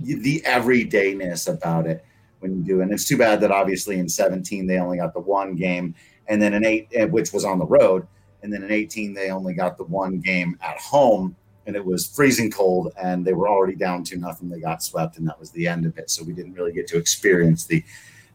the 0.00 0.40
everydayness 0.46 1.52
about 1.52 1.86
it 1.86 2.04
when 2.44 2.58
you 2.58 2.62
do. 2.62 2.82
And 2.82 2.92
it's 2.92 3.08
too 3.08 3.16
bad 3.16 3.40
that 3.40 3.50
obviously 3.50 3.98
in 3.98 4.06
17 4.06 4.66
they 4.66 4.78
only 4.78 4.98
got 4.98 5.14
the 5.14 5.20
one 5.20 5.56
game, 5.56 5.94
and 6.28 6.40
then 6.40 6.52
in 6.52 6.64
eight, 6.64 6.88
eh, 6.92 7.06
which 7.06 7.32
was 7.32 7.42
on 7.44 7.58
the 7.58 7.64
road, 7.64 8.06
and 8.42 8.52
then 8.52 8.62
in 8.62 8.70
18 8.70 9.14
they 9.14 9.30
only 9.30 9.54
got 9.54 9.78
the 9.78 9.84
one 9.84 10.20
game 10.20 10.58
at 10.60 10.78
home, 10.78 11.34
and 11.66 11.74
it 11.74 11.82
was 11.84 12.06
freezing 12.06 12.50
cold, 12.50 12.92
and 13.02 13.24
they 13.24 13.32
were 13.32 13.48
already 13.48 13.74
down 13.74 14.04
to 14.04 14.18
nothing. 14.18 14.50
They 14.50 14.60
got 14.60 14.82
swept, 14.82 15.16
and 15.16 15.26
that 15.26 15.40
was 15.40 15.52
the 15.52 15.66
end 15.66 15.86
of 15.86 15.96
it. 15.96 16.10
So 16.10 16.22
we 16.22 16.34
didn't 16.34 16.52
really 16.52 16.72
get 16.72 16.86
to 16.88 16.98
experience 16.98 17.64
the 17.64 17.82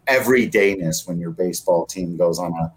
everydayness 0.07 1.07
when 1.07 1.19
your 1.19 1.29
baseball 1.29 1.85
team 1.85 2.17
goes 2.17 2.39
on 2.39 2.51
a 2.53 2.73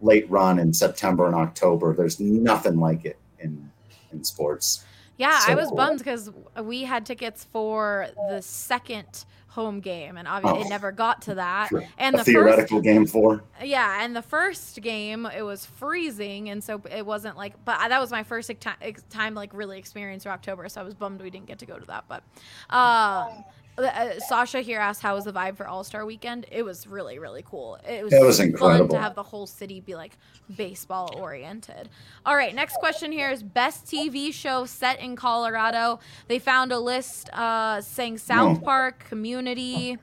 late 0.00 0.30
run 0.30 0.60
in 0.60 0.72
September 0.72 1.26
and 1.26 1.34
October. 1.34 1.92
There's 1.92 2.20
nothing 2.20 2.78
like 2.78 3.04
it 3.04 3.18
in 3.40 3.68
in 4.12 4.22
sports. 4.22 4.84
Yeah, 5.18 5.38
So 5.40 5.52
I 5.52 5.54
was 5.56 5.66
cool. 5.68 5.76
bummed 5.76 5.98
because 5.98 6.30
we 6.62 6.84
had 6.84 7.04
tickets 7.04 7.44
for 7.44 8.08
the 8.30 8.40
second 8.40 9.24
home 9.48 9.80
game, 9.80 10.16
and 10.16 10.28
obviously 10.28 10.60
Oh. 10.60 10.64
it 10.66 10.68
never 10.68 10.92
got 10.92 11.22
to 11.22 11.34
that. 11.34 11.68
For 11.70 11.84
And 11.98 12.14
a 12.14 12.18
the 12.18 12.24
theoretical 12.24 12.80
game 12.80 13.04
four. 13.06 13.42
yeah, 13.62 14.04
and 14.04 14.14
the 14.14 14.22
first 14.22 14.80
game 14.80 15.26
it 15.26 15.42
was 15.42 15.66
freezing, 15.66 16.48
and 16.50 16.62
so 16.62 16.80
it 16.90 17.04
wasn't 17.04 17.36
like. 17.36 17.54
But 17.64 17.88
that 17.88 18.00
was 18.00 18.12
my 18.12 18.22
first 18.22 18.48
ti- 18.48 18.70
ex- 18.80 19.02
time 19.10 19.34
like 19.34 19.50
really 19.52 19.76
experience 19.78 20.22
through 20.22 20.32
October, 20.32 20.68
so 20.68 20.80
I 20.80 20.84
was 20.84 20.94
bummed 20.94 21.20
we 21.20 21.30
didn't 21.30 21.46
get 21.46 21.58
to 21.58 21.66
go 21.66 21.76
to 21.78 21.86
that. 21.86 22.04
But 22.08 22.22
um, 22.70 23.44
uh, 23.78 24.18
Sasha 24.20 24.60
here 24.60 24.78
asked 24.80 25.00
how 25.02 25.14
was 25.14 25.24
the 25.24 25.32
vibe 25.32 25.56
for 25.56 25.66
All 25.66 25.84
Star 25.84 26.04
Weekend. 26.04 26.46
It 26.50 26.62
was 26.64 26.86
really 26.86 27.18
really 27.18 27.42
cool. 27.46 27.78
It 27.88 28.04
was 28.04 28.12
It 28.12 28.22
was 28.24 28.38
fun 28.38 28.46
incredible. 28.48 28.94
to 28.96 29.00
have 29.00 29.14
the 29.14 29.22
whole 29.22 29.46
city 29.46 29.80
be 29.80 29.94
like 29.94 30.18
baseball 30.56 31.14
oriented. 31.16 31.88
All 32.26 32.34
right, 32.36 32.54
next 32.54 32.76
question 32.76 33.12
here 33.12 33.30
is 33.30 33.42
best 33.42 33.86
TV 33.86 34.32
show 34.32 34.64
set 34.64 35.00
in 35.00 35.16
Colorado. 35.16 36.00
They 36.26 36.38
found 36.38 36.72
a 36.72 36.78
list 36.78 37.30
uh, 37.30 37.80
saying 37.80 38.18
South 38.18 38.58
No. 38.58 38.64
Park, 38.64 39.04
Community, 39.08 39.98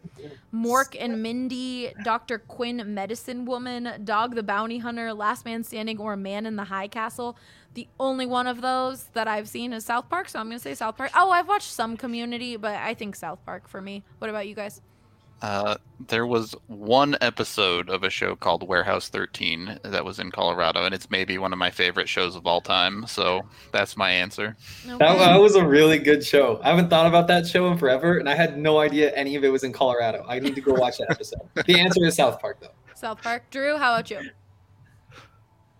Mork 0.53 0.95
and 0.99 1.21
Mindy, 1.21 1.91
Dr. 2.03 2.39
Quinn, 2.39 2.93
Medicine 2.93 3.45
Woman, 3.45 4.01
Dog 4.03 4.35
the 4.35 4.43
Bounty 4.43 4.77
Hunter, 4.79 5.13
Last 5.13 5.45
Man 5.45 5.63
Standing, 5.63 5.99
or 5.99 6.15
Man 6.15 6.45
in 6.45 6.55
the 6.55 6.63
High 6.65 6.87
Castle. 6.87 7.37
The 7.75 7.87
only 7.99 8.25
one 8.25 8.47
of 8.47 8.61
those 8.61 9.03
that 9.13 9.27
I've 9.27 9.49
seen 9.49 9.73
is 9.73 9.85
South 9.85 10.09
Park, 10.09 10.29
so 10.29 10.39
I'm 10.39 10.47
gonna 10.47 10.59
say 10.59 10.73
South 10.73 10.95
Park. 10.95 11.11
Oh, 11.13 11.29
I've 11.29 11.47
watched 11.47 11.71
some 11.71 11.97
Community, 11.97 12.55
but 12.55 12.75
I 12.75 12.93
think 12.93 13.17
South 13.17 13.39
Park 13.45 13.67
for 13.67 13.81
me. 13.81 14.01
What 14.19 14.29
about 14.29 14.47
you 14.47 14.55
guys? 14.55 14.81
Uh, 15.41 15.75
there 16.07 16.25
was 16.25 16.55
one 16.67 17.17
episode 17.19 17.89
of 17.89 18.03
a 18.03 18.09
show 18.09 18.33
called 18.33 18.65
Warehouse 18.65 19.09
13 19.09 19.79
that 19.83 20.05
was 20.05 20.19
in 20.19 20.31
Colorado, 20.31 20.85
and 20.85 20.95
it's 20.95 21.11
maybe 21.11 21.37
one 21.37 21.51
of 21.51 21.59
my 21.59 21.69
favorite 21.69 22.07
shows 22.07 22.37
of 22.37 22.47
all 22.47 22.61
time. 22.61 23.05
So 23.07 23.41
that's 23.73 23.97
my 23.97 24.09
answer. 24.09 24.55
That, 24.85 24.99
that 24.99 25.35
was 25.35 25.55
a 25.55 25.67
really 25.67 25.99
good 25.99 26.25
show. 26.25 26.61
I 26.63 26.69
haven't 26.69 26.89
thought 26.89 27.07
about 27.07 27.27
that 27.27 27.45
show 27.45 27.69
in 27.69 27.77
forever, 27.77 28.17
and 28.17 28.29
I 28.29 28.35
had 28.35 28.57
no 28.57 28.79
idea 28.79 29.11
any 29.15 29.35
of 29.35 29.43
it 29.43 29.49
was 29.49 29.65
in 29.65 29.73
Colorado. 29.73 30.25
I 30.27 30.39
need 30.39 30.55
to 30.55 30.61
go 30.61 30.73
watch 30.73 30.97
that 30.99 31.11
episode. 31.11 31.41
the 31.65 31.77
answer 31.77 32.05
is 32.05 32.15
South 32.15 32.39
Park, 32.39 32.61
though. 32.61 32.71
South 32.95 33.21
Park. 33.21 33.49
Drew, 33.51 33.77
how 33.77 33.93
about 33.93 34.09
you? 34.09 34.21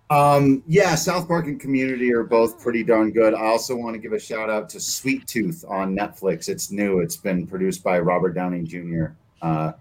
Um, 0.09 0.61
yeah, 0.67 0.93
South 0.95 1.27
Park 1.27 1.45
and 1.47 1.59
Community 1.59 2.13
are 2.13 2.23
both 2.23 2.61
pretty 2.61 2.83
darn 2.83 3.11
good. 3.11 3.33
I 3.33 3.45
also 3.45 3.75
want 3.75 3.95
to 3.95 3.99
give 3.99 4.13
a 4.13 4.19
shout 4.19 4.49
out 4.49 4.69
to 4.69 4.79
Sweet 4.79 5.25
Tooth 5.25 5.65
on 5.67 5.95
Netflix. 5.95 6.47
It's 6.47 6.71
new. 6.71 6.99
It's 6.99 7.17
been 7.17 7.47
produced 7.47 7.83
by 7.83 7.99
Robert 7.99 8.33
Downey 8.33 8.61
Jr. 8.63 9.05
Uh, 9.41 9.71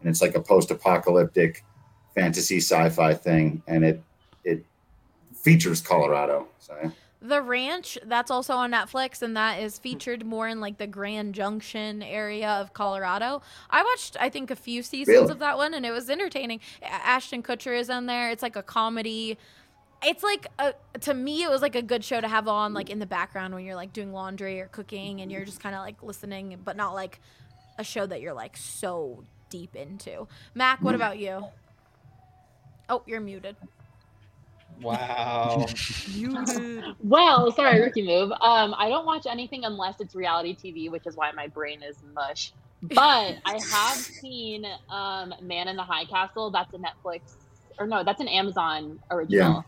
and 0.00 0.10
it's 0.10 0.20
like 0.20 0.34
a 0.34 0.40
post-apocalyptic 0.40 1.64
fantasy 2.14 2.58
sci-fi 2.58 3.14
thing, 3.14 3.62
and 3.66 3.84
it 3.84 4.02
it 4.44 4.64
features 5.34 5.80
Colorado. 5.80 6.48
So. 6.58 6.92
The 7.24 7.40
Ranch, 7.40 7.96
that's 8.04 8.32
also 8.32 8.52
on 8.54 8.72
Netflix, 8.72 9.22
and 9.22 9.36
that 9.36 9.60
is 9.60 9.78
featured 9.78 10.26
more 10.26 10.48
in 10.48 10.60
like 10.60 10.78
the 10.78 10.88
Grand 10.88 11.36
Junction 11.36 12.02
area 12.02 12.50
of 12.50 12.72
Colorado. 12.74 13.42
I 13.70 13.84
watched, 13.84 14.16
I 14.18 14.28
think, 14.28 14.50
a 14.50 14.56
few 14.56 14.82
seasons 14.82 15.14
Really? 15.16 15.30
of 15.30 15.38
that 15.38 15.56
one, 15.56 15.72
and 15.72 15.86
it 15.86 15.92
was 15.92 16.10
entertaining. 16.10 16.58
Ashton 16.82 17.44
Kutcher 17.44 17.78
is 17.78 17.88
on 17.90 18.06
there. 18.06 18.30
It's 18.30 18.42
like 18.42 18.56
a 18.56 18.62
comedy. 18.62 19.38
It's 20.04 20.22
like 20.22 20.46
a, 20.58 20.74
to 21.00 21.14
me, 21.14 21.42
it 21.42 21.50
was 21.50 21.62
like 21.62 21.76
a 21.76 21.82
good 21.82 22.04
show 22.04 22.20
to 22.20 22.28
have 22.28 22.48
on 22.48 22.74
like 22.74 22.90
in 22.90 22.98
the 22.98 23.06
background 23.06 23.54
when 23.54 23.64
you're 23.64 23.76
like 23.76 23.92
doing 23.92 24.12
laundry 24.12 24.60
or 24.60 24.66
cooking, 24.66 25.20
and 25.20 25.30
you're 25.30 25.44
just 25.44 25.60
kind 25.60 25.74
of 25.74 25.80
like 25.80 26.02
listening, 26.02 26.58
but 26.64 26.76
not 26.76 26.94
like 26.94 27.20
a 27.78 27.84
show 27.84 28.06
that 28.06 28.20
you're 28.20 28.32
like 28.32 28.56
so 28.56 29.24
deep 29.50 29.76
into. 29.76 30.26
Mac, 30.54 30.82
what 30.82 30.94
about 30.94 31.18
you? 31.18 31.44
Oh, 32.88 33.02
you're 33.06 33.20
muted. 33.20 33.56
Wow. 34.80 35.66
Muted. 36.14 36.84
Well, 37.00 37.52
sorry, 37.52 37.80
rookie 37.80 38.04
move. 38.04 38.32
Um, 38.32 38.74
I 38.76 38.88
don't 38.88 39.06
watch 39.06 39.26
anything 39.26 39.64
unless 39.64 40.00
it's 40.00 40.14
reality 40.14 40.56
TV, 40.56 40.90
which 40.90 41.06
is 41.06 41.16
why 41.16 41.30
my 41.32 41.46
brain 41.46 41.82
is 41.82 41.96
mush. 42.14 42.52
But 42.82 43.36
I 43.44 43.60
have 43.70 43.96
seen 43.96 44.66
um, 44.90 45.34
Man 45.40 45.68
in 45.68 45.76
the 45.76 45.84
High 45.84 46.04
Castle. 46.04 46.50
That's 46.50 46.72
a 46.74 46.78
Netflix, 46.78 47.20
or 47.78 47.86
no, 47.86 48.02
that's 48.02 48.20
an 48.20 48.28
Amazon 48.28 48.98
original. 49.10 49.64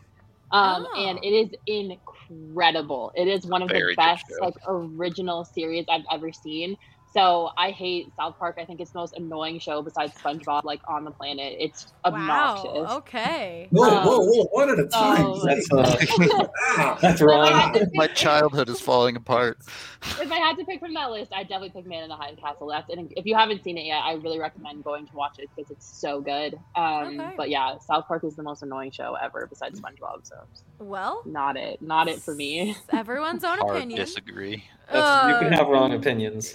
Um, 0.55 0.87
Oh. 0.95 0.95
and 0.95 1.19
it 1.21 1.27
is 1.33 1.51
incredible. 1.67 3.11
It 3.15 3.27
is 3.27 3.45
one 3.45 3.63
of 3.63 3.71
Very 3.71 3.73
the 3.73 3.81
best 3.97 4.37
like 4.41 4.55
original 4.67 5.45
series 5.45 5.85
I've 5.89 6.05
ever 6.11 6.31
seen. 6.31 6.77
So 7.15 7.49
I 7.57 7.71
hate 7.71 8.13
South 8.17 8.37
Park. 8.37 8.57
I 8.59 8.65
think 8.65 8.81
it's 8.81 8.91
the 8.91 8.99
most 8.99 9.15
annoying 9.15 9.57
show 9.59 9.81
besides 9.81 10.13
SpongeBob, 10.15 10.65
like 10.65 10.81
on 10.85 11.05
the 11.05 11.11
planet. 11.11 11.55
It's 11.57 11.87
obnoxious. 12.03 12.65
Wow. 12.89 12.97
Okay. 12.97 13.67
Whoa, 13.71 13.87
Um, 13.87 14.05
whoa, 14.05 14.19
whoa! 14.19 14.43
One 14.51 14.69
at 14.69 14.79
a 14.79 14.87
time. 14.87 15.17
so- 15.35 15.45
That's 15.45 15.71
uh, 15.71 16.97
that's 17.01 17.21
wrong. 17.21 17.71
pick- 17.73 17.87
My 17.93 18.07
childhood 18.07 18.67
is 18.67 18.81
falling 18.81 19.15
apart. 19.15 19.59
if 20.21 20.29
I 20.29 20.35
had 20.37 20.57
to 20.57 20.65
pick 20.65 20.81
from 20.81 20.93
that 20.95 21.09
list, 21.11 21.31
I'd 21.33 21.47
definitely 21.47 21.69
pick 21.69 21.87
Man 21.87 22.03
in 22.03 22.09
the 22.09 22.15
High 22.17 22.35
Castle. 22.35 22.67
That's 22.67 22.89
and 22.89 23.11
if 23.15 23.25
you 23.25 23.35
haven't 23.35 23.63
seen 23.63 23.77
it 23.77 23.85
yet, 23.85 24.01
I 24.03 24.15
really 24.15 24.37
recommend 24.39 24.83
going 24.83 25.07
to 25.07 25.15
watch 25.15 25.39
it 25.39 25.49
because 25.55 25.71
it's 25.71 25.85
so 25.87 26.19
good. 26.19 26.59
Um, 26.75 27.05
Okay. 27.19 27.33
But 27.37 27.49
yeah, 27.49 27.77
South 27.77 28.07
Park 28.07 28.23
is 28.25 28.35
the 28.35 28.43
most 28.43 28.61
annoying 28.61 28.91
show 28.91 29.15
ever 29.15 29.47
besides 29.47 29.79
SpongeBob. 29.79 30.25
So 30.27 30.35
Well, 30.79 31.21
not 31.25 31.55
it, 31.55 31.81
not 31.81 32.07
it 32.09 32.19
for 32.19 32.35
me. 32.35 32.75
everyone's 32.91 33.43
own 33.45 33.59
Hard 33.59 33.77
opinion. 33.77 33.99
disagree. 33.99 34.63
That's, 34.91 35.27
you 35.33 35.39
can 35.39 35.53
Uh, 35.53 35.57
have 35.57 35.67
wrong 35.67 35.93
opinions. 35.93 36.53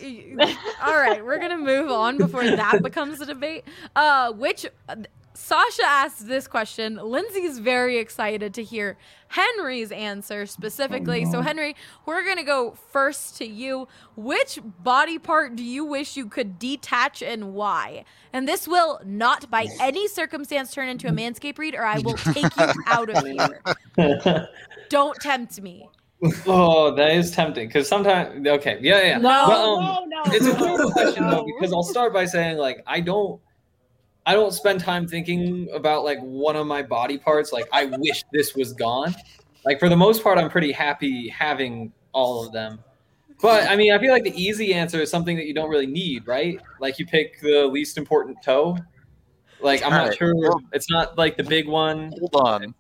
All 0.83 0.97
right, 0.97 1.25
we're 1.25 1.39
gonna 1.39 1.59
move 1.59 1.91
on 1.91 2.17
before 2.19 2.45
that 2.45 2.83
becomes 2.83 3.21
a 3.21 3.27
debate. 3.27 3.65
Uh, 3.97 4.33
which 4.33 4.67
Sasha 5.35 5.83
asked 5.85 6.29
this 6.29 6.47
question. 6.47 6.97
Lindsay's 7.03 7.59
very 7.61 7.97
excited 7.99 8.53
to 8.55 8.63
hear 8.63 8.99
Henry's 9.29 9.91
answer 9.91 10.45
specifically. 10.45 11.25
Oh, 11.27 11.33
So. 11.33 11.41
Henry, 11.41 11.75
we're 12.05 12.25
gonna 12.27 12.45
go 12.45 12.73
first 12.93 13.39
to 13.39 13.47
you. 13.47 13.89
Which 14.17 14.59
body 14.63 15.19
part 15.19 15.57
do 15.57 15.65
you 15.65 15.85
wish 15.85 16.17
you 16.17 16.27
could 16.27 16.59
detach 16.59 17.23
and 17.23 17.55
why? 17.55 18.05
And 18.33 18.47
this 18.47 18.69
will 18.69 19.01
not, 19.05 19.51
by 19.51 19.67
any 19.81 20.09
circumstance, 20.09 20.73
turn 20.75 20.89
into 20.89 21.07
a 21.09 21.11
manscape 21.13 21.59
read, 21.59 21.75
or 21.75 21.85
I 21.85 21.99
will 22.01 22.15
take 22.15 22.55
you 22.57 22.73
out 22.87 23.09
of 23.09 23.25
here. 23.97 24.49
Don't 24.89 25.17
tempt 25.21 25.61
me. 25.63 25.89
Oh, 26.47 26.95
that 26.95 27.13
is 27.13 27.31
tempting 27.31 27.69
because 27.69 27.89
sometimes. 27.89 28.47
Okay, 28.47 28.79
yeah, 28.81 29.03
yeah. 29.03 29.19
No, 29.19 29.45
But, 29.47 29.61
um, 29.61 30.09
no, 30.09 30.23
no. 30.23 30.33
it's 30.33 30.47
a 30.47 30.59
no, 30.59 30.75
weird 30.77 30.81
question 30.93 31.31
though 31.31 31.45
because 31.45 31.73
I'll 31.73 31.83
start 31.83 32.13
by 32.13 32.27
saying 32.27 32.59
like 32.59 32.83
I 32.87 33.01
don't 33.01 33.41
I 34.27 34.35
don't 34.35 34.53
spend 34.53 34.81
time 34.81 35.07
thinking 35.07 35.69
about 35.73 36.05
like 36.05 36.19
one 36.21 36.57
of 36.57 36.67
my 36.67 36.83
body 36.83 37.19
parts 37.19 37.53
like 37.53 37.67
I 37.73 37.87
wish 37.87 38.25
this 38.33 38.55
was 38.55 38.73
gone. 38.73 39.15
Like 39.65 39.79
for 39.79 39.89
the 39.89 39.97
most 39.97 40.23
part 40.23 40.39
I'm 40.39 40.51
pretty 40.51 40.73
happy 40.73 41.29
having 41.29 41.93
all 42.13 42.45
of 42.45 42.53
them. 42.53 42.81
But 43.41 43.69
I 43.69 43.77
mean 43.77 43.93
I 43.93 43.99
feel 43.99 44.13
like 44.13 44.25
the 44.25 44.41
easy 44.41 44.75
answer 44.75 45.01
is 45.01 45.11
something 45.11 45.37
that 45.37 45.47
you 45.47 45.55
don't 45.55 45.71
really 45.71 45.87
need, 45.87 46.27
right? 46.27 46.61
Like 46.81 46.99
you 46.99 47.07
pick 47.07 47.41
the 47.41 47.67
least 47.67 47.97
important 47.97 48.43
toe. 48.43 48.77
Like 49.63 49.83
I'm 49.83 49.91
not 49.91 50.03
Alright, 50.03 50.19
sure 50.19 50.35
it's 50.73 50.91
not 50.91 51.17
like 51.17 51.37
the 51.37 51.45
big 51.45 51.67
one. 51.67 52.13
Hold 52.19 52.37
on. 52.37 52.75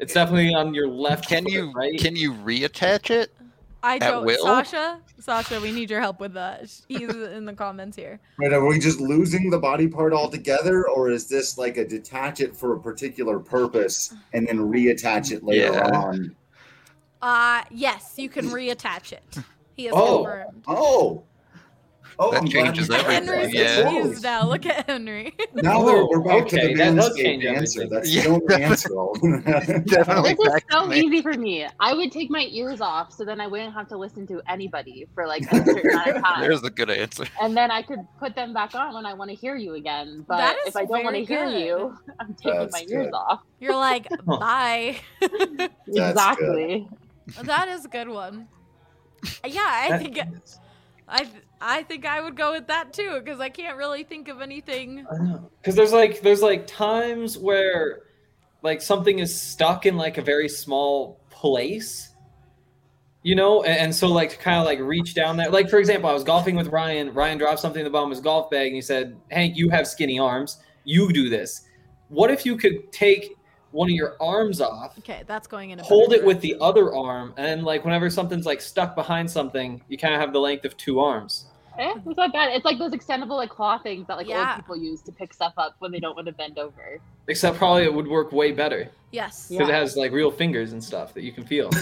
It's 0.00 0.14
definitely 0.14 0.54
on 0.54 0.72
your 0.74 0.88
left. 0.88 1.28
Can 1.28 1.44
foot, 1.44 1.52
you 1.52 1.72
right? 1.72 1.98
can 2.00 2.16
you 2.16 2.32
reattach 2.32 3.10
it? 3.10 3.32
I 3.82 3.96
At 3.96 4.00
don't. 4.00 4.26
will? 4.26 4.42
Sasha, 4.44 5.00
Sasha, 5.18 5.60
we 5.60 5.72
need 5.72 5.88
your 5.90 6.00
help 6.00 6.20
with 6.20 6.34
that. 6.34 6.70
He's 6.88 7.08
in 7.14 7.44
the 7.46 7.52
comments 7.54 7.96
here. 7.96 8.18
Right, 8.38 8.52
are 8.52 8.64
we 8.64 8.78
just 8.78 9.00
losing 9.00 9.48
the 9.50 9.58
body 9.58 9.88
part 9.88 10.12
altogether, 10.12 10.86
or 10.88 11.10
is 11.10 11.28
this 11.28 11.56
like 11.56 11.76
a 11.78 11.86
detach 11.86 12.40
it 12.40 12.54
for 12.56 12.74
a 12.74 12.80
particular 12.80 13.38
purpose 13.38 14.14
and 14.34 14.46
then 14.46 14.58
reattach 14.58 15.32
it 15.32 15.44
later 15.44 15.72
Yeah. 15.74 15.88
on? 15.96 16.34
Uh 17.22 17.62
yes, 17.70 18.14
you 18.16 18.28
can 18.30 18.46
reattach 18.46 19.12
it. 19.12 19.36
He 19.76 19.84
has 19.86 19.94
Oh. 19.96 20.24
confirmed. 20.24 20.62
Oh, 20.66 21.22
oh, 22.20 22.30
That 22.32 22.42
I'm 22.42 22.48
changes 22.48 22.88
you 22.88 22.94
said 22.94 23.00
everything, 23.04 23.26
Henry's 23.26 23.52
that. 23.52 23.54
yeah. 23.54 23.82
confused 23.90 24.22
now. 24.22 24.46
Look 24.48 24.66
at 24.66 24.88
Henry. 24.88 25.34
Now 25.54 25.84
we're, 25.84 26.06
we're 26.08 26.20
back 26.22 26.46
to 26.48 26.56
Okay, 26.56 26.68
the 26.68 26.74
that 26.78 26.94
does 26.94 27.18
answer. 27.18 27.82
everything. 27.82 27.88
That's 27.90 28.14
Yeah. 28.14 28.22
the 28.22 28.28
only 28.28 28.54
answer. 28.62 28.88
Definitely 29.86 30.34
This 30.34 30.38
is 30.46 30.52
back 30.52 30.66
to 30.68 30.72
so 30.80 30.86
me. 30.86 31.00
easy 31.00 31.22
for 31.22 31.32
me. 31.34 31.66
I 31.80 31.92
would 31.94 32.12
take 32.12 32.30
my 32.30 32.46
ears 32.50 32.80
off 32.80 33.12
so 33.12 33.24
then 33.24 33.40
I 33.40 33.46
wouldn't 33.46 33.74
have 33.74 33.88
to 33.88 33.96
listen 33.96 34.26
to 34.28 34.40
anybody 34.48 35.06
for 35.14 35.26
like 35.26 35.42
a 35.50 35.64
certain 35.64 35.90
amount 35.90 36.08
of 36.16 36.22
time. 36.22 36.40
There's 36.40 36.62
a 36.62 36.70
good 36.70 36.90
answer. 36.90 37.24
and 37.42 37.56
then 37.56 37.70
I 37.70 37.82
could 37.82 38.06
put 38.18 38.34
them 38.36 38.52
back 38.54 38.74
on 38.74 38.94
when 38.94 39.06
I 39.06 39.14
want 39.14 39.30
to 39.30 39.34
hear 39.36 39.56
you 39.56 39.74
again. 39.74 40.24
But 40.28 40.56
if 40.66 40.76
I 40.76 40.84
don't 40.84 41.02
want 41.04 41.16
to 41.16 41.24
hear 41.24 41.46
you, 41.46 41.96
I'm 42.20 42.34
taking 42.34 42.58
That's 42.60 42.72
my 42.72 42.80
ears 42.88 43.06
good. 43.06 43.14
off. 43.14 43.40
You're 43.60 43.74
like, 43.76 44.08
bye. 44.24 44.96
That's 45.20 45.72
exactly. 45.88 46.88
that 47.42 47.68
is 47.68 47.84
a 47.84 47.88
good 47.88 48.08
one. 48.08 48.48
Yeah, 49.44 49.60
I 49.64 49.98
think 49.98 50.18
I 51.08 51.28
I 51.60 51.82
think 51.82 52.06
I 52.06 52.20
would 52.20 52.36
go 52.36 52.52
with 52.52 52.66
that 52.68 52.92
too 52.92 53.20
because 53.22 53.40
I 53.40 53.48
can't 53.48 53.76
really 53.76 54.02
think 54.02 54.28
of 54.28 54.40
anything. 54.40 55.06
because 55.60 55.74
there's 55.74 55.92
like 55.92 56.20
there's 56.22 56.42
like 56.42 56.66
times 56.66 57.36
where 57.36 58.02
like 58.62 58.80
something 58.80 59.18
is 59.18 59.38
stuck 59.38 59.86
in 59.86 59.96
like 59.96 60.18
a 60.18 60.22
very 60.22 60.48
small 60.48 61.20
place 61.30 62.08
you 63.22 63.34
know 63.34 63.62
and, 63.62 63.78
and 63.78 63.94
so 63.94 64.08
like 64.08 64.30
to 64.30 64.38
kind 64.38 64.58
of 64.58 64.64
like 64.66 64.78
reach 64.80 65.14
down 65.14 65.36
there 65.36 65.50
like 65.50 65.68
for 65.68 65.78
example 65.78 66.08
i 66.08 66.12
was 66.12 66.24
golfing 66.24 66.56
with 66.56 66.68
ryan 66.68 67.12
ryan 67.12 67.38
dropped 67.38 67.60
something 67.60 67.80
in 67.80 67.84
the 67.84 67.90
bottom 67.90 68.10
of 68.10 68.16
his 68.16 68.20
golf 68.22 68.50
bag 68.50 68.68
and 68.68 68.74
he 68.74 68.80
said 68.80 69.16
hank 69.30 69.56
you 69.56 69.68
have 69.68 69.86
skinny 69.86 70.18
arms 70.18 70.58
you 70.84 71.12
do 71.12 71.28
this 71.28 71.66
what 72.08 72.30
if 72.30 72.44
you 72.44 72.56
could 72.56 72.90
take 72.92 73.36
one 73.72 73.88
of 73.88 73.94
your 73.94 74.16
arms 74.20 74.60
off, 74.60 74.98
Okay, 74.98 75.22
that's 75.26 75.46
going 75.46 75.70
in 75.70 75.78
a 75.78 75.82
hold 75.82 76.12
it 76.12 76.24
with 76.24 76.40
the 76.40 76.56
other 76.60 76.94
arm, 76.94 77.32
and 77.36 77.62
like 77.64 77.84
whenever 77.84 78.10
something's 78.10 78.46
like 78.46 78.60
stuck 78.60 78.94
behind 78.94 79.30
something, 79.30 79.80
you 79.88 79.96
kind 79.96 80.14
of 80.14 80.20
have 80.20 80.32
the 80.32 80.40
length 80.40 80.64
of 80.64 80.76
two 80.76 81.00
arms. 81.00 81.46
Eh, 81.78 81.94
it's 82.06 82.16
not 82.16 82.32
bad. 82.32 82.52
It's 82.52 82.64
like 82.64 82.78
those 82.78 82.92
extendable 82.92 83.36
like 83.36 83.50
claw 83.50 83.78
things 83.78 84.06
that 84.08 84.16
like 84.16 84.28
Yeah. 84.28 84.48
old 84.50 84.56
people 84.56 84.76
use 84.76 85.00
to 85.02 85.12
pick 85.12 85.32
stuff 85.32 85.54
up 85.56 85.76
when 85.78 85.92
they 85.92 86.00
don't 86.00 86.14
want 86.16 86.26
to 86.26 86.32
bend 86.32 86.58
over. 86.58 86.98
Except 87.28 87.56
probably 87.56 87.84
it 87.84 87.94
would 87.94 88.08
work 88.08 88.32
way 88.32 88.52
better 88.52 88.88
Yes. 89.12 89.48
because 89.48 89.68
it 89.68 89.72
has 89.72 89.96
like 89.96 90.12
real 90.12 90.30
fingers 90.30 90.72
and 90.72 90.82
stuff 90.82 91.14
that 91.14 91.22
you 91.22 91.32
can 91.32 91.44
feel. 91.44 91.70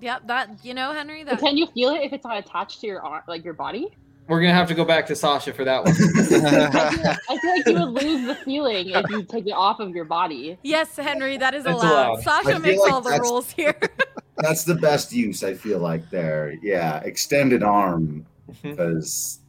Yep. 0.00 0.26
That 0.26 0.50
you 0.64 0.74
know, 0.74 0.90
Henry. 0.92 1.22
But 1.22 1.32
That 1.38 1.40
can 1.40 1.56
you 1.56 1.68
feel 1.68 1.90
it 1.90 2.00
if 2.02 2.12
it's 2.12 2.24
not 2.24 2.36
attached 2.36 2.80
to 2.80 2.88
your 2.88 3.00
arm, 3.02 3.22
like 3.28 3.44
your 3.44 3.54
body? 3.54 3.86
We're 4.26 4.40
gonna 4.40 4.52
have 4.52 4.66
to 4.68 4.74
go 4.74 4.84
back 4.84 5.06
to 5.06 5.14
Sasha 5.14 5.52
for 5.52 5.64
that 5.64 5.84
one. 5.84 5.92
I 5.96 7.38
feel 7.38 7.50
like 7.50 7.66
you 7.66 7.72
would 7.74 8.02
lose 8.02 8.26
the 8.26 8.34
feeling 8.44 8.88
if 8.90 9.10
you 9.10 9.22
take 9.22 9.46
it 9.46 9.52
off 9.52 9.78
of 9.78 9.90
your 9.90 10.04
body. 10.04 10.58
yes, 10.62 10.96
Henry. 10.96 11.36
That 11.36 11.54
is 11.54 11.66
allowed. 11.66 11.84
allowed. 12.14 12.22
Sasha 12.22 12.58
makes 12.58 12.80
like 12.80 12.92
all 12.92 13.00
the 13.00 13.16
rules 13.20 13.52
here. 13.52 13.76
That's 14.38 14.64
the 14.64 14.74
best 14.74 15.12
use 15.12 15.44
I 15.44 15.54
feel 15.54 15.78
like 15.78 16.08
there. 16.10 16.56
Yeah, 16.62 16.96
extended 17.04 17.62
arm. 17.62 18.26
Mm-hmm. 18.50 18.70
because 18.70 19.40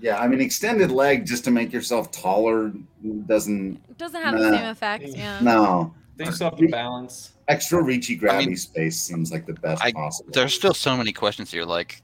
yeah, 0.00 0.18
I 0.18 0.28
mean 0.28 0.40
extended 0.40 0.90
leg 0.90 1.26
just 1.26 1.44
to 1.44 1.50
make 1.50 1.72
yourself 1.72 2.10
taller 2.12 2.72
doesn't 3.26 3.96
Doesn't 3.98 4.22
have 4.22 4.38
the 4.38 4.50
same 4.56 4.66
effect. 4.66 5.04
Yeah. 5.08 5.40
no. 5.40 5.94
They 6.16 6.24
still 6.32 6.50
have 6.50 6.58
to 6.58 6.68
balance. 6.68 7.32
Extra 7.46 7.80
reachy 7.82 8.20
grabby 8.20 8.30
I 8.42 8.46
mean, 8.46 8.56
space 8.56 8.98
seems 9.00 9.30
like 9.30 9.46
the 9.46 9.54
best 9.54 9.82
I- 9.82 9.92
possible. 9.92 10.30
There's 10.32 10.52
still 10.52 10.74
so 10.74 10.96
many 10.96 11.12
questions 11.12 11.50
here. 11.52 11.64
Like, 11.64 12.02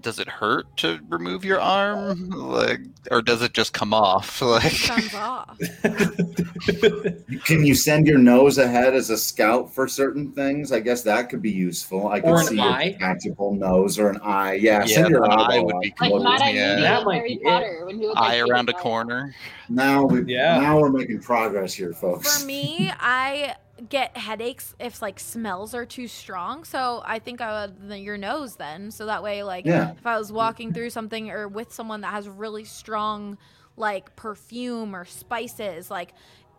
does 0.00 0.18
it 0.18 0.28
hurt 0.28 0.76
to 0.78 0.98
remove 1.08 1.44
your 1.44 1.60
arm? 1.60 2.30
Like, 2.30 2.80
or 3.10 3.22
does 3.22 3.42
it 3.42 3.52
just 3.54 3.72
come 3.72 3.94
off? 3.94 4.40
Like, 4.50 4.72
Comes 4.82 5.14
off. 5.14 5.58
Can 7.44 7.64
you 7.64 7.74
send 7.74 8.06
your 8.06 8.18
nose 8.18 8.58
ahead 8.58 8.94
as 8.94 9.10
a 9.10 9.16
scout 9.16 9.72
for 9.72 9.86
certain 9.88 10.32
things? 10.32 10.72
I 10.72 10.80
guess 10.80 11.02
that 11.02 11.28
could 11.30 11.42
be 11.42 11.50
useful. 11.50 12.08
I 12.08 12.20
could 12.20 12.38
see 12.46 12.58
eye? 12.58 12.82
your 12.84 12.98
tactical 12.98 13.54
nose 13.54 13.98
or 13.98 14.10
an 14.10 14.18
eye. 14.22 14.54
Yeah, 14.54 14.80
Yeah, 14.80 14.86
send 14.86 15.08
your 15.10 15.24
an 15.24 15.30
eye 15.32 15.60
would 15.60 15.80
be 15.80 15.94
Like 16.00 16.10
cool. 16.10 16.22
Mad 16.22 16.42
Eye 16.42 16.50
yeah. 16.50 16.76
That 16.80 17.04
might 17.04 17.16
Harry 17.16 17.38
be. 17.38 17.44
Potter 17.44 17.82
when 17.86 17.98
he 17.98 18.06
would 18.06 18.14
like, 18.16 18.30
eye 18.32 18.38
around 18.40 18.68
a 18.68 18.72
his 18.72 18.76
eye 18.76 18.78
out. 18.78 18.82
corner. 18.82 19.34
Now 19.68 20.04
we 20.04 20.22
Yeah. 20.34 20.60
now 20.60 20.80
we're 20.80 20.90
making 20.90 21.20
progress 21.20 21.72
here, 21.74 21.92
folks. 21.92 22.40
For 22.40 22.46
me, 22.46 22.90
I 22.98 23.54
get 23.88 24.16
headaches 24.16 24.74
if 24.78 25.00
like 25.00 25.18
smells 25.18 25.74
are 25.74 25.86
too 25.86 26.06
strong. 26.08 26.64
So 26.64 27.02
I 27.04 27.18
think 27.18 27.40
I 27.40 27.66
would 27.66 27.88
the, 27.88 27.98
your 27.98 28.18
nose 28.18 28.56
then. 28.56 28.90
So 28.90 29.06
that 29.06 29.22
way, 29.22 29.42
like 29.42 29.64
Yeah. 29.66 29.92
if 29.92 30.06
I 30.06 30.18
was 30.18 30.30
walking 30.30 30.72
through 30.72 30.90
something 30.90 31.30
or 31.30 31.48
with 31.48 31.72
someone 31.72 32.00
that 32.02 32.12
has 32.12 32.28
really 32.28 32.64
strong 32.64 33.38
like 33.76 34.14
perfume 34.16 34.94
or 34.94 35.04
spices, 35.04 35.90
like 35.90 36.12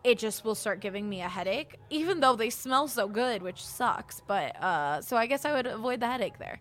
it 0.03 0.17
just 0.17 0.43
will 0.43 0.55
start 0.55 0.80
giving 0.80 1.07
me 1.07 1.22
a 1.22 1.28
headache, 1.30 1.78
even 1.91 2.19
though 2.22 2.36
they 2.36 2.49
smell 2.49 2.88
so 2.88 3.07
good, 3.07 3.43
which 3.43 3.63
sucks. 3.63 4.22
But 4.26 4.55
uh, 4.61 5.01
so 5.01 5.15
I 5.15 5.28
guess 5.28 5.45
I 5.45 5.53
would 5.53 5.67
avoid 5.67 5.99
the 5.99 6.07
headache 6.07 6.39
there. 6.39 6.59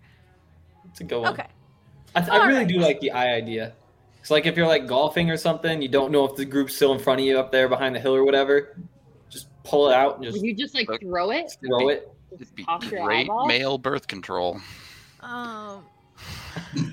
It's 0.91 1.01
a 1.01 1.05
good 1.05 1.21
one. 1.23 1.33
Okay. 1.33 1.47
I, 2.15 2.21
th- 2.21 2.31
I 2.33 2.37
really 2.39 2.53
Alright. 2.53 2.69
do 2.69 2.79
like 2.81 3.01
the 3.01 3.13
eye 3.13 3.35
idea. 3.35 3.73
It's 4.21 4.31
like 4.31 4.45
if 4.45 4.57
you're 4.57 4.67
like 4.67 4.87
golfing 4.87 5.31
or 5.31 5.37
something, 5.39 5.81
you 5.81 5.89
don't 5.89 6.11
know 6.13 6.27
if 6.27 6.37
the 6.37 6.45
group's 6.45 6.75
still 6.77 6.93
in 6.93 6.99
front 6.99 7.21
of 7.21 7.27
you 7.27 7.39
up 7.39 7.51
there 7.53 7.69
behind 7.69 7.95
the 7.95 8.01
hill 8.01 8.15
or 8.15 8.25
whatever. 8.25 8.77
Just 9.63 9.71
pull 9.71 9.89
it 9.91 9.95
out 9.95 10.17
and 10.17 10.27
Would 10.27 10.43
you 10.43 10.55
just 10.55 10.75
like 10.75 10.89
Look. 10.89 11.01
throw 11.03 11.31
it? 11.31 11.53
throw 11.67 11.89
it. 11.89 12.11
It'd 12.33 12.55
be 12.55 12.65
Pop 12.65 12.89
your 12.91 13.05
great 13.05 13.29
male 13.47 13.79
birth 13.79 14.07
control. 14.07 14.61
Um, 15.21 15.85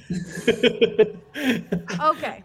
okay. 2.02 2.44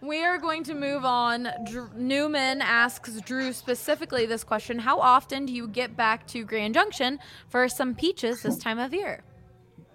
We 0.00 0.24
are 0.24 0.38
going 0.38 0.64
to 0.64 0.74
move 0.74 1.04
on. 1.04 1.48
Dr- 1.70 1.94
Newman 1.96 2.60
asks 2.60 3.20
Drew 3.22 3.52
specifically 3.52 4.26
this 4.26 4.44
question 4.44 4.78
How 4.78 4.98
often 5.00 5.46
do 5.46 5.52
you 5.52 5.68
get 5.68 5.96
back 5.96 6.26
to 6.28 6.44
Grand 6.44 6.74
Junction 6.74 7.18
for 7.48 7.68
some 7.68 7.94
peaches 7.94 8.42
this 8.42 8.56
time 8.58 8.78
of 8.78 8.94
year? 8.94 9.22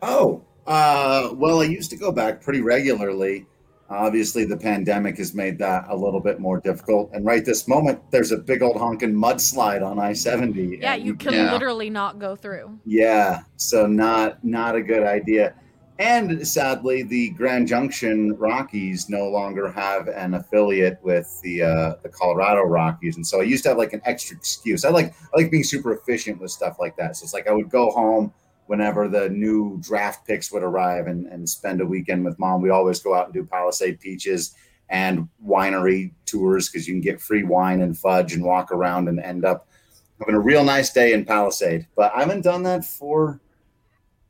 Oh, 0.02 0.44
uh, 0.68 1.30
well, 1.34 1.62
I 1.62 1.66
used 1.66 1.90
to 1.92 1.98
go 1.98 2.12
back 2.12 2.42
pretty 2.42 2.62
regularly. 2.62 3.46
Obviously, 3.92 4.46
the 4.46 4.56
pandemic 4.58 5.18
has 5.18 5.34
made 5.34 5.60
that 5.60 5.86
a 5.90 5.96
little 5.96 6.22
bit 6.22 6.40
more 6.40 6.60
difficult. 6.62 7.10
And 7.14 7.26
right 7.26 7.44
this 7.44 7.68
moment, 7.68 8.00
there's 8.10 8.32
a 8.32 8.38
big 8.38 8.62
old 8.62 8.78
honking 8.78 9.14
mudslide 9.14 9.86
on 9.86 10.00
I 10.00 10.14
seventy. 10.14 10.80
Yeah, 10.82 10.96
you 10.96 11.14
can 11.14 11.34
Yeah. 11.34 11.52
literally 11.52 11.90
not 11.90 12.18
go 12.18 12.36
through. 12.36 12.80
Yeah, 12.86 13.42
so 13.58 13.88
not 13.88 14.44
not 14.44 14.76
a 14.76 14.82
good 14.82 15.04
idea. 15.04 15.56
And 16.00 16.48
sadly, 16.48 17.04
the 17.04 17.30
Grand 17.32 17.68
Junction 17.68 18.36
Rockies 18.38 19.08
no 19.08 19.30
longer 19.30 19.70
have 19.72 20.08
an 20.08 20.34
affiliate 20.34 20.98
with 21.04 21.30
the 21.44 21.62
uh, 21.62 21.94
the 22.02 22.10
Colorado 22.10 22.64
Rockies, 22.64 23.18
and 23.18 23.28
so 23.28 23.40
I 23.40 23.44
used 23.44 23.62
to 23.64 23.70
have 23.70 23.78
like 23.78 23.94
an 23.94 24.02
extra 24.06 24.36
excuse. 24.36 24.84
I 24.84 24.90
like 24.90 25.14
I 25.34 25.42
like 25.42 25.52
being 25.52 25.64
super 25.64 25.94
efficient 25.94 26.40
with 26.40 26.50
stuff 26.50 26.78
like 26.80 26.96
that. 26.96 27.18
So 27.18 27.26
it's 27.26 27.34
like 27.34 27.48
I 27.48 27.52
would 27.52 27.70
go 27.70 27.92
home 27.92 28.34
whenever 28.72 29.10
the 29.10 29.28
new 29.28 29.78
draft 29.82 30.26
picks 30.26 30.50
would 30.50 30.64
arrive 30.64 31.08
and, 31.08 31.26
and 31.26 31.50
spend 31.50 31.82
a 31.82 31.86
weekend 31.86 32.24
with 32.24 32.40
mom. 32.40 32.62
We 32.62 32.70
always 32.70 33.02
go 33.02 33.14
out 33.14 33.26
and 33.26 33.34
do 33.34 33.44
Palisade 33.44 34.00
Peaches 34.00 34.56
and 34.88 35.28
winery 35.46 36.14
tours 36.26 36.70
because 36.70 36.88
you 36.88 36.94
can 36.94 37.02
get 37.02 37.20
free 37.20 37.44
wine 37.44 37.82
and 37.82 37.98
fudge 37.98 38.32
and 38.32 38.46
walk 38.46 38.72
around 38.72 39.10
and 39.10 39.20
end 39.20 39.44
up 39.44 39.68
having 40.20 40.36
a 40.36 40.40
real 40.40 40.64
nice 40.64 40.94
day 40.94 41.12
in 41.12 41.26
Palisade. 41.26 41.86
But 41.98 42.16
I 42.16 42.22
haven't 42.22 42.46
done 42.46 42.64
that 42.64 42.86
for 42.86 43.42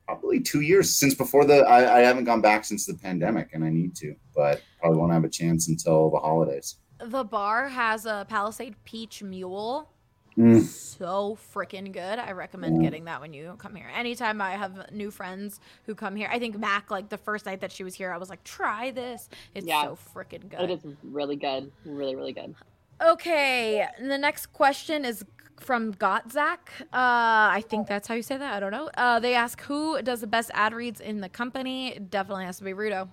probably 0.06 0.40
two 0.40 0.62
years 0.62 0.92
since 0.92 1.14
before 1.14 1.44
the. 1.44 1.58
I, 1.58 1.98
I 1.98 2.00
haven't 2.00 2.24
gone 2.24 2.40
back 2.40 2.64
since 2.64 2.84
the 2.84 2.94
pandemic, 2.94 3.50
and 3.52 3.62
I 3.62 3.70
need 3.70 3.94
to, 3.98 4.16
but 4.34 4.60
probably 4.80 4.98
won't 4.98 5.12
have 5.12 5.22
a 5.22 5.28
chance 5.28 5.68
until 5.68 6.10
the 6.10 6.18
holidays. 6.18 6.78
The 6.98 7.22
bar 7.22 7.68
has 7.68 8.06
a 8.06 8.26
Palisade 8.28 8.74
Peach 8.82 9.22
Mule. 9.22 9.88
Mm. 10.36 10.62
So 10.62 11.38
freaking 11.54 11.92
good. 11.92 12.18
I 12.18 12.32
recommend 12.32 12.76
Yeah. 12.76 12.88
getting 12.88 13.04
that 13.04 13.20
when 13.20 13.34
you 13.34 13.54
come 13.58 13.74
here. 13.74 13.90
Anytime 13.94 14.40
I 14.40 14.52
have 14.52 14.90
new 14.92 15.10
friends 15.10 15.60
who 15.86 15.94
come 15.94 16.16
here, 16.16 16.28
I 16.32 16.38
think 16.38 16.58
Mac, 16.58 16.90
like 16.90 17.08
the 17.08 17.18
first 17.18 17.44
night 17.46 17.60
that 17.60 17.72
she 17.72 17.84
was 17.84 17.94
here, 17.94 18.10
I 18.12 18.16
was 18.16 18.30
like, 18.30 18.42
try 18.44 18.90
this. 18.90 19.28
It's 19.54 19.66
Yeah. 19.66 19.82
so 19.84 19.98
freaking 20.14 20.48
good. 20.48 20.60
It 20.60 20.70
is 20.70 20.86
really 21.02 21.36
good. 21.36 21.70
Really, 21.84 22.16
really 22.16 22.32
good. 22.32 22.54
Okay, 23.02 23.86
the 24.00 24.16
next 24.18 24.46
question 24.52 25.04
is 25.04 25.24
from 25.58 25.92
Gotzak. 25.94 26.58
Uh, 26.80 26.86
I 26.92 27.62
think 27.68 27.86
that's 27.86 28.08
how 28.08 28.14
you 28.14 28.22
say 28.22 28.36
that. 28.36 28.54
I 28.54 28.60
don't 28.60 28.72
know. 28.72 28.90
Uh, 28.96 29.18
they 29.20 29.34
ask 29.34 29.60
who 29.62 30.00
does 30.02 30.20
the 30.20 30.26
best 30.26 30.50
ad 30.54 30.72
reads 30.72 31.00
in 31.00 31.20
the 31.20 31.28
company. 31.28 31.88
It 31.94 32.10
definitely 32.10 32.44
has 32.44 32.58
to 32.58 32.64
be 32.64 32.72
Rudo. 32.72 33.08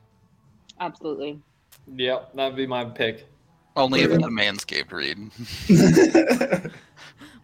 Absolutely. 0.80 1.39
Yep, 1.88 2.36
that'd 2.36 2.55
be 2.55 2.67
my 2.67 2.86
pick. 2.86 3.28
Only 3.76 4.01
if 4.01 4.11
it's 4.11 4.24
a 4.24 4.28
manscaped 4.28 4.91
read. 4.91 6.72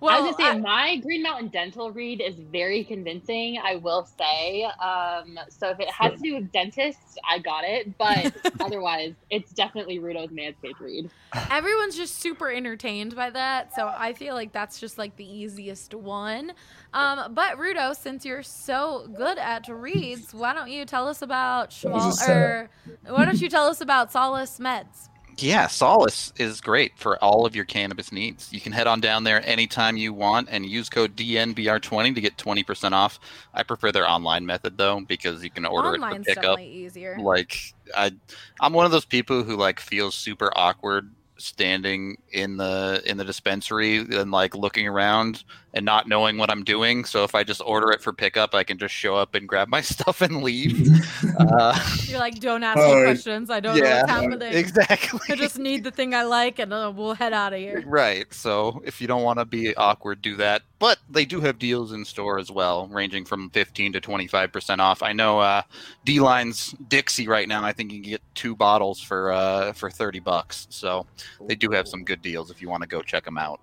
Well, 0.01 0.13
I 0.13 0.19
was 0.19 0.35
gonna 0.35 0.51
say 0.51 0.57
I- 0.57 0.59
my 0.59 0.97
Green 0.97 1.23
Mountain 1.23 1.47
Dental 1.47 1.89
read 1.89 2.19
is 2.21 2.35
very 2.35 2.83
convincing. 2.83 3.57
I 3.63 3.77
will 3.77 4.05
say. 4.19 4.65
Um, 4.65 5.39
so 5.49 5.69
if 5.69 5.79
it 5.79 5.89
has 5.89 6.11
to 6.11 6.17
do 6.19 6.35
with 6.35 6.51
dentists, 6.51 7.17
I 7.27 7.39
got 7.39 7.63
it. 7.63 7.97
But 7.97 8.35
otherwise, 8.59 9.13
it's 9.29 9.51
definitely 9.53 9.99
Rudo's 9.99 10.29
Manscaped 10.31 10.79
read. 10.81 11.09
everyone's 11.49 11.95
just 11.95 12.19
super 12.19 12.51
entertained 12.51 13.15
by 13.15 13.29
that, 13.31 13.73
so 13.73 13.87
I 13.87 14.11
feel 14.13 14.35
like 14.35 14.51
that's 14.51 14.79
just 14.81 14.97
like 14.97 15.15
the 15.15 15.25
easiest 15.25 15.93
one. 15.95 16.51
Um, 16.93 17.33
but 17.33 17.57
Rudo, 17.57 17.95
since 17.95 18.25
you're 18.25 18.43
so 18.43 19.07
good 19.15 19.37
at 19.37 19.67
reads, 19.69 20.33
why 20.33 20.53
don't 20.53 20.69
you 20.69 20.83
tell 20.85 21.07
us 21.07 21.21
about 21.21 21.71
That 21.71 21.91
was 21.93 22.03
Schmal- 22.03 22.09
a 22.09 22.11
setup. 22.11 22.35
or 22.35 22.69
why 23.15 23.25
don't 23.25 23.41
you 23.41 23.49
tell 23.49 23.67
us 23.67 23.79
about 23.79 24.11
Solace 24.11 24.59
Meds? 24.59 25.07
Yeah, 25.37 25.67
Solace 25.67 26.31
is 26.37 26.61
great 26.61 26.97
for 26.97 27.21
all 27.23 27.45
of 27.45 27.55
your 27.55 27.65
cannabis 27.65 28.11
needs. 28.11 28.51
You 28.53 28.61
can 28.61 28.71
head 28.71 28.87
on 28.87 29.01
down 29.01 29.23
there 29.23 29.45
anytime 29.47 29.97
you 29.97 30.13
want 30.13 30.47
and 30.49 30.65
use 30.65 30.89
code 30.89 31.15
DNVR20 31.15 32.15
to 32.15 32.21
get 32.21 32.37
20% 32.37 32.91
off. 32.93 33.19
I 33.53 33.63
prefer 33.63 33.91
their 33.91 34.09
online 34.09 34.45
method 34.45 34.77
though 34.77 35.01
because 35.01 35.43
you 35.43 35.49
can 35.49 35.65
order 35.65 35.89
Online's 35.89 36.15
it 36.15 36.19
for 36.19 36.25
pickup. 36.25 36.43
definitely 36.57 36.71
easier. 36.71 37.17
Like 37.19 37.57
I 37.95 38.11
I'm 38.59 38.73
one 38.73 38.85
of 38.85 38.91
those 38.91 39.05
people 39.05 39.43
who 39.43 39.57
like 39.57 39.79
feels 39.79 40.15
super 40.15 40.51
awkward 40.55 41.11
standing 41.37 42.17
in 42.31 42.57
the 42.57 43.01
in 43.05 43.17
the 43.17 43.25
dispensary 43.25 43.97
and 43.97 44.31
like 44.31 44.55
looking 44.55 44.87
around 44.87 45.43
and 45.75 45.85
not 45.85 46.07
knowing 46.07 46.37
what 46.37 46.49
I'm 46.49 46.63
doing. 46.63 47.03
So 47.03 47.25
if 47.25 47.35
I 47.35 47.43
just 47.43 47.61
order 47.65 47.91
it 47.91 48.01
for 48.01 48.13
pickup, 48.13 48.55
I 48.55 48.63
can 48.63 48.77
just 48.77 48.93
show 48.93 49.15
up 49.17 49.35
and 49.35 49.47
grab 49.47 49.67
my 49.67 49.81
stuff 49.81 50.21
and 50.21 50.41
leave. 50.41 50.89
uh, 51.39 51.77
You're 52.03 52.19
like, 52.19 52.39
don't 52.39 52.63
ask 52.63 52.77
me 52.77 53.03
questions. 53.03 53.49
I 53.49 53.59
don't 53.59 53.77
know 53.77 53.83
what's 53.83 54.09
happening. 54.09 54.41
exactly. 54.53 55.19
I 55.29 55.35
just 55.35 55.59
need 55.59 55.83
the 55.83 55.91
thing 55.91 56.15
I 56.15 56.23
like, 56.23 56.59
and 56.59 56.71
uh, 56.71 56.91
we'll 56.95 57.13
head 57.13 57.33
out 57.33 57.53
of 57.53 57.59
here. 57.59 57.83
Right. 57.85 58.33
So 58.33 58.81
if 58.85 59.01
you 59.01 59.07
don't 59.07 59.23
want 59.23 59.39
to 59.39 59.45
be 59.45 59.75
awkward, 59.75 60.21
do 60.21 60.37
that. 60.37 60.63
But 60.79 60.99
they 61.09 61.25
do 61.25 61.41
have 61.41 61.59
deals 61.59 61.91
in 61.93 62.05
store 62.05 62.37
as 62.37 62.51
well, 62.51 62.87
ranging 62.87 63.25
from 63.25 63.49
15 63.49 63.93
to 63.93 64.01
25% 64.01 64.79
off. 64.79 65.01
I 65.03 65.13
know 65.13 65.39
uh, 65.39 65.63
D 66.05 66.19
Line's 66.19 66.75
Dixie 66.87 67.27
right 67.27 67.47
now. 67.47 67.63
I 67.63 67.73
think 67.73 67.91
you 67.91 68.01
can 68.01 68.11
get 68.11 68.21
two 68.33 68.55
bottles 68.55 69.01
for 69.01 69.31
uh, 69.31 69.73
for 69.73 69.89
30 69.89 70.19
bucks. 70.19 70.67
So 70.69 71.05
they 71.47 71.55
do 71.55 71.71
have 71.71 71.87
some 71.87 72.03
good 72.03 72.21
deals 72.21 72.51
if 72.51 72.61
you 72.61 72.69
want 72.69 72.81
to 72.83 72.87
go 72.87 73.01
check 73.01 73.25
them 73.25 73.37
out. 73.37 73.59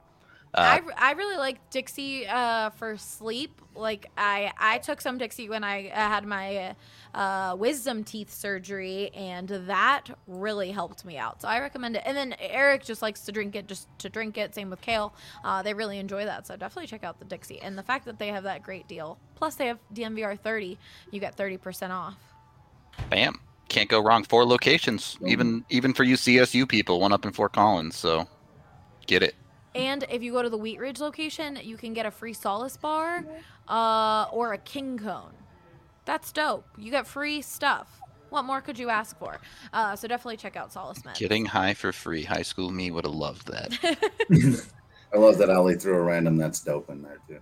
I, 0.54 0.80
Uh, 0.80 0.82
I 0.98 1.12
really 1.12 1.38
like 1.38 1.70
Dixie 1.70 2.26
uh, 2.26 2.68
for 2.70 2.98
sleep. 2.98 3.62
Like 3.74 4.10
I 4.18 4.52
I 4.58 4.78
took 4.78 5.00
some 5.00 5.16
Dixie 5.16 5.48
when 5.48 5.64
I 5.64 5.88
had 5.88 6.26
my 6.26 6.76
uh, 7.14 7.56
wisdom 7.58 8.04
teeth 8.04 8.30
surgery, 8.30 9.10
and 9.14 9.48
that 9.48 10.10
really 10.26 10.70
helped 10.70 11.06
me 11.06 11.16
out. 11.16 11.40
So 11.40 11.48
I 11.48 11.58
recommend 11.60 11.96
it. 11.96 12.02
And 12.04 12.14
then 12.14 12.34
Eric 12.38 12.84
just 12.84 13.00
likes 13.00 13.22
to 13.22 13.32
drink 13.32 13.56
it, 13.56 13.66
just 13.66 13.88
to 14.00 14.10
drink 14.10 14.36
it. 14.36 14.54
Same 14.54 14.68
with 14.68 14.82
Kale. 14.82 15.14
Uh, 15.42 15.62
they 15.62 15.72
really 15.72 15.98
enjoy 15.98 16.26
that. 16.26 16.46
So 16.46 16.54
definitely 16.54 16.86
check 16.88 17.02
out 17.02 17.18
the 17.18 17.24
Dixie. 17.24 17.58
And 17.62 17.78
the 17.78 17.82
fact 17.82 18.04
that 18.04 18.18
they 18.18 18.28
have 18.28 18.44
that 18.44 18.62
great 18.62 18.86
deal, 18.86 19.18
plus 19.36 19.54
they 19.54 19.68
have 19.68 19.78
DNVR 19.94 20.38
thirty, 20.38 20.76
you 21.10 21.18
get 21.18 21.34
thirty 21.34 21.56
percent 21.56 21.94
off. 21.94 22.16
bam, 23.08 23.40
can't 23.72 23.88
go 23.88 24.00
wrong. 24.00 24.22
Four 24.22 24.44
locations, 24.44 25.16
even 25.26 25.64
even 25.70 25.94
for 25.94 26.04
you 26.04 26.14
CSU 26.14 26.68
people, 26.68 27.00
one 27.00 27.12
up 27.12 27.24
in 27.24 27.32
Fort 27.32 27.52
Collins. 27.52 27.96
So 27.96 28.28
get 29.06 29.22
it. 29.22 29.34
And 29.74 30.04
if 30.10 30.22
you 30.22 30.32
go 30.32 30.42
to 30.42 30.50
the 30.50 30.58
Wheat 30.58 30.78
Ridge 30.78 31.00
location, 31.00 31.58
you 31.62 31.76
can 31.76 31.94
get 31.94 32.04
a 32.04 32.10
free 32.10 32.34
Solace 32.34 32.76
bar 32.76 33.24
uh, 33.68 34.26
or 34.30 34.52
a 34.52 34.58
King 34.58 34.98
Cone. 34.98 35.32
That's 36.04 36.30
dope. 36.30 36.66
You 36.76 36.90
get 36.90 37.06
free 37.06 37.40
stuff. 37.40 38.00
What 38.28 38.44
more 38.44 38.60
could 38.60 38.78
you 38.78 38.90
ask 38.90 39.18
for? 39.18 39.40
Uh, 39.72 39.96
so 39.96 40.08
definitely 40.08 40.36
check 40.36 40.56
out 40.56 40.72
Solace 40.72 41.00
Meds. 41.00 41.18
Getting 41.18 41.46
high 41.46 41.74
for 41.74 41.92
free. 41.92 42.24
High 42.24 42.42
school 42.42 42.70
me 42.70 42.90
would 42.90 43.04
have 43.04 43.14
loved 43.14 43.46
that. 43.48 43.78
I 45.14 45.18
love 45.18 45.38
that 45.38 45.50
Ali 45.50 45.76
threw 45.76 45.96
a 45.96 46.02
random 46.02 46.36
that's 46.36 46.60
dope 46.60 46.90
in 46.90 47.02
there 47.02 47.18
too. 47.26 47.40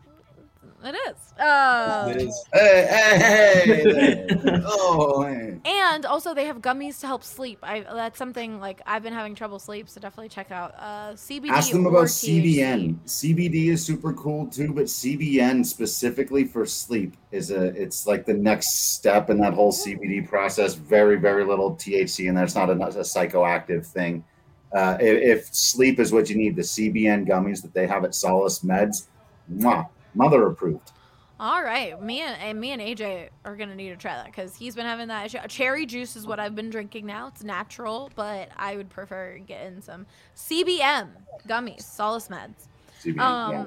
It 0.83 0.95
is. 0.95 1.39
Uh, 1.39 2.09
It 2.11 2.22
is. 2.22 2.45
Hey, 2.55 2.87
hey, 2.91 3.18
hey! 3.18 4.26
oh, 4.64 5.22
hey. 5.24 5.59
And 5.64 6.07
also, 6.07 6.33
they 6.35 6.47
have 6.47 6.59
gummies 6.59 7.01
to 7.01 7.07
help 7.07 7.22
sleep. 7.22 7.59
I 7.62 7.81
that's 7.81 8.18
something 8.18 8.61
like 8.61 8.81
I've 8.87 9.03
been 9.03 9.12
having 9.12 9.35
trouble 9.35 9.59
sleep, 9.59 9.89
so 9.89 10.01
definitely 10.01 10.31
check 10.31 10.51
out 10.51 10.74
uh, 10.78 11.12
CBD. 11.12 11.51
Ask 11.51 11.72
them 11.72 11.87
or 11.87 11.91
about 11.91 12.05
THC. 12.07 12.57
CBN. 12.57 12.99
CBD 13.05 13.66
is 13.66 13.85
super 13.85 14.14
cool 14.14 14.47
too, 14.47 14.72
but 14.72 14.85
CBN 14.85 15.66
specifically 15.66 16.45
for 16.45 16.64
sleep 16.64 17.14
is 17.31 17.51
a 17.51 17.66
it's 17.81 18.07
like 18.07 18.24
the 18.24 18.35
next 18.35 18.95
step 18.95 19.28
in 19.28 19.39
that 19.39 19.53
whole 19.53 19.72
CBD 19.72 20.26
process. 20.26 20.74
Very 20.74 21.16
very 21.16 21.45
little 21.45 21.76
THC 21.76 22.28
and 22.28 22.37
that's 22.39 22.55
not 22.55 22.70
a, 22.70 22.72
a 22.72 23.03
psychoactive 23.03 23.87
thing. 23.87 24.24
Uh, 24.72 24.97
if, 25.01 25.39
if 25.39 25.55
sleep 25.55 25.99
is 25.99 26.12
what 26.12 26.31
you 26.31 26.37
need, 26.37 26.57
the 26.57 26.62
CBN 26.62 27.26
gummies 27.28 27.61
that 27.61 27.74
they 27.74 27.87
have 27.87 28.05
at 28.05 28.14
Solace 28.14 28.61
Meds, 28.61 29.09
mwah, 29.53 29.89
mother 30.15 30.47
approved. 30.47 30.93
All 31.39 31.63
right, 31.63 32.01
me 32.03 32.21
and, 32.21 32.39
and 32.43 32.61
me 32.61 32.73
and 32.73 32.83
AJ 32.83 33.31
are 33.47 33.57
gonna 33.57 33.75
need 33.75 33.89
to 33.91 33.97
try 33.97 34.15
that 34.15 34.27
because 34.27 34.55
he's 34.55 34.75
been 34.77 34.85
having 34.85 35.09
that. 35.09 35.25
issue. 35.27 35.39
Cherry 35.49 35.87
juice 35.87 36.15
is 36.15 36.27
what 36.27 36.39
I've 36.39 36.55
been 36.55 36.69
drinking 36.69 37.07
now. 37.07 37.29
It's 37.29 37.43
natural, 37.43 38.11
but 38.15 38.51
I 38.59 38.77
would 38.77 38.91
prefer 38.91 39.39
getting 39.39 39.81
some 39.81 40.05
CBN 40.37 41.09
gummies, 41.49 41.81
Solace 41.83 42.29
Meds. 42.29 42.67
CBN, 43.03 43.21
Um, 43.21 43.53
yeah. 43.53 43.65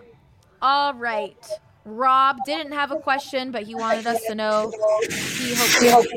all 0.61 0.93
right. 0.93 1.35
Rob 1.85 2.37
didn't 2.45 2.73
have 2.73 2.91
a 2.91 2.97
question, 2.97 3.51
but 3.51 3.63
he 3.63 3.73
wanted 3.73 4.05
us 4.05 4.21
to 4.27 4.35
know 4.35 4.71
he 5.09 5.55
hopes. 5.55 6.07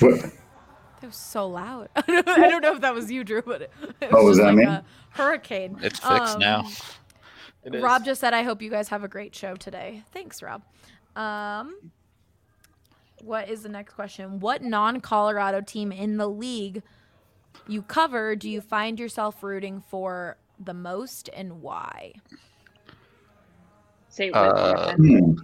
What- 0.00 0.22
That 1.00 1.06
was 1.08 1.16
so 1.16 1.48
loud. 1.48 1.88
I 1.96 2.02
don't, 2.48 2.62
know 2.62 2.74
if 2.74 2.80
that 2.82 2.94
was 2.94 3.10
you, 3.10 3.24
Drew, 3.24 3.42
but 3.42 3.62
it, 3.62 3.72
it 4.00 4.08
Oh, 4.12 4.24
was 4.24 4.36
just 4.38 4.46
that 4.46 4.54
like 4.54 4.56
me? 4.56 4.64
a 4.64 4.84
hurricane. 5.10 5.76
It's 5.82 5.98
fixed 5.98 6.34
Um, 6.34 6.38
now. 6.40 6.68
It 7.64 7.74
is. 7.74 7.82
Rob 7.82 8.04
just 8.04 8.20
said, 8.20 8.34
"I 8.34 8.42
hope 8.42 8.60
you 8.60 8.70
guys 8.70 8.88
have 8.88 9.04
a 9.04 9.08
great 9.08 9.34
show 9.34 9.54
today." 9.54 10.02
Thanks, 10.12 10.42
Rob. 10.42 10.62
Um, 11.14 11.92
what 13.22 13.48
is 13.48 13.62
the 13.62 13.68
next 13.68 13.94
question? 13.94 14.40
What 14.40 14.62
non-Colorado 14.62 15.60
team 15.60 15.92
in 15.92 16.16
the 16.16 16.28
league 16.28 16.82
you 17.68 17.82
cover 17.82 18.34
do 18.34 18.48
you 18.48 18.60
find 18.60 18.98
yourself 18.98 19.42
rooting 19.42 19.80
for 19.80 20.36
the 20.58 20.74
most, 20.74 21.28
and 21.34 21.62
why? 21.62 22.14
Say 24.08 24.28
it 24.28 24.34
Uh. 24.34 24.94
Hmm. 24.94 25.34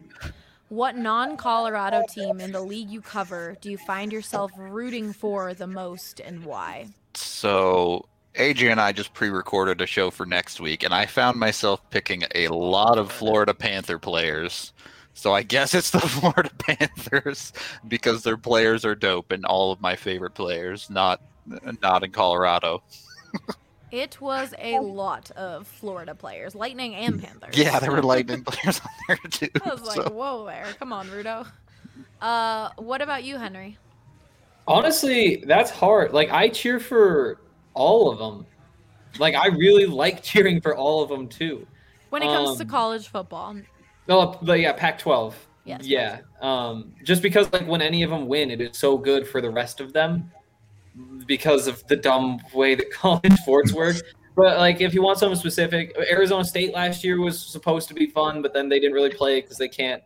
What 0.71 0.97
non-Colorado 0.97 2.03
team 2.11 2.41
in 2.41 2.53
the 2.53 2.61
league 2.61 2.91
you 2.91 3.01
cover 3.01 3.57
do 3.63 3.71
you 3.71 3.79
find 3.79 4.13
yourself 4.13 4.53
rooting 4.59 5.15
for 5.15 5.55
the 5.55 5.67
most, 5.67 6.21
and 6.21 6.45
why? 6.45 6.89
So 7.15 8.07
Adrian 8.39 8.73
and 8.73 8.81
I 8.81 8.93
just 8.93 9.13
pre-recorded 9.15 9.81
a 9.81 9.87
show 9.87 10.11
for 10.11 10.25
next 10.25 10.61
week, 10.61 10.83
and 10.85 10.95
I 10.95 11.07
found 11.07 11.39
myself 11.39 11.81
picking 11.91 12.25
a 12.35 12.49
lot 12.49 12.99
of 12.99 13.11
Florida 13.13 13.53
Panther 13.53 13.99
players. 13.99 14.73
So 15.15 15.35
I 15.35 15.43
guess 15.43 15.75
it's 15.75 15.91
the 15.91 16.01
Florida 16.01 16.51
Panthers 16.59 17.53
because 17.89 18.23
their 18.23 18.37
players 18.37 18.85
are 18.85 18.95
dope, 18.95 19.33
and 19.33 19.45
all 19.45 19.73
of 19.73 19.81
my 19.81 19.97
favorite 19.97 20.35
players, 20.35 20.89
not 20.89 21.21
not 21.83 22.05
in 22.05 22.13
Colorado. 22.13 22.83
It 23.91 24.21
was 24.21 24.55
a 24.59 24.79
lot 24.81 25.31
of 25.33 25.67
Florida 25.67 26.15
players, 26.15 26.55
Lightning 26.55 26.95
and 26.95 27.21
Panthers. 27.23 27.57
Yeah, 27.57 27.81
there 27.81 27.91
were 27.91 28.03
Lightning 28.03 28.45
players 28.47 28.81
on 28.81 28.91
there 29.09 29.17
too. 29.31 29.49
I 29.65 29.69
was 29.71 29.83
like, 29.83 29.97
so- 29.97 30.11
whoa 30.13 30.45
there. 30.47 30.67
Come 30.79 30.93
on, 30.93 31.09
Rudo. 31.09 31.47
Uh, 32.21 32.71
what 32.77 33.01
about 33.01 33.25
you, 33.25 33.39
Henry? 33.39 33.79
Honestly, 34.67 35.43
that's 35.47 35.71
hard. 35.71 36.13
Like 36.13 36.31
I 36.31 36.49
cheer 36.51 36.79
for 36.79 37.41
all 37.79 38.11
of 38.11 38.19
them. 38.19 38.45
Like 39.19 39.35
I 39.35 39.47
really 39.47 39.87
like 39.87 40.23
cheering 40.23 40.61
for 40.61 40.77
all 40.77 41.03
of 41.03 41.09
them 41.09 41.29
too. 41.29 41.67
When 42.11 42.23
it 42.23 42.27
comes 42.27 42.59
to 42.59 42.65
Um, 42.65 42.69
college 42.69 43.09
football, 43.09 43.57
No, 44.09 44.39
but 44.43 44.61
yeah, 44.61 44.73
Pac-12. 44.73 45.35
Yes, 45.65 45.87
Yeah. 45.87 46.21
Um, 46.41 46.95
just 47.05 47.23
because 47.23 47.53
like 47.53 47.67
when 47.67 47.83
any 47.83 48.03
of 48.03 48.11
them 48.11 48.27
win, 48.27 48.51
it 48.51 48.61
is 48.61 48.77
so 48.79 48.97
good 48.97 49.27
for 49.29 49.41
the 49.41 49.51
rest 49.51 49.81
of 49.81 49.93
them 49.93 50.31
because 51.27 51.67
of 51.67 51.87
the 51.87 51.97
dumb 51.97 52.41
way 52.55 52.75
that 52.75 52.91
college 53.05 53.35
sports 53.35 53.73
work. 53.73 53.97
But 54.35 54.59
like, 54.59 54.81
if 54.81 54.95
you 54.95 55.03
want 55.03 55.19
something 55.19 55.39
specific, 55.39 55.95
Arizona 56.11 56.45
State 56.45 56.73
last 56.73 57.05
year 57.05 57.21
was 57.21 57.39
supposed 57.39 57.89
to 57.89 57.95
be 57.95 58.07
fun, 58.07 58.41
but 58.41 58.55
then 58.55 58.69
they 58.69 58.79
didn't 58.79 58.95
really 58.95 59.11
play 59.11 59.41
because 59.41 59.59
they 59.59 59.69
can't. 59.69 60.03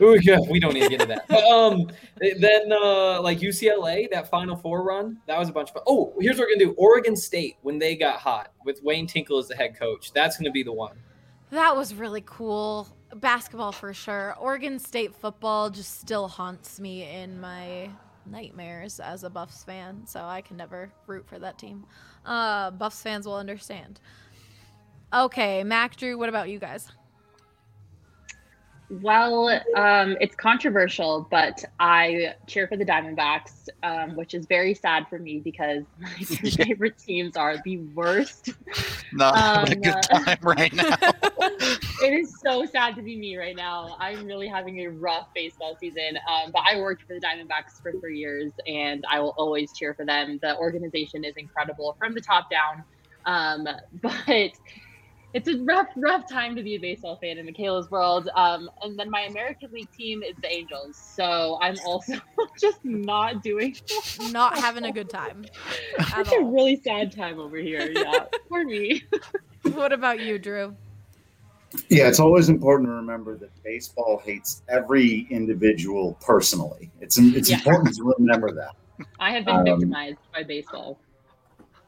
Ooh, 0.00 0.18
yeah, 0.22 0.38
we 0.50 0.58
don't 0.58 0.74
need 0.74 0.82
to 0.82 0.88
get 0.88 1.02
into 1.02 1.14
that. 1.14 1.26
But, 1.28 1.44
um, 1.44 1.88
then 2.18 2.72
uh, 2.72 3.22
like 3.22 3.38
UCLA, 3.38 4.10
that 4.10 4.28
Final 4.28 4.56
Four 4.56 4.82
run, 4.82 5.18
that 5.26 5.38
was 5.38 5.48
a 5.48 5.52
bunch 5.52 5.68
of 5.70 5.74
fun. 5.74 5.84
Oh, 5.86 6.12
here's 6.18 6.36
what 6.36 6.48
we're 6.48 6.56
gonna 6.56 6.72
do: 6.72 6.74
Oregon 6.78 7.14
State 7.16 7.56
when 7.62 7.78
they 7.78 7.94
got 7.96 8.18
hot 8.18 8.52
with 8.64 8.82
Wayne 8.82 9.06
Tinkle 9.06 9.38
as 9.38 9.48
the 9.48 9.54
head 9.54 9.78
coach. 9.78 10.12
That's 10.12 10.36
gonna 10.36 10.50
be 10.50 10.62
the 10.64 10.72
one. 10.72 10.96
that 11.50 11.76
was 11.76 11.94
really 11.94 12.22
cool. 12.26 12.88
Basketball 13.14 13.70
for 13.70 13.94
sure. 13.94 14.34
Oregon 14.40 14.78
State 14.80 15.14
football 15.14 15.70
just 15.70 16.00
still 16.00 16.26
haunts 16.26 16.80
me 16.80 17.08
in 17.08 17.40
my 17.40 17.88
nightmares 18.26 18.98
as 18.98 19.22
a 19.22 19.30
Buffs 19.30 19.62
fan, 19.62 20.02
so 20.06 20.24
I 20.24 20.40
can 20.40 20.56
never 20.56 20.90
root 21.06 21.28
for 21.28 21.38
that 21.38 21.56
team. 21.58 21.86
Uh, 22.26 22.72
Buffs 22.72 23.00
fans 23.02 23.26
will 23.26 23.36
understand. 23.36 24.00
Okay, 25.12 25.62
Mac 25.62 25.94
Drew, 25.96 26.18
what 26.18 26.28
about 26.28 26.48
you 26.48 26.58
guys? 26.58 26.90
Well, 28.90 29.48
um, 29.74 30.16
it's 30.20 30.34
controversial, 30.36 31.26
but 31.30 31.64
I 31.80 32.34
cheer 32.46 32.68
for 32.68 32.76
the 32.76 32.84
Diamondbacks, 32.84 33.68
um, 33.82 34.14
which 34.14 34.34
is 34.34 34.46
very 34.46 34.74
sad 34.74 35.08
for 35.08 35.18
me 35.18 35.40
because 35.40 35.84
my 35.98 36.12
two 36.18 36.50
favorite 36.50 36.98
teams 36.98 37.36
are 37.36 37.56
the 37.64 37.78
worst. 37.78 38.50
Not 39.12 39.40
having 39.40 39.72
a 39.72 39.74
Um, 39.74 39.80
good 39.80 40.02
time 40.02 40.38
right 40.42 40.72
now. 40.72 40.96
it 42.02 42.12
is 42.12 42.38
so 42.40 42.64
sad 42.66 42.94
to 42.96 43.02
be 43.02 43.16
me 43.16 43.36
right 43.36 43.56
now. 43.56 43.96
I'm 44.00 44.24
really 44.26 44.48
having 44.48 44.80
a 44.80 44.88
rough 44.90 45.28
baseball 45.34 45.76
season. 45.80 46.18
Um, 46.28 46.50
but 46.52 46.62
I 46.70 46.78
worked 46.78 47.02
for 47.04 47.14
the 47.14 47.20
Diamondbacks 47.20 47.80
for 47.82 47.92
three 48.00 48.18
years, 48.18 48.52
and 48.66 49.04
I 49.10 49.20
will 49.20 49.34
always 49.38 49.72
cheer 49.72 49.94
for 49.94 50.04
them. 50.04 50.38
The 50.42 50.56
organization 50.58 51.24
is 51.24 51.34
incredible 51.36 51.96
from 51.98 52.14
the 52.14 52.20
top 52.20 52.50
down. 52.50 52.84
Um, 53.24 53.66
but 54.02 54.50
it's 55.34 55.48
a 55.48 55.58
rough, 55.64 55.88
rough 55.96 56.28
time 56.30 56.54
to 56.56 56.62
be 56.62 56.76
a 56.76 56.80
baseball 56.80 57.16
fan 57.16 57.38
in 57.38 57.44
Michaela's 57.44 57.90
world. 57.90 58.28
Um, 58.36 58.70
and 58.82 58.98
then 58.98 59.10
my 59.10 59.22
American 59.22 59.70
League 59.72 59.90
team 59.92 60.22
is 60.22 60.36
the 60.40 60.50
Angels, 60.50 60.96
so 60.96 61.58
I'm 61.60 61.74
also 61.84 62.14
just 62.60 62.78
not 62.84 63.42
doing. 63.42 63.74
Not 64.30 64.58
having 64.58 64.84
a 64.84 64.92
good 64.92 65.10
time. 65.10 65.44
At 65.98 66.20
It's 66.20 66.32
a 66.32 66.40
really 66.44 66.80
sad 66.84 67.14
time 67.14 67.38
over 67.40 67.56
here. 67.56 67.90
Yeah, 67.92 68.24
for 68.48 68.64
me. 68.64 69.02
What 69.72 69.92
about 69.92 70.20
you, 70.20 70.38
Drew? 70.38 70.76
Yeah, 71.88 72.06
it's 72.08 72.20
always 72.20 72.48
important 72.48 72.88
to 72.88 72.92
remember 72.92 73.36
that 73.38 73.50
baseball 73.64 74.22
hates 74.24 74.62
every 74.68 75.26
individual 75.30 76.16
personally. 76.20 76.90
It's 77.00 77.18
it's 77.18 77.50
Yeah. 77.50 77.56
important 77.58 77.94
to 77.96 78.14
remember 78.18 78.52
that. 78.52 78.70
I 79.18 79.32
have 79.32 79.44
been 79.44 79.56
Um, 79.56 79.64
victimized 79.64 80.18
by 80.32 80.44
baseball. 80.44 81.00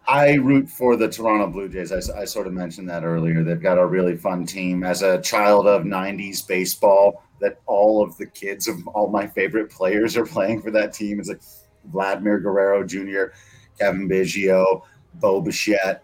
I 0.08 0.34
root 0.34 0.68
for 0.68 0.96
the 0.96 1.08
Toronto 1.08 1.48
Blue 1.48 1.68
Jays. 1.68 1.92
I, 1.92 2.20
I 2.20 2.24
sort 2.24 2.46
of 2.46 2.52
mentioned 2.52 2.88
that 2.88 3.04
earlier. 3.04 3.42
They've 3.42 3.60
got 3.60 3.78
a 3.78 3.86
really 3.86 4.16
fun 4.16 4.46
team. 4.46 4.84
As 4.84 5.02
a 5.02 5.20
child 5.20 5.66
of 5.66 5.82
90s 5.82 6.46
baseball, 6.46 7.24
that 7.40 7.60
all 7.66 8.02
of 8.02 8.16
the 8.16 8.26
kids 8.26 8.68
of 8.68 8.86
all 8.88 9.08
my 9.08 9.26
favorite 9.26 9.70
players 9.70 10.16
are 10.16 10.24
playing 10.26 10.62
for 10.62 10.70
that 10.70 10.92
team. 10.92 11.18
It's 11.18 11.28
like 11.28 11.42
Vladimir 11.86 12.38
Guerrero 12.38 12.84
Jr., 12.84 13.34
Cavan 13.78 14.08
Biggio, 14.08 14.82
Bo 15.14 15.40
Bichette. 15.40 16.02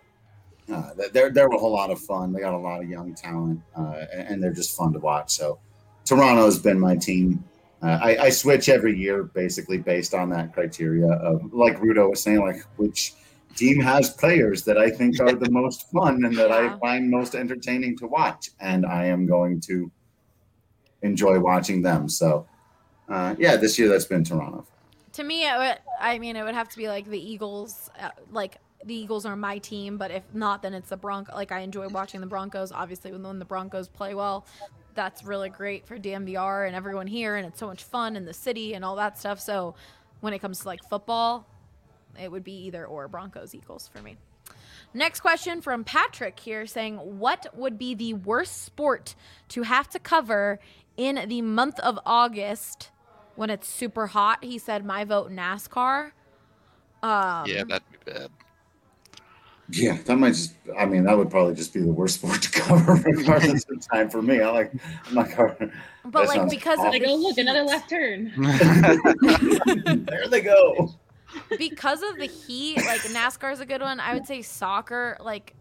Uh, 0.72 0.90
they're, 1.12 1.30
they're 1.30 1.48
a 1.48 1.58
whole 1.58 1.72
lot 1.72 1.90
of 1.90 2.00
fun. 2.00 2.32
They 2.32 2.40
got 2.40 2.54
a 2.54 2.58
lot 2.58 2.82
of 2.82 2.88
young 2.88 3.14
talent, 3.14 3.60
uh, 3.76 4.04
and, 4.12 4.42
they're 4.42 4.52
just 4.52 4.76
fun 4.76 4.92
to 4.92 5.00
watch. 5.00 5.32
So 5.32 5.58
Toronto's 6.04 6.58
been 6.58 6.78
my 6.78 6.96
team. 6.96 7.44
Uh, 7.82 7.98
I, 8.00 8.16
I 8.24 8.28
switch 8.30 8.68
every 8.68 8.96
year, 8.96 9.24
basically 9.24 9.78
based 9.78 10.14
on 10.14 10.30
that 10.30 10.54
criteria 10.54 11.10
of, 11.10 11.52
like 11.52 11.78
Rudo 11.78 12.10
was 12.10 12.22
saying, 12.22 12.40
like 12.40 12.62
which 12.76 13.14
team 13.56 13.80
has 13.80 14.10
players 14.10 14.64
that 14.64 14.78
I 14.78 14.90
think 14.90 15.20
are 15.20 15.32
the 15.32 15.50
most 15.60 15.90
fun 15.90 16.24
and 16.24 16.36
that 16.36 16.50
Yeah. 16.50 16.74
I 16.74 16.78
find 16.78 17.10
most 17.10 17.34
entertaining 17.34 17.96
to 17.98 18.06
watch, 18.06 18.50
and 18.60 18.84
I 18.86 19.06
am 19.06 19.26
going 19.26 19.60
to 19.62 19.90
enjoy 21.02 21.38
watching 21.40 21.82
them. 21.82 22.08
So, 22.08 22.46
uh, 23.08 23.34
yeah, 23.38 23.56
this 23.56 23.78
year 23.78 23.88
that's 23.88 24.04
been 24.04 24.24
Toronto. 24.24 24.66
To 25.14 25.24
me, 25.24 25.42
would, 25.42 25.78
I 26.00 26.18
mean, 26.18 26.36
it 26.36 26.42
would 26.42 26.54
have 26.54 26.68
to 26.70 26.76
be 26.76 26.88
like 26.88 27.06
the 27.06 27.20
Eagles. 27.20 27.90
Uh, 28.00 28.10
like 28.30 28.56
the 28.84 28.94
Eagles 28.94 29.26
are 29.26 29.36
my 29.36 29.58
team, 29.58 29.96
but 29.96 30.10
if 30.10 30.22
not, 30.32 30.62
then 30.62 30.74
it's 30.74 30.88
the 30.88 30.96
Bronco. 30.96 31.34
Like 31.34 31.52
I 31.52 31.60
enjoy 31.60 31.88
watching 31.88 32.20
the 32.20 32.26
Broncos. 32.26 32.72
Obviously, 32.72 33.12
when, 33.12 33.22
when 33.22 33.38
the 33.38 33.44
Broncos 33.44 33.88
play 33.88 34.14
well, 34.14 34.46
that's 34.94 35.24
really 35.24 35.50
great 35.50 35.86
for 35.86 35.98
DNVR 35.98 36.66
and 36.66 36.74
everyone 36.74 37.06
here, 37.06 37.36
and 37.36 37.46
it's 37.46 37.58
so 37.58 37.66
much 37.66 37.84
fun 37.84 38.16
in 38.16 38.24
the 38.24 38.34
city 38.34 38.74
and 38.74 38.84
all 38.84 38.96
that 38.96 39.18
stuff. 39.18 39.38
So, 39.40 39.74
when 40.20 40.32
it 40.32 40.38
comes 40.38 40.60
to 40.60 40.68
like 40.68 40.80
football, 40.88 41.46
it 42.20 42.30
would 42.30 42.44
be 42.44 42.66
either 42.66 42.86
or 42.86 43.08
Broncos 43.08 43.54
Eagles 43.54 43.88
for 43.88 44.02
me. 44.02 44.16
Next 44.94 45.20
question 45.20 45.62
from 45.62 45.84
Patrick 45.84 46.38
here 46.38 46.66
saying, 46.66 46.96
What 46.96 47.46
would 47.54 47.78
be 47.78 47.94
the 47.94 48.14
worst 48.14 48.62
sport 48.62 49.14
to 49.48 49.62
have 49.62 49.88
to 49.90 49.98
cover 49.98 50.58
in 50.96 51.28
the 51.28 51.42
month 51.42 51.78
of 51.80 51.98
August 52.04 52.90
when 53.36 53.48
it's 53.48 53.68
super 53.68 54.08
hot? 54.08 54.44
He 54.44 54.58
said, 54.58 54.84
My 54.84 55.04
vote 55.04 55.30
NASCAR. 55.30 56.12
Um, 57.02 57.46
yeah, 57.46 57.64
that'd 57.64 57.82
be 57.90 58.12
bad. 58.12 58.30
Yeah, 59.70 59.96
that 60.04 60.16
might 60.16 60.30
just. 60.30 60.54
I 60.78 60.84
mean, 60.84 61.04
that 61.04 61.16
would 61.16 61.30
probably 61.30 61.54
just 61.54 61.72
be 61.72 61.80
the 61.80 61.92
worst 61.92 62.16
sport 62.20 62.42
to 62.42 62.50
cover 62.50 62.94
regardless 62.94 63.64
of 63.70 63.88
time 63.88 64.10
for 64.10 64.20
me. 64.20 64.40
I 64.40 64.50
like. 64.50 64.72
I'm 65.06 65.14
not 65.14 65.30
covering. 65.30 65.72
But 66.04 66.12
that 66.12 66.28
like 66.28 66.36
sounds 66.36 66.54
because 66.54 66.78
of 66.78 66.86
awful. 66.86 66.92
Like, 66.92 67.02
the 67.02 67.08
oh 67.08 67.16
look, 67.16 67.38
another 67.38 67.62
left 67.62 67.88
turn. 67.88 68.32
there 70.06 70.28
they 70.28 70.42
go. 70.42 70.94
Because 71.58 72.02
of 72.02 72.18
the 72.18 72.26
heat, 72.26 72.76
like 72.84 73.00
NASCAR 73.02 73.52
is 73.52 73.60
a 73.60 73.66
good 73.66 73.80
one. 73.80 74.00
I 74.00 74.14
would 74.14 74.26
say 74.26 74.42
soccer, 74.42 75.16
like 75.20 75.54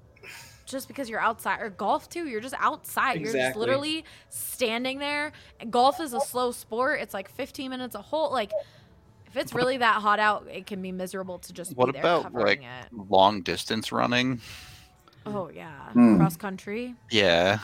just 0.66 0.88
because 0.88 1.10
you're 1.10 1.20
outside 1.20 1.62
or 1.62 1.70
golf 1.70 2.10
too. 2.10 2.28
You're 2.28 2.40
just 2.42 2.56
outside. 2.58 3.20
You're 3.22 3.34
just 3.34 3.58
literally 3.58 4.06
standing 4.30 5.00
there. 5.00 5.32
And 5.60 5.72
golf 5.72 6.00
is 6.00 6.14
a 6.14 6.22
slow 6.22 6.52
sport. 6.52 7.02
It's 7.02 7.14
like 7.14 7.30
15 7.30 7.70
minutes 7.70 7.96
a 7.96 8.02
hole. 8.02 8.32
Like 8.32 8.52
if 9.28 9.36
it's 9.38 9.54
really 9.54 9.78
that 9.78 10.02
hot 10.02 10.20
out, 10.20 10.48
it 10.52 10.66
can 10.68 10.82
be 10.82 10.92
miserable 10.92 11.40
to 11.40 11.54
just 11.54 11.76
What 11.76 11.88
be 11.88 11.92
there 11.94 12.02
about 12.02 12.24
covering 12.24 12.46
like 12.46 12.62
it. 12.62 13.10
long 13.10 13.42
distance 13.42 13.92
running? 13.92 14.40
Oh 15.26 15.50
yeah, 15.54 15.90
Hmm. 15.92 16.18
cross 16.18 16.36
country. 16.38 16.96
Yeah. 17.10 17.60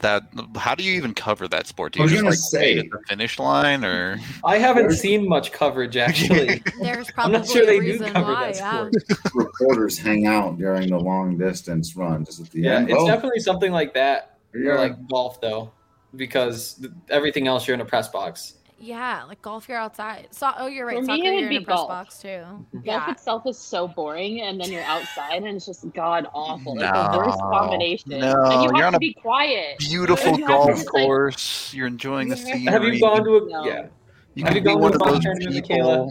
That 0.00 0.22
how 0.56 0.74
do 0.74 0.82
you 0.82 0.94
even 0.96 1.12
cover 1.14 1.46
that 1.48 1.66
sport? 1.66 1.92
Do 1.92 2.00
I 2.00 2.02
you 2.02 2.04
was 2.04 2.12
just 2.12 2.22
gonna 2.22 2.30
like 2.30 2.38
say- 2.38 2.78
at 2.78 2.90
the 2.90 2.98
finish 3.06 3.38
line 3.38 3.84
or 3.84 4.18
I 4.44 4.56
haven't 4.56 4.92
seen 4.92 5.28
much 5.28 5.52
coverage 5.52 5.96
actually. 5.96 6.62
There's 6.80 7.10
I'm 7.18 7.32
not 7.32 7.46
sure 7.46 7.66
they 7.66 7.80
do 7.80 7.98
cover 7.98 8.32
why. 8.32 8.52
that 8.52 8.56
Yeah. 8.56 8.88
sport. 8.88 9.34
Reporters 9.34 9.98
hang 9.98 10.26
out 10.26 10.56
during 10.58 10.88
the 10.88 10.98
long 10.98 11.36
distance 11.36 11.94
run, 11.96 12.24
just 12.24 12.40
at 12.40 12.50
the 12.50 12.62
Yeah, 12.62 12.76
end. 12.76 12.90
it's 12.90 12.98
Oh, 12.98 13.06
definitely 13.06 13.40
something 13.40 13.72
like 13.72 13.92
that. 13.94 14.38
Yeah. 14.54 14.70
Or 14.70 14.78
like 14.78 15.06
golf 15.08 15.38
though, 15.40 15.70
because 16.16 16.74
th- 16.74 16.92
everything 17.10 17.46
else 17.46 17.68
you're 17.68 17.74
in 17.74 17.80
a 17.82 17.84
press 17.84 18.08
box. 18.08 18.54
Yeah, 18.82 19.24
like 19.28 19.42
golf, 19.42 19.68
you're 19.68 19.76
outside. 19.76 20.28
So, 20.30 20.50
oh, 20.56 20.66
you're 20.66 20.86
right. 20.86 20.96
For 20.96 21.02
me, 21.02 21.06
Soccer, 21.06 21.22
it 21.28 21.34
would 21.34 21.40
you're 21.40 21.42
in 21.42 21.48
be 21.50 21.56
a 21.56 21.60
press 21.60 21.76
golf. 21.76 21.88
box 21.88 22.18
too. 22.22 22.42
Golf 22.72 22.84
Yeah. 22.84 23.10
itself 23.10 23.42
is 23.46 23.58
so 23.58 23.86
boring, 23.86 24.40
and 24.40 24.58
then 24.58 24.72
you're 24.72 24.82
outside, 24.84 25.42
and 25.42 25.48
it's 25.54 25.66
just 25.66 25.84
god 25.92 26.26
awful. 26.32 26.76
Like 26.76 26.90
the 27.12 27.18
worst 27.18 27.38
combination. 27.40 28.10
no, 28.12 28.16
and 28.44 28.62
you 28.62 28.68
you're 28.68 28.76
have 28.76 28.86
on 28.86 28.92
to 28.92 28.96
a 28.96 28.98
be 29.00 29.12
quiet. 29.12 29.78
beautiful 29.80 30.38
You 30.38 30.46
golf 30.46 30.70
just, 30.70 30.94
like- 30.94 31.04
course? 31.04 31.74
You're 31.74 31.88
enjoying 31.88 32.28
the 32.30 32.36
you 32.38 32.42
scenery. 32.44 32.72
Have 32.72 32.84
you 32.84 33.00
gone 33.00 33.22
to 33.24 33.36
a 33.36 33.48
No. 33.50 33.64
yeah? 33.64 33.86
You 34.34 34.44
have 34.44 34.54
could 34.54 34.56
you 34.56 34.60
be 34.62 34.64
gone 34.64 34.76
to 34.76 34.80
one 34.82 34.92
a 34.92 34.94
of 34.94 35.00
golf 35.00 35.12
those 35.12 35.22
tournament, 35.24 35.66
people. 35.66 35.76
Michaela? 35.78 36.08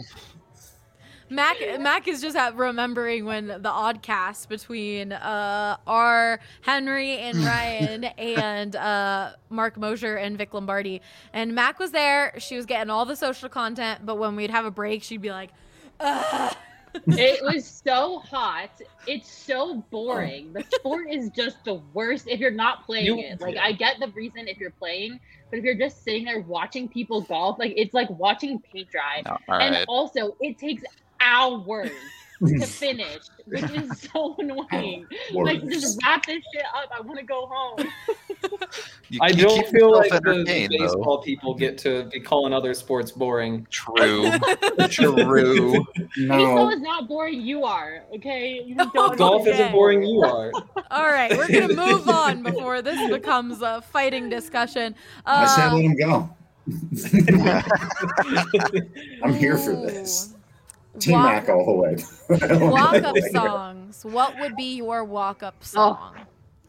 Mac 1.30 1.56
Mac 1.80 2.08
is 2.08 2.20
just 2.20 2.36
at 2.36 2.56
remembering 2.56 3.24
when 3.24 3.46
the 3.46 3.70
odd 3.70 4.02
cast 4.02 4.48
between 4.48 5.12
uh 5.12 5.76
our 5.86 6.40
Henry 6.62 7.16
and 7.18 7.38
Ryan 7.44 8.04
and 8.04 8.74
uh 8.76 9.32
Mark 9.48 9.76
Mosher 9.76 10.16
and 10.16 10.36
Vic 10.36 10.52
Lombardi. 10.52 11.00
And 11.32 11.54
Mac 11.54 11.78
was 11.78 11.92
there, 11.92 12.34
she 12.38 12.56
was 12.56 12.66
getting 12.66 12.90
all 12.90 13.04
the 13.06 13.16
social 13.16 13.48
content, 13.48 14.04
but 14.04 14.16
when 14.18 14.34
we'd 14.36 14.50
have 14.50 14.64
a 14.64 14.70
break, 14.70 15.02
she'd 15.04 15.22
be 15.22 15.30
like, 15.30 15.50
Ugh. 16.00 16.56
it 17.06 17.40
was 17.44 17.64
so 17.84 18.18
hot. 18.18 18.70
It's 19.06 19.30
so 19.30 19.76
boring. 19.90 20.52
The 20.52 20.64
sport 20.74 21.06
is 21.10 21.30
just 21.30 21.64
the 21.64 21.80
worst 21.94 22.26
if 22.26 22.40
you're 22.40 22.50
not 22.50 22.84
playing 22.84 23.06
You- 23.06 23.18
it. 23.24 23.40
Like 23.40 23.56
I 23.56 23.72
get 23.72 24.00
the 24.00 24.08
reason 24.08 24.48
if 24.48 24.58
you're 24.58 24.70
playing, 24.72 25.20
but 25.50 25.58
if 25.60 25.64
you're 25.64 25.76
just 25.78 26.02
sitting 26.02 26.24
there 26.24 26.40
watching 26.40 26.88
people 26.88 27.20
golf, 27.22 27.58
like 27.60 27.74
it's 27.76 27.94
like 27.94 28.10
watching 28.10 28.58
paint 28.58 28.90
dry. 28.90 29.22
No, 29.24 29.38
and 29.56 29.74
right. 29.76 29.84
also, 29.88 30.36
it 30.40 30.58
takes 30.58 30.82
hours 31.20 31.90
to 32.46 32.60
finish, 32.66 33.20
which 33.46 33.62
is 33.70 34.00
so 34.12 34.34
annoying. 34.38 35.06
Like 35.32 35.62
just 35.68 35.98
wrap 36.02 36.24
this 36.26 36.42
shit 36.54 36.64
up. 36.74 36.90
I 36.96 37.00
want 37.02 37.18
to 37.18 37.24
go 37.24 37.46
home. 37.50 37.86
You- 39.10 39.18
I 39.20 39.28
you 39.28 39.42
don't 39.42 39.66
feel 39.68 39.92
like 39.92 40.10
the, 40.10 40.20
the 40.20 40.30
entertained, 40.30 40.72
though. 40.72 40.84
baseball 40.86 41.18
people 41.22 41.52
get 41.54 41.76
to 41.78 42.04
be 42.04 42.20
calling 42.20 42.54
other 42.54 42.72
sports 42.72 43.12
boring. 43.12 43.66
True. 43.70 44.30
True. 44.88 45.84
Baseball 46.16 46.66
no. 46.66 46.70
is 46.70 46.80
not 46.80 47.06
boring. 47.08 47.42
You 47.42 47.64
are 47.64 48.04
okay. 48.14 48.62
You 48.64 48.74
just 48.76 48.94
don't 48.94 49.18
Golf 49.18 49.40
understand. 49.40 49.60
isn't 49.60 49.72
boring. 49.72 50.02
You 50.04 50.22
are. 50.22 50.50
All 50.90 51.06
right, 51.12 51.36
we're 51.36 51.48
gonna 51.48 51.74
move 51.74 52.08
on 52.08 52.42
before 52.42 52.80
this 52.80 53.10
becomes 53.10 53.60
a 53.60 53.82
fighting 53.82 54.30
discussion. 54.30 54.94
I 55.26 55.46
said 55.54 55.68
Uh, 55.68 55.74
let 55.74 55.84
him 55.84 55.96
go. 55.96 56.30
I'm 59.22 59.34
here 59.34 59.58
for 59.58 59.72
this. 59.74 60.34
Team 60.98 61.12
walk- 61.14 61.24
Mac 61.46 61.48
all 61.48 61.64
the 61.66 61.72
way. 61.72 61.96
Walk 62.68 62.94
up 62.94 63.16
songs. 63.32 64.04
What 64.04 64.38
would 64.40 64.56
be 64.56 64.74
your 64.76 65.04
walk 65.04 65.42
up 65.42 65.62
song? 65.62 66.16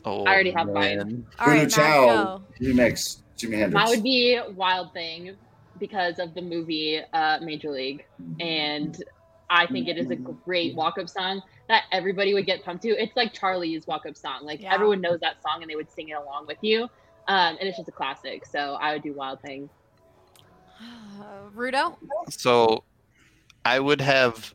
Oh, 0.05 0.23
I 0.25 0.33
already 0.33 0.51
have 0.51 0.67
mine. 0.67 0.97
man. 0.97 1.27
All 1.39 1.47
right, 1.47 1.61
Voodoo 1.63 1.81
Mac, 1.81 1.87
Chow 1.91 2.05
go. 2.05 2.43
remix 2.61 3.21
Jimi 3.37 3.57
Hendrix. 3.57 3.73
That 3.73 3.89
would 3.89 4.03
be 4.03 4.39
Wild 4.55 4.93
Thing 4.93 5.35
because 5.79 6.19
of 6.19 6.33
the 6.35 6.41
movie 6.41 7.01
uh, 7.13 7.39
Major 7.41 7.71
League, 7.71 8.05
and 8.39 9.03
I 9.49 9.65
think 9.67 9.87
it 9.87 9.97
is 9.97 10.09
a 10.11 10.15
great 10.15 10.75
walk-up 10.75 11.09
song 11.09 11.41
that 11.67 11.83
everybody 11.91 12.33
would 12.33 12.45
get 12.45 12.63
pumped 12.63 12.83
to. 12.83 12.89
It's 12.89 13.15
like 13.15 13.33
Charlie's 13.33 13.85
walk-up 13.87 14.15
song; 14.15 14.41
like 14.43 14.61
Yeah. 14.61 14.73
everyone 14.73 15.01
knows 15.01 15.19
that 15.21 15.41
song 15.41 15.61
and 15.61 15.69
they 15.69 15.75
would 15.75 15.91
sing 15.91 16.09
it 16.09 16.13
along 16.17 16.45
with 16.47 16.57
you. 16.61 16.83
Um, 17.27 17.57
and 17.59 17.61
it's 17.61 17.77
just 17.77 17.89
a 17.89 17.91
classic. 17.91 18.45
So 18.45 18.75
I 18.79 18.93
would 18.93 19.03
do 19.03 19.13
Wild 19.13 19.41
Thing. 19.41 19.69
Uh, 21.19 21.23
Rudo? 21.55 21.95
So 22.29 22.83
I 23.65 23.79
would 23.79 24.01
have 24.01 24.53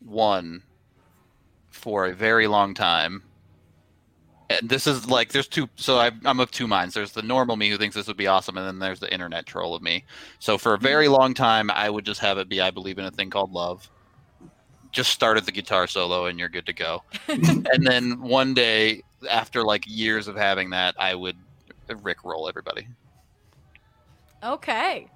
one 0.00 0.62
for 1.70 2.06
a 2.06 2.14
very 2.14 2.46
long 2.46 2.74
time. 2.74 3.22
And 4.50 4.68
this 4.68 4.86
is 4.86 5.08
like 5.08 5.32
there's 5.32 5.48
two 5.48 5.68
so 5.76 5.98
I, 5.98 6.10
I'm 6.24 6.40
of 6.40 6.50
two 6.50 6.66
minds. 6.66 6.94
There's 6.94 7.12
the 7.12 7.22
normal 7.22 7.56
me 7.56 7.70
who 7.70 7.78
thinks 7.78 7.94
this 7.94 8.06
would 8.06 8.16
be 8.16 8.26
awesome, 8.26 8.58
and 8.58 8.66
then 8.66 8.78
there's 8.78 9.00
the 9.00 9.12
internet 9.12 9.46
troll 9.46 9.74
of 9.74 9.82
me. 9.82 10.04
So 10.38 10.58
for 10.58 10.74
a 10.74 10.76
hmm. 10.76 10.82
very 10.82 11.08
long 11.08 11.32
time, 11.32 11.70
I 11.70 11.88
would 11.88 12.04
just 12.04 12.20
have 12.20 12.38
it 12.38 12.48
be 12.48 12.60
I 12.60 12.70
believe 12.70 12.98
in 12.98 13.04
a 13.06 13.10
thing 13.10 13.30
called 13.30 13.52
love. 13.52 13.88
Just 14.90 15.10
started 15.10 15.46
the 15.46 15.52
guitar 15.52 15.86
solo 15.86 16.26
and 16.26 16.38
you're 16.38 16.50
good 16.50 16.66
to 16.66 16.74
go. 16.74 17.02
and 17.28 17.86
then 17.86 18.20
one 18.20 18.52
day, 18.52 19.02
after 19.30 19.62
like 19.62 19.84
years 19.86 20.28
of 20.28 20.36
having 20.36 20.68
that, 20.70 20.94
I 20.98 21.14
would 21.14 21.36
Rick 22.02 22.24
roll 22.24 22.48
everybody. 22.48 22.86
Okay. 24.42 25.08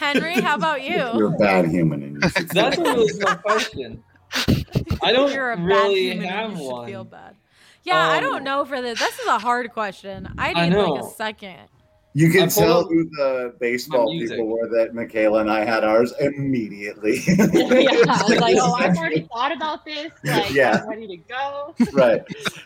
Henry, 0.00 0.40
how 0.40 0.54
about 0.56 0.82
you? 0.90 0.96
You're 0.96 1.34
a 1.34 1.38
bad 1.38 1.66
human. 1.68 2.02
And 2.02 2.14
you 2.14 2.44
That's 2.54 2.78
a 2.78 2.82
really 2.82 3.12
good 3.18 3.42
question. 3.42 4.02
I 5.02 5.12
don't 5.12 5.32
You're 5.32 5.52
a 5.52 5.56
bad 5.56 5.64
really 5.66 6.02
human 6.12 6.28
have 6.28 6.56
you 6.58 6.64
one. 6.64 6.86
feel 6.88 7.04
bad. 7.04 7.36
Yeah, 7.84 7.96
I 7.98 8.16
Um, 8.18 8.22
don't 8.24 8.44
know 8.44 8.64
for 8.64 8.80
this. 8.80 8.98
This 8.98 9.18
is 9.18 9.26
a 9.26 9.38
hard 9.38 9.70
question. 9.72 10.28
I 10.38 10.52
I 10.54 10.68
need 10.68 10.76
like 10.76 11.02
a 11.02 11.06
second. 11.10 11.58
You 12.12 12.30
can 12.30 12.48
tell 12.48 12.84
who 12.88 13.04
the 13.10 13.54
baseball 13.60 14.10
people 14.10 14.46
were 14.48 14.68
that 14.68 14.94
Michaela 14.94 15.40
and 15.42 15.50
I 15.50 15.64
had 15.64 15.84
ours 15.84 16.12
immediately. 16.18 17.20
yeah, 17.28 17.44
I 18.08 18.22
was 18.28 18.40
like, 18.40 18.56
oh, 18.58 18.74
I've 18.74 18.96
already 18.96 19.28
thought 19.32 19.52
about 19.54 19.84
this. 19.84 20.10
Like, 20.24 20.50
Yeah. 20.52 20.80
I'm 20.82 20.88
ready 20.88 21.06
to 21.06 21.16
go. 21.16 21.74
right. 21.92 22.22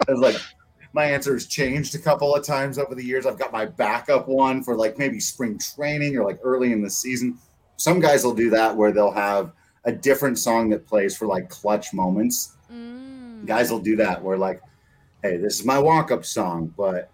I 0.09 0.13
was 0.13 0.21
like, 0.21 0.37
my 0.95 1.05
answer 1.05 1.33
has 1.33 1.47
changed 1.47 1.95
a 1.97 1.99
couple 1.99 2.35
of 2.35 2.45
times 2.45 2.79
over 2.79 2.95
the 2.95 3.05
years. 3.05 3.27
I've 3.27 3.39
got 3.39 3.53
my 3.53 3.67
backup 3.67 4.29
one 4.29 4.63
for 4.63 4.77
like 4.77 4.97
maybe 4.97 5.19
spring 5.19 5.59
training 5.59 6.17
or 6.17 6.25
like 6.25 6.39
early 6.43 6.73
in 6.73 6.83
the 6.83 6.89
season. 6.89 7.37
Some 7.77 7.99
guys 7.99 8.25
will 8.25 8.33
do 8.35 8.49
that 8.51 8.75
where 8.75 8.93
they'll 8.93 9.11
have 9.11 9.53
a 9.85 9.91
different 9.93 10.39
song 10.39 10.69
that 10.71 10.87
plays 10.87 11.17
for 11.17 11.27
like 11.27 11.49
clutch 11.51 11.93
moments. 11.93 12.57
Mm. 12.73 13.45
Guys 13.45 13.73
will 13.73 13.81
do 13.81 13.97
that 13.97 14.23
where 14.23 14.39
like, 14.39 14.63
hey, 15.25 15.37
this 15.37 15.59
is 15.59 15.67
my 15.67 15.81
walk 15.81 16.13
up 16.13 16.25
song, 16.25 16.73
but 16.77 17.11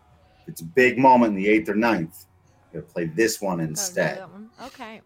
it's 0.46 0.60
a 0.60 0.64
big 0.66 0.98
moment 0.98 1.30
in 1.30 1.36
the 1.42 1.48
eighth 1.48 1.70
or 1.70 1.74
ninth. 1.74 2.26
I'm 2.74 2.80
gonna 2.80 2.92
play 2.92 3.06
this 3.06 3.40
one 3.40 3.60
instead. 3.60 4.20
one. 4.20 4.50
Okay. 4.62 5.00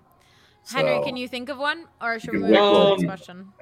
Henry, 0.67 0.97
So- 0.97 1.05
can 1.05 1.17
you 1.17 1.29
think 1.29 1.49
of 1.49 1.59
one? 1.59 1.87
Or 2.03 2.19
should 2.19 2.33
we 2.33 2.41
can 2.41 2.51
move 2.51 2.59
on 2.59 2.65
to 2.65 2.73
the 2.73 2.81
next 2.81 3.03
roll. 3.03 3.07
question? 3.07 3.53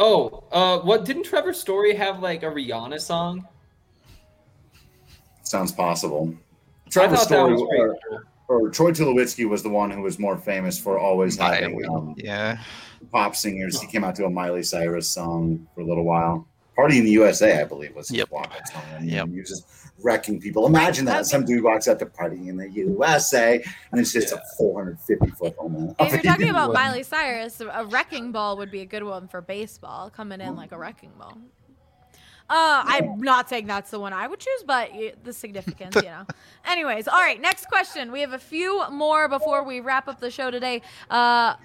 Oh, 0.00 0.44
uh, 0.50 0.80
what 0.80 1.04
didn't 1.04 1.22
Trevor 1.22 1.52
Story 1.52 1.94
have 1.94 2.20
like 2.20 2.42
a 2.42 2.46
Rihanna 2.46 3.00
song? 3.00 3.46
Sounds 5.48 5.72
possible. 5.72 6.34
I 6.86 6.90
Trevor 6.90 7.16
Story, 7.16 7.54
was 7.54 7.62
or- 7.62 8.24
or 8.48 8.68
Troy 8.70 8.92
Tulowitzki 8.92 9.46
was 9.48 9.62
the 9.62 9.68
one 9.68 9.90
who 9.90 10.00
was 10.02 10.18
more 10.18 10.36
famous 10.38 10.78
for 10.78 10.98
always 10.98 11.36
having 11.36 11.84
um, 11.86 12.14
yeah. 12.16 12.58
pop 13.12 13.36
singers. 13.36 13.78
He 13.80 13.86
came 13.86 14.04
out 14.04 14.14
to 14.16 14.24
a 14.24 14.30
Miley 14.30 14.62
Cyrus 14.62 15.08
song 15.08 15.66
for 15.74 15.82
a 15.82 15.84
little 15.84 16.04
while. 16.04 16.46
Party 16.74 16.98
in 16.98 17.04
the 17.04 17.10
USA, 17.10 17.60
I 17.60 17.64
believe, 17.64 17.94
was 17.94 18.08
his 18.08 18.18
Yep. 18.18 18.30
walk-up 18.30 18.66
song. 18.68 18.82
And 18.96 19.10
Yep. 19.10 19.28
he 19.28 19.40
was 19.40 19.48
just 19.50 19.66
wrecking 20.02 20.40
people. 20.40 20.64
Imagine 20.66 21.04
that. 21.06 21.26
Some 21.26 21.44
dude 21.44 21.62
walks 21.62 21.88
out 21.88 21.98
to 21.98 22.06
Party 22.06 22.48
in 22.48 22.56
the 22.56 22.70
USA, 22.70 23.62
and 23.92 24.00
it's 24.00 24.12
just 24.12 24.32
a 24.32 24.40
450 24.56 25.30
foot 25.32 25.54
home. 25.56 25.94
If 25.98 26.12
you're 26.12 26.22
talking 26.22 26.48
about 26.50 26.72
Miley 26.74 27.02
Cyrus, 27.02 27.60
a 27.60 27.84
wrecking 27.86 28.32
ball 28.32 28.56
would 28.58 28.70
be 28.70 28.80
a 28.80 28.86
good 28.86 29.02
one 29.02 29.28
for 29.28 29.40
baseball, 29.42 30.08
coming 30.08 30.40
in 30.40 30.56
like 30.56 30.72
a 30.72 30.78
wrecking 30.78 31.12
ball. 31.18 31.36
Uh, 32.50 32.82
I'm 32.86 33.20
not 33.20 33.48
saying 33.50 33.66
that's 33.66 33.90
the 33.90 34.00
one 34.00 34.14
I 34.14 34.26
would 34.26 34.40
choose, 34.40 34.64
but 34.66 34.90
the 35.22 35.32
significance, 35.34 35.96
you 35.96 36.02
know. 36.02 36.24
Anyways, 36.66 37.06
all 37.06 37.20
right, 37.20 37.38
next 37.40 37.66
question. 37.66 38.10
We 38.10 38.22
have 38.22 38.32
a 38.32 38.38
few 38.38 38.88
more 38.90 39.28
before 39.28 39.62
we 39.64 39.80
wrap 39.80 40.08
up 40.08 40.18
the 40.20 40.30
show 40.30 40.50
today. 40.50 40.80
Uh, 41.10 41.56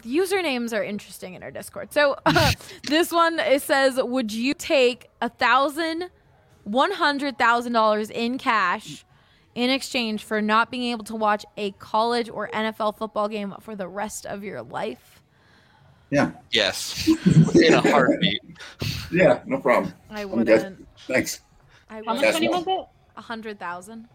usernames 0.00 0.76
are 0.76 0.82
interesting 0.82 1.34
in 1.34 1.42
our 1.42 1.50
Discord. 1.50 1.92
So 1.92 2.16
this 2.88 3.12
one 3.12 3.38
it 3.38 3.62
says, 3.62 4.00
"Would 4.02 4.32
you 4.32 4.54
take 4.54 5.10
a 5.20 5.28
thousand, 5.28 6.10
one 6.64 6.92
hundred 6.92 7.38
thousand 7.38 7.72
dollars 7.72 8.10
in 8.10 8.38
cash 8.38 9.04
in 9.54 9.70
exchange 9.70 10.24
for 10.24 10.40
not 10.40 10.70
being 10.70 10.90
able 10.90 11.04
to 11.04 11.14
watch 11.14 11.44
a 11.56 11.72
college 11.72 12.28
or 12.28 12.48
NFL 12.48 12.96
football 12.96 13.28
game 13.28 13.54
for 13.60 13.76
the 13.76 13.86
rest 13.86 14.26
of 14.26 14.42
your 14.42 14.62
life?" 14.62 15.11
Yeah. 16.12 16.30
Yes. 16.50 17.08
In 17.56 17.72
a 17.72 17.80
heartbeat. 17.80 18.42
Yeah, 19.10 19.40
no 19.46 19.58
problem. 19.58 19.94
I 20.10 20.20
I'm 20.22 20.28
good. 20.28 20.48
wouldn't. 20.48 20.88
Thanks. 21.08 21.40
I 21.88 21.94
How 21.96 22.00
much 22.02 22.16
wouldn't. 22.16 22.34
money 22.34 22.48
was 22.50 22.66
it? 22.66 22.86
A 23.16 23.20
hundred 23.22 23.58
thousand. 23.58 24.08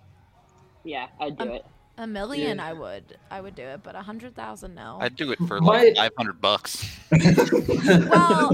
Yeah, 0.84 1.08
I'd 1.20 1.38
do 1.38 1.44
Um, 1.44 1.50
it. 1.54 1.66
A 2.00 2.06
million, 2.06 2.58
Yeah. 2.58 2.68
I 2.68 2.74
would. 2.74 3.18
I 3.32 3.42
would 3.42 3.56
do 3.56 3.64
it, 3.64 3.82
but 3.82 3.96
a 3.96 4.02
hundred 4.04 4.36
thousand, 4.36 4.76
no. 4.76 5.00
I'd 5.02 5.16
do 5.16 5.32
it 5.32 5.40
for 5.48 5.60
My- 5.60 5.82
like 5.86 5.96
five 5.96 6.12
hundred 6.16 6.40
bucks. 6.40 6.86
well, 7.12 8.52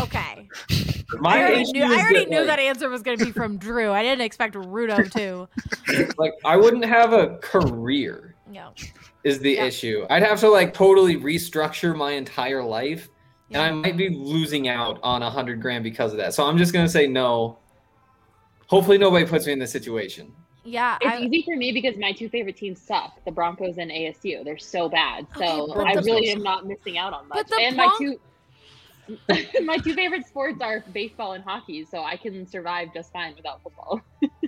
okay. 0.00 0.46
My 1.20 1.36
I 1.36 1.40
already 1.40 1.62
issue 1.62 1.72
knew. 1.72 1.84
is 1.84 1.90
I 1.90 2.00
already 2.02 2.26
knew 2.26 2.38
like, 2.40 2.46
that 2.48 2.58
answer 2.58 2.90
was 2.90 3.00
going 3.02 3.16
to 3.18 3.24
be 3.24 3.32
from 3.32 3.56
Drew. 3.56 3.90
I 3.92 4.02
didn't 4.02 4.20
expect 4.20 4.54
Rudo 4.56 5.10
to. 5.12 6.12
like 6.18 6.34
I 6.44 6.58
wouldn't 6.58 6.84
have 6.84 7.14
a 7.14 7.38
career. 7.38 8.34
No. 8.46 8.72
Is 9.24 9.38
the 9.40 9.52
Yeah. 9.52 9.64
issue. 9.64 10.06
I'd 10.10 10.22
have 10.22 10.38
to 10.40 10.48
like 10.48 10.72
totally 10.74 11.16
restructure 11.16 11.96
my 11.96 12.12
entire 12.12 12.62
life, 12.62 13.08
and 13.50 13.60
I 13.62 13.70
might 13.72 13.96
be 13.96 14.10
losing 14.10 14.68
out 14.68 15.00
on 15.02 15.22
a 15.22 15.30
hundred 15.30 15.60
grand 15.60 15.82
because 15.82 16.12
of 16.12 16.18
that. 16.18 16.34
So 16.34 16.44
I'm 16.46 16.58
just 16.58 16.72
gonna 16.72 16.88
say 16.88 17.06
no. 17.06 17.58
Hopefully, 18.66 18.98
nobody 18.98 19.26
puts 19.26 19.46
me 19.46 19.52
in 19.52 19.58
this 19.58 19.72
situation. 19.72 20.32
Yeah, 20.66 20.96
It's 21.02 21.12
I, 21.12 21.18
easy 21.20 21.42
for 21.42 21.56
me 21.56 21.72
because 21.72 21.96
my 21.98 22.12
two 22.12 22.28
favorite 22.28 22.56
teams 22.56 22.80
suck: 22.80 23.22
the 23.24 23.30
Broncos 23.30 23.76
and 23.78 23.90
ASU. 23.90 24.42
They're 24.44 24.56
so 24.58 24.88
bad. 24.88 25.26
So 25.36 25.70
Okay, 25.72 25.80
I 25.90 25.94
the- 25.96 26.02
really 26.02 26.30
am 26.30 26.42
not 26.42 26.66
missing 26.66 26.96
out 26.96 27.12
on 27.12 27.26
But 27.28 27.50
much. 27.50 27.60
And 27.60 27.76
Bronc- 27.76 28.00
my 28.00 28.06
two, 29.36 29.60
my 29.64 29.76
two 29.76 29.92
favorite 29.94 30.26
sports 30.26 30.60
are 30.62 30.82
baseball 30.92 31.32
and 31.32 31.44
hockey. 31.44 31.84
So 31.84 32.02
I 32.02 32.16
can 32.16 32.46
survive 32.46 32.94
just 32.94 33.12
fine 33.12 33.34
without 33.36 33.62
football. 33.62 34.00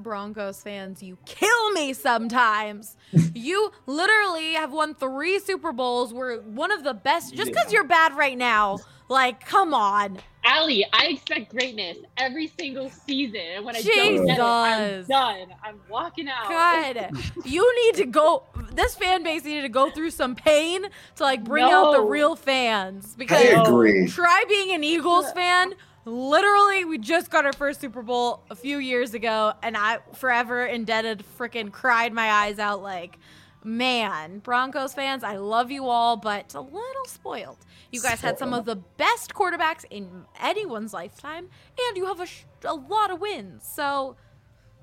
Broncos 0.00 0.62
fans, 0.62 1.02
you 1.02 1.18
kill 1.26 1.70
me 1.72 1.92
sometimes. 1.92 2.96
you 3.34 3.70
literally 3.86 4.54
have 4.54 4.72
won 4.72 4.94
three 4.94 5.38
Super 5.38 5.72
Bowls. 5.72 6.12
We're 6.12 6.40
one 6.40 6.72
of 6.72 6.84
the 6.84 6.94
best. 6.94 7.34
Just 7.34 7.50
because 7.50 7.66
Yeah. 7.72 7.78
you're 7.78 7.88
bad 7.88 8.16
right 8.16 8.36
now, 8.36 8.78
like, 9.08 9.44
come 9.44 9.74
on. 9.74 10.18
Allie, 10.44 10.86
I 10.92 11.08
expect 11.08 11.50
greatness 11.50 11.98
every 12.16 12.50
single 12.58 12.88
season, 12.88 13.40
and 13.56 13.64
when 13.64 13.76
I 13.76 13.82
don't 13.82 13.94
get 13.94 14.36
it, 14.38 14.40
I'm 14.40 15.04
done. 15.04 15.46
I'm 15.62 15.80
walking 15.90 16.28
out. 16.28 16.48
God, 16.48 17.10
you 17.44 17.86
need 17.86 17.96
to 17.96 18.06
go. 18.06 18.44
This 18.72 18.94
fan 18.94 19.22
base 19.22 19.44
needed 19.44 19.62
to 19.62 19.68
go 19.68 19.90
through 19.90 20.12
some 20.12 20.34
pain 20.34 20.84
to 21.16 21.22
like 21.22 21.44
bring 21.44 21.64
out 21.64 21.92
the 21.92 22.00
real 22.02 22.36
fans 22.36 23.12
I 23.14 23.18
because 23.18 23.68
agree. 23.68 24.06
try 24.08 24.44
being 24.48 24.72
an 24.72 24.82
Eagles 24.82 25.30
fan. 25.32 25.74
Literally, 26.04 26.84
we 26.84 26.98
just 26.98 27.30
got 27.30 27.44
our 27.44 27.52
first 27.52 27.80
Super 27.80 28.02
Bowl 28.02 28.42
a 28.50 28.54
few 28.54 28.78
years 28.78 29.12
ago, 29.14 29.52
and 29.62 29.76
I 29.76 29.98
forever 30.14 30.64
indebted, 30.64 31.22
freaking 31.38 31.70
cried 31.70 32.12
my 32.12 32.30
eyes 32.30 32.58
out. 32.58 32.82
Like, 32.82 33.18
man, 33.62 34.38
Broncos 34.38 34.94
fans, 34.94 35.22
I 35.22 35.36
love 35.36 35.70
you 35.70 35.88
all, 35.88 36.16
but 36.16 36.54
a 36.54 36.60
little 36.60 37.04
spoiled. 37.06 37.58
You 37.92 38.00
guys 38.00 38.20
had 38.20 38.38
some 38.38 38.54
of 38.54 38.64
the 38.64 38.76
best 38.76 39.34
quarterbacks 39.34 39.84
in 39.90 40.24
anyone's 40.40 40.94
lifetime, 40.94 41.48
and 41.88 41.96
you 41.96 42.06
have 42.06 42.20
a, 42.20 42.26
sh- 42.26 42.44
a 42.64 42.74
lot 42.74 43.10
of 43.10 43.20
wins. 43.20 43.68
So, 43.70 44.16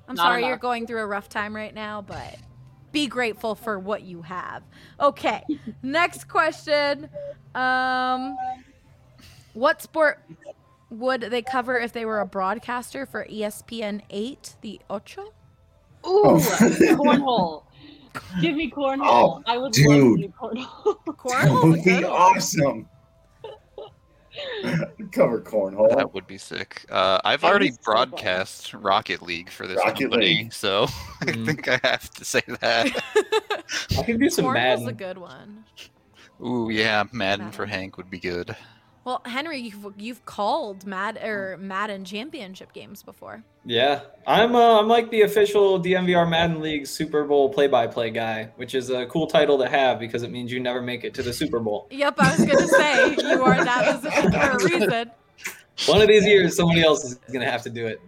I'm 0.07 0.15
Not 0.15 0.24
sorry 0.24 0.45
you're 0.45 0.57
going 0.57 0.86
through 0.86 1.01
a 1.01 1.07
rough 1.07 1.30
time 1.30 1.55
right 1.55 1.74
now, 1.74 2.01
but 2.01 2.38
be 2.91 3.07
grateful 3.07 3.55
for 3.55 3.80
what 3.80 4.03
you 4.03 4.22
have. 4.22 4.63
Okay, 4.99 5.43
next 5.82 6.28
question. 6.28 7.09
Um, 7.55 8.38
what 9.53 9.82
sport 9.82 10.24
would 10.89 11.21
they 11.21 11.41
cover 11.41 11.77
if 11.77 11.91
they 11.93 12.05
were 12.05 12.19
a 12.19 12.25
broadcaster 12.25 13.05
for 13.05 13.25
ESPN 13.25 14.01
8, 14.09 14.55
the 14.61 14.79
Ocho? 14.89 15.21
Ooh, 16.05 16.23
Oh. 16.25 16.39
cornhole. 16.97 17.63
Give 18.41 18.55
me 18.55 18.71
cornhole. 18.71 19.01
Oh, 19.01 19.43
I 19.45 19.57
would 19.57 19.77
love 19.77 20.17
to 20.17 20.17
do 20.17 20.33
cornhole. 20.39 20.97
That 21.27 21.51
would 21.63 21.83
be 21.83 22.03
awesome. 22.05 22.88
Cover 25.11 25.41
cornhole. 25.41 25.95
That 25.95 26.13
would 26.13 26.27
be 26.27 26.38
sick. 26.38 26.85
Uh, 26.89 27.19
I've 27.25 27.41
That'd 27.41 27.51
already 27.51 27.69
be 27.69 27.73
so 27.73 27.79
broadcast 27.85 28.73
Rocket 28.73 29.21
League 29.21 29.49
for 29.49 29.67
this 29.67 29.77
Rocket 29.77 30.03
company, 30.11 30.25
League. 30.25 30.53
so 30.53 30.83
I 31.21 31.25
Mm. 31.25 31.45
think 31.45 31.67
I 31.67 31.79
have 31.83 32.09
to 32.11 32.25
say 32.25 32.41
that. 32.61 32.88
I 33.97 34.03
can 34.03 34.19
do 34.19 34.29
some 34.29 34.45
Cornhole's 34.45 34.88
a 34.88 34.93
good 34.93 35.17
one. 35.17 35.65
Ooh, 36.43 36.69
yeah, 36.69 37.03
Madden 37.11 37.51
for 37.51 37.65
Hank 37.65 37.97
would 37.97 38.09
be 38.09 38.19
good. 38.19 38.55
Well, 39.07 39.21
Henry, 39.23 39.59
you've, 39.59 39.93
you've 39.97 40.25
called 40.25 40.85
Mad 40.85 41.17
or 41.23 41.55
Madden 41.61 42.03
championship 42.03 42.73
games 42.73 43.03
before. 43.03 43.41
Yeah, 43.63 44.01
I'm 44.27 44.53
uh, 44.53 44.81
I'm 44.81 44.89
like 44.89 45.09
the 45.11 45.21
official 45.21 45.81
DNVR 45.81 46.29
Madden 46.29 46.59
League 46.59 46.85
Super 46.85 47.23
Bowl 47.23 47.47
play-by-play 47.47 48.09
guy, 48.09 48.49
which 48.57 48.75
is 48.75 48.89
a 48.89 49.05
cool 49.05 49.25
title 49.25 49.57
to 49.59 49.69
have 49.69 49.97
because 49.97 50.23
it 50.23 50.29
means 50.29 50.51
you 50.51 50.59
never 50.59 50.81
make 50.81 51.05
it 51.05 51.13
to 51.13 51.23
the 51.23 51.31
Super 51.31 51.61
Bowl. 51.61 51.87
Yep, 51.89 52.15
I 52.17 52.35
was 52.35 52.45
gonna 52.45 52.67
say 52.67 53.15
you 53.29 53.41
are 53.45 53.63
that 53.63 54.01
position 54.01 54.29
for 54.29 54.39
a 54.39 54.63
reason. 54.65 55.11
One 55.85 56.01
of 56.01 56.09
these 56.09 56.25
years, 56.25 56.57
somebody 56.57 56.81
else 56.81 57.05
is 57.05 57.15
gonna 57.31 57.49
have 57.49 57.61
to 57.61 57.69
do 57.69 57.87
it. 57.87 58.01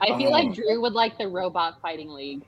I 0.00 0.18
feel 0.18 0.32
like 0.32 0.54
Drew 0.54 0.80
would 0.80 0.94
like 0.94 1.18
the 1.18 1.28
robot 1.28 1.80
fighting 1.80 2.08
league. 2.08 2.44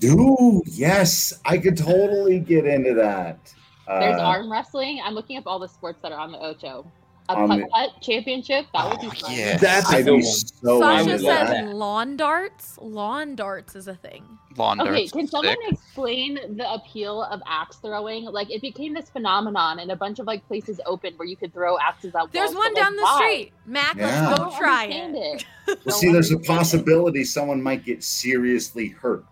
Dude, 0.00 0.62
yes, 0.66 1.32
I 1.44 1.58
could 1.58 1.76
totally 1.76 2.40
get 2.40 2.66
into 2.66 2.94
that. 2.94 3.54
There's 3.98 4.20
Uh, 4.20 4.24
arm 4.24 4.50
wrestling. 4.52 5.00
I'm 5.04 5.14
looking 5.14 5.36
up 5.38 5.44
all 5.46 5.58
the 5.58 5.68
sports 5.68 6.00
that 6.02 6.12
are 6.12 6.18
on 6.20 6.32
the 6.32 6.38
Ocho. 6.38 6.86
A 7.28 7.36
Um, 7.38 7.48
putt 7.48 7.70
putt 7.70 7.90
championship. 8.02 8.66
That 8.74 8.90
would 8.90 9.00
be 9.00 9.06
Oh, 9.06 9.10
fun. 9.10 9.32
yeah. 9.32 9.56
That's 9.56 9.92
a 9.92 9.98
I'd 9.98 10.04
good 10.04 10.16
be 10.16 10.22
so 10.22 10.82
I 10.82 10.96
Sasha 10.98 11.04
would 11.04 11.12
into 11.14 11.26
love 11.26 11.46
said 11.48 11.66
that. 11.68 11.74
lawn 11.76 12.16
darts. 12.16 12.78
Lawn 12.82 13.36
darts 13.36 13.76
is 13.76 13.86
a 13.86 13.94
thing. 13.94 14.24
Lawn 14.56 14.78
darts. 14.78 14.90
Okay, 14.90 15.06
can 15.08 15.20
is 15.20 15.30
someone 15.30 15.54
sick. 15.62 15.72
explain 15.72 16.34
the 16.56 16.72
appeal 16.72 17.22
of 17.22 17.40
axe 17.46 17.76
throwing? 17.76 18.24
Like, 18.24 18.50
it 18.50 18.60
became 18.60 18.94
this 18.94 19.10
phenomenon, 19.10 19.78
and 19.78 19.92
a 19.92 19.96
bunch 19.96 20.18
of 20.18 20.26
like 20.26 20.44
places 20.48 20.80
opened 20.86 21.18
where 21.20 21.28
you 21.28 21.36
could 21.36 21.52
throw 21.52 21.78
axes 21.78 22.16
out. 22.16 22.32
There's 22.32 22.48
walls, 22.52 22.56
one 22.64 22.74
but, 22.74 22.80
like, 22.80 22.84
down 22.84 22.96
the 22.96 23.02
why? 23.02 23.16
street. 23.18 23.52
Mac, 23.64 23.96
Yeah. 23.96 24.06
I 24.06 24.26
let's 24.26 24.38
don't 24.40 24.50
go 24.50 24.58
try 24.58 24.82
understand 24.86 25.16
it. 25.16 25.20
it. 25.20 25.46
Well, 25.68 25.76
No 25.86 25.92
see, 25.92 26.12
there's 26.12 26.30
a 26.32 26.34
understand 26.34 26.44
it. 26.56 26.58
possibility 26.58 27.24
someone 27.24 27.62
might 27.62 27.84
get 27.84 28.02
seriously 28.02 28.88
hurt 28.88 29.24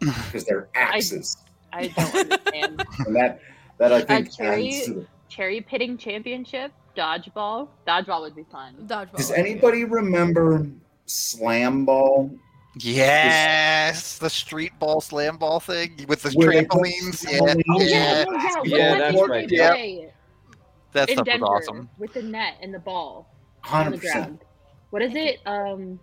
because 0.00 0.44
they're 0.46 0.68
axes, 0.74 1.36
I 1.74 1.88
don't 1.88 2.14
understand. 2.14 2.84
and 3.06 3.16
that 3.16 3.40
that 3.78 3.92
I 3.92 4.02
think 4.02 4.34
cherry- 4.36 4.68
adds 4.68 4.84
to 4.86 4.94
the- 4.94 5.06
Cherry 5.28 5.60
pitting 5.60 5.96
championship, 5.98 6.70
dodgeball. 6.96 7.68
Dodgeball 7.88 8.20
would 8.20 8.36
be 8.36 8.44
fun. 8.52 8.74
Dodgeball. 8.86 9.16
Does 9.16 9.32
anybody 9.32 9.84
remember 9.84 10.66
slam 11.06 11.84
ball? 11.84 12.30
Yes, 12.76 14.18
the 14.18 14.30
street 14.30 14.72
ball 14.78 15.00
slam 15.00 15.36
ball 15.36 15.60
thing 15.60 16.04
with 16.08 16.22
the 16.22 16.30
Where 16.32 16.50
trampolines. 16.52 17.24
Yeah, 17.24 17.38
trampolines 17.40 17.62
Oh 17.70 17.80
yeah, 17.80 17.88
yeah, 17.88 18.24
no, 18.24 18.32
yeah. 18.34 18.62
Yeah, 18.64 18.76
yeah, 18.76 18.98
that's 18.98 19.16
that's 19.16 19.28
right. 19.28 19.50
Yep. 19.50 19.72
Play 19.72 20.12
that 20.92 21.10
stuff 21.10 21.24
Denver 21.26 21.46
was 21.46 21.68
awesome. 21.68 21.88
with 21.98 22.12
the 22.14 22.22
net 22.22 22.54
and 22.62 22.72
the 22.72 22.78
ball 22.78 23.28
on 23.72 23.90
the 23.90 23.98
ground. 23.98 24.38
What 24.90 25.02
is 25.02 25.14
it? 25.14 25.40
Um, 25.46 25.98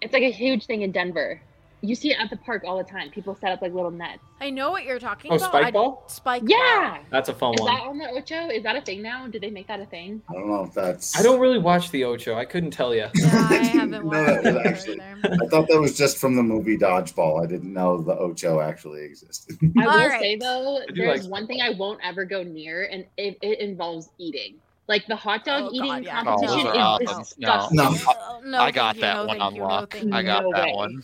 it's 0.00 0.12
like 0.12 0.24
a 0.24 0.30
huge 0.32 0.66
thing 0.66 0.82
in 0.82 0.90
Denver. 0.90 1.40
You 1.82 1.94
see 1.94 2.10
it 2.10 2.18
at 2.18 2.30
the 2.30 2.36
park 2.38 2.64
all 2.66 2.78
the 2.78 2.84
time. 2.84 3.10
People 3.10 3.34
set 3.34 3.52
up 3.52 3.60
like 3.62 3.72
little 3.72 3.90
nets. 3.90 4.18
I 4.40 4.50
know 4.50 4.70
what 4.70 4.84
you're 4.84 4.98
talking 4.98 5.30
Oh, 5.30 5.36
about. 5.36 5.48
spike 5.50 5.64
I- 5.66 5.70
ball? 5.70 6.04
Spike 6.08 6.42
Yeah. 6.46 6.96
ball. 6.96 6.98
That's 7.10 7.28
a 7.28 7.34
fun 7.34 7.50
one. 7.50 7.54
Is 7.54 7.60
one. 7.60 7.74
that 7.74 7.82
on 7.82 7.98
the 7.98 8.08
Ocho? 8.10 8.48
Is 8.48 8.62
that 8.62 8.76
a 8.76 8.80
thing 8.80 9.02
now? 9.02 9.26
Did 9.26 9.42
they 9.42 9.50
make 9.50 9.66
that 9.68 9.78
a 9.80 9.86
thing? 9.86 10.22
I 10.28 10.32
don't 10.32 10.48
know 10.48 10.64
if 10.64 10.72
that's. 10.74 11.18
I 11.18 11.22
don't 11.22 11.38
really 11.38 11.58
watch 11.58 11.90
the 11.90 12.04
Ocho. 12.04 12.34
I 12.34 12.44
couldn't 12.44 12.70
tell 12.70 12.94
you. 12.94 13.06
Yeah, 13.14 13.46
I 13.50 13.54
haven't 13.72 13.90
No, 13.90 14.02
watched 14.04 14.42
that 14.42 14.54
was 14.54 14.64
it 14.64 14.66
actually- 14.66 15.00
either. 15.00 15.38
I 15.44 15.46
thought 15.48 15.68
that 15.68 15.80
was 15.80 15.96
just 15.96 16.16
from 16.18 16.34
the 16.34 16.42
movie 16.42 16.76
Dodgeball. 16.78 17.42
I 17.42 17.46
didn't 17.46 17.72
know 17.72 18.00
the 18.00 18.16
Ocho 18.16 18.60
actually 18.60 19.02
existed. 19.04 19.58
I 19.78 19.86
will 19.86 19.90
All 19.90 20.10
say 20.18 20.36
though, 20.36 20.80
there's 20.94 21.22
like 21.24 21.30
one 21.30 21.46
thing 21.46 21.60
I 21.60 21.70
won't 21.70 22.00
ever 22.02 22.24
go 22.24 22.42
near, 22.42 22.84
and 22.90 23.04
it, 23.16 23.38
it 23.42 23.60
involves 23.60 24.08
eating. 24.18 24.54
Like 24.88 25.06
the 25.08 25.16
hot 25.16 25.44
dog 25.44 25.64
Oh, 25.64 25.70
eating 25.72 25.88
God, 25.88 26.04
yeah. 26.04 26.20
Oh, 26.20 26.24
competition 26.24 26.66
are 26.68 27.02
is 27.02 27.08
awesome. 27.10 27.16
No. 27.38 27.48
disgusting. 27.68 27.76
No. 27.76 27.84
Uh, 27.84 28.40
no, 28.44 28.58
I 28.60 28.70
got 28.70 28.94
thank 28.94 28.96
you, 28.96 29.00
that 29.02 29.14
no, 29.14 29.24
one 29.26 29.28
thank 29.38 29.42
on 29.42 29.54
you, 29.56 29.60
no, 29.60 29.66
lock. 29.66 29.96
I 30.12 30.22
got 30.22 30.42
No 30.44 30.52
that 30.52 30.64
way. 30.66 30.72
one. 30.74 31.02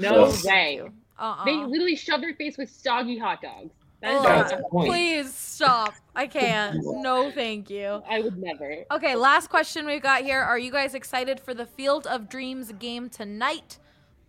No 0.00 0.26
Yes. 0.26 0.44
way. 0.44 0.80
Uh-uh. 1.18 1.44
They 1.44 1.54
literally 1.56 1.96
shove 1.96 2.20
their 2.20 2.34
face 2.34 2.56
with 2.56 2.70
soggy 2.70 3.18
hot 3.18 3.42
dogs. 3.42 3.70
That 4.00 4.14
is 4.14 4.20
Ugh, 4.20 4.24
That's 4.24 4.62
point. 4.70 4.88
please 4.90 5.32
stop. 5.34 5.94
I 6.16 6.26
can't. 6.26 6.76
No, 6.82 7.30
thank 7.30 7.70
you. 7.70 8.02
I 8.08 8.20
would 8.20 8.36
never. 8.36 8.84
Okay, 8.90 9.14
last 9.14 9.48
question 9.48 9.86
we've 9.86 10.02
got 10.02 10.22
here. 10.22 10.40
Are 10.40 10.58
you 10.58 10.72
guys 10.72 10.94
excited 10.94 11.38
for 11.38 11.54
the 11.54 11.66
Field 11.66 12.06
of 12.08 12.28
Dreams 12.28 12.72
game 12.80 13.08
tonight? 13.08 13.78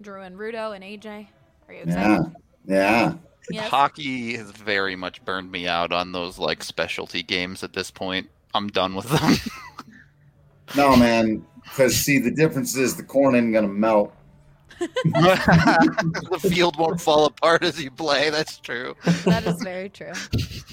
Drew 0.02 0.22
and 0.22 0.38
Rudo 0.38 0.76
and 0.76 0.84
AJ. 0.84 1.28
Are 1.68 1.74
you 1.74 1.82
excited? 1.84 2.34
Yeah. 2.66 2.76
Yeah. 2.76 3.14
Yes. 3.50 3.70
Hockey 3.70 4.38
has 4.38 4.52
very 4.52 4.96
much 4.96 5.24
burned 5.26 5.52
me 5.52 5.68
out 5.68 5.92
on 5.92 6.12
those 6.12 6.38
like 6.38 6.64
specialty 6.64 7.24
games 7.24 7.64
at 7.64 7.74
this 7.74 7.90
point. 7.90 8.30
I'm 8.54 8.68
done 8.68 8.94
with 8.96 9.10
them. 9.10 9.36
No, 10.76 10.96
man. 10.96 11.46
Because 11.64 11.96
see, 11.96 12.20
the 12.20 12.32
difference 12.32 12.76
is 12.76 12.96
the 12.96 13.04
corn 13.04 13.36
ain't 13.36 13.54
gonna 13.54 13.68
melt. 13.68 14.14
The 15.06 16.40
field 16.54 16.78
won't 16.78 17.00
fall 17.00 17.26
apart 17.26 17.64
as 17.64 17.82
you 17.82 17.92
play. 17.92 18.30
That's 18.30 18.58
true. 18.58 18.96
That 19.26 19.46
is 19.46 19.62
very 19.62 19.90
true. 19.90 20.14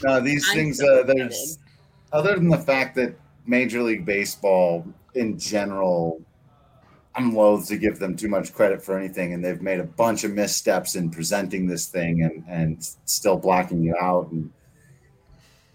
No, 0.02 0.20
these 0.20 0.48
I'm 0.50 0.54
things. 0.56 0.78
so 0.78 1.00
Uh, 1.00 1.02
there's 1.04 1.58
other 2.12 2.34
than 2.34 2.48
the 2.48 2.58
fact 2.58 2.94
that 2.96 3.14
Major 3.46 3.82
League 3.82 4.04
Baseball 4.04 4.86
in 5.14 5.38
general, 5.38 6.20
I'm 7.14 7.34
loath 7.34 7.66
to 7.68 7.76
give 7.76 7.98
them 7.98 8.16
too 8.16 8.28
much 8.28 8.52
credit 8.52 8.82
for 8.82 8.98
anything, 8.98 9.32
and 9.32 9.44
they've 9.44 9.60
made 9.62 9.80
a 9.80 9.84
bunch 9.84 10.24
of 10.24 10.32
missteps 10.32 10.94
in 10.96 11.10
presenting 11.10 11.66
this 11.66 11.86
thing 11.86 12.22
and 12.22 12.44
and 12.48 12.88
still 13.04 13.36
blocking 13.36 13.82
you 13.82 13.96
out 14.00 14.30
and 14.30 14.50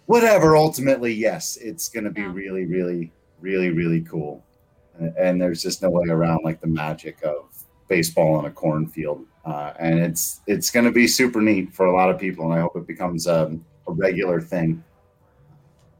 whatever. 0.05 0.55
Ultimately, 0.55 1.13
yes, 1.13 1.57
it's 1.57 1.89
going 1.89 2.03
to 2.05 2.11
be 2.11 2.21
Yeah. 2.21 2.31
really, 2.33 2.65
really, 2.65 3.11
really, 3.41 3.69
really 3.71 4.01
cool, 4.01 4.43
and, 4.99 5.15
and 5.17 5.41
there's 5.41 5.61
just 5.61 5.81
no 5.81 5.89
way 5.89 6.05
around 6.09 6.41
like 6.43 6.61
the 6.61 6.67
magic 6.67 7.21
of 7.23 7.54
baseball 7.87 8.35
on 8.35 8.45
a 8.45 8.51
cornfield, 8.51 9.25
uh, 9.45 9.73
and 9.79 9.99
it's 9.99 10.41
it's 10.47 10.71
going 10.71 10.85
to 10.85 10.91
be 10.91 11.07
super 11.07 11.41
neat 11.41 11.73
for 11.73 11.85
a 11.85 11.93
lot 11.93 12.09
of 12.09 12.19
people, 12.19 12.45
and 12.45 12.53
I 12.53 12.61
hope 12.61 12.75
it 12.75 12.87
becomes 12.87 13.27
um, 13.27 13.63
a 13.87 13.91
regular 13.91 14.41
thing 14.41 14.83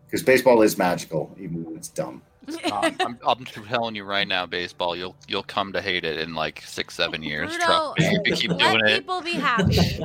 because 0.06 0.24
baseball 0.24 0.62
is 0.62 0.78
magical, 0.78 1.36
even 1.40 1.64
when 1.64 1.76
it's 1.76 1.90
dumb. 1.90 2.22
Um, 2.72 2.96
I'm, 3.00 3.20
I'm 3.28 3.46
telling 3.46 3.96
you 3.96 4.04
right 4.04 4.28
now, 4.28 4.46
baseball, 4.46 4.96
you'll 4.96 5.16
you'll 5.28 5.44
come 5.44 5.74
to 5.74 5.82
hate 5.82 6.04
it 6.04 6.20
in 6.20 6.36
like 6.36 6.62
six, 6.64 6.94
seven 6.94 7.24
years. 7.32 7.52
Rudo, 7.52 7.96
Trust 7.96 8.00
me, 8.00 8.20
if 8.24 8.28
you 8.28 8.36
keep 8.50 8.52
Let 8.52 8.82
it. 8.82 9.00
people 9.00 9.22
be 9.22 9.34
happy. 9.34 10.04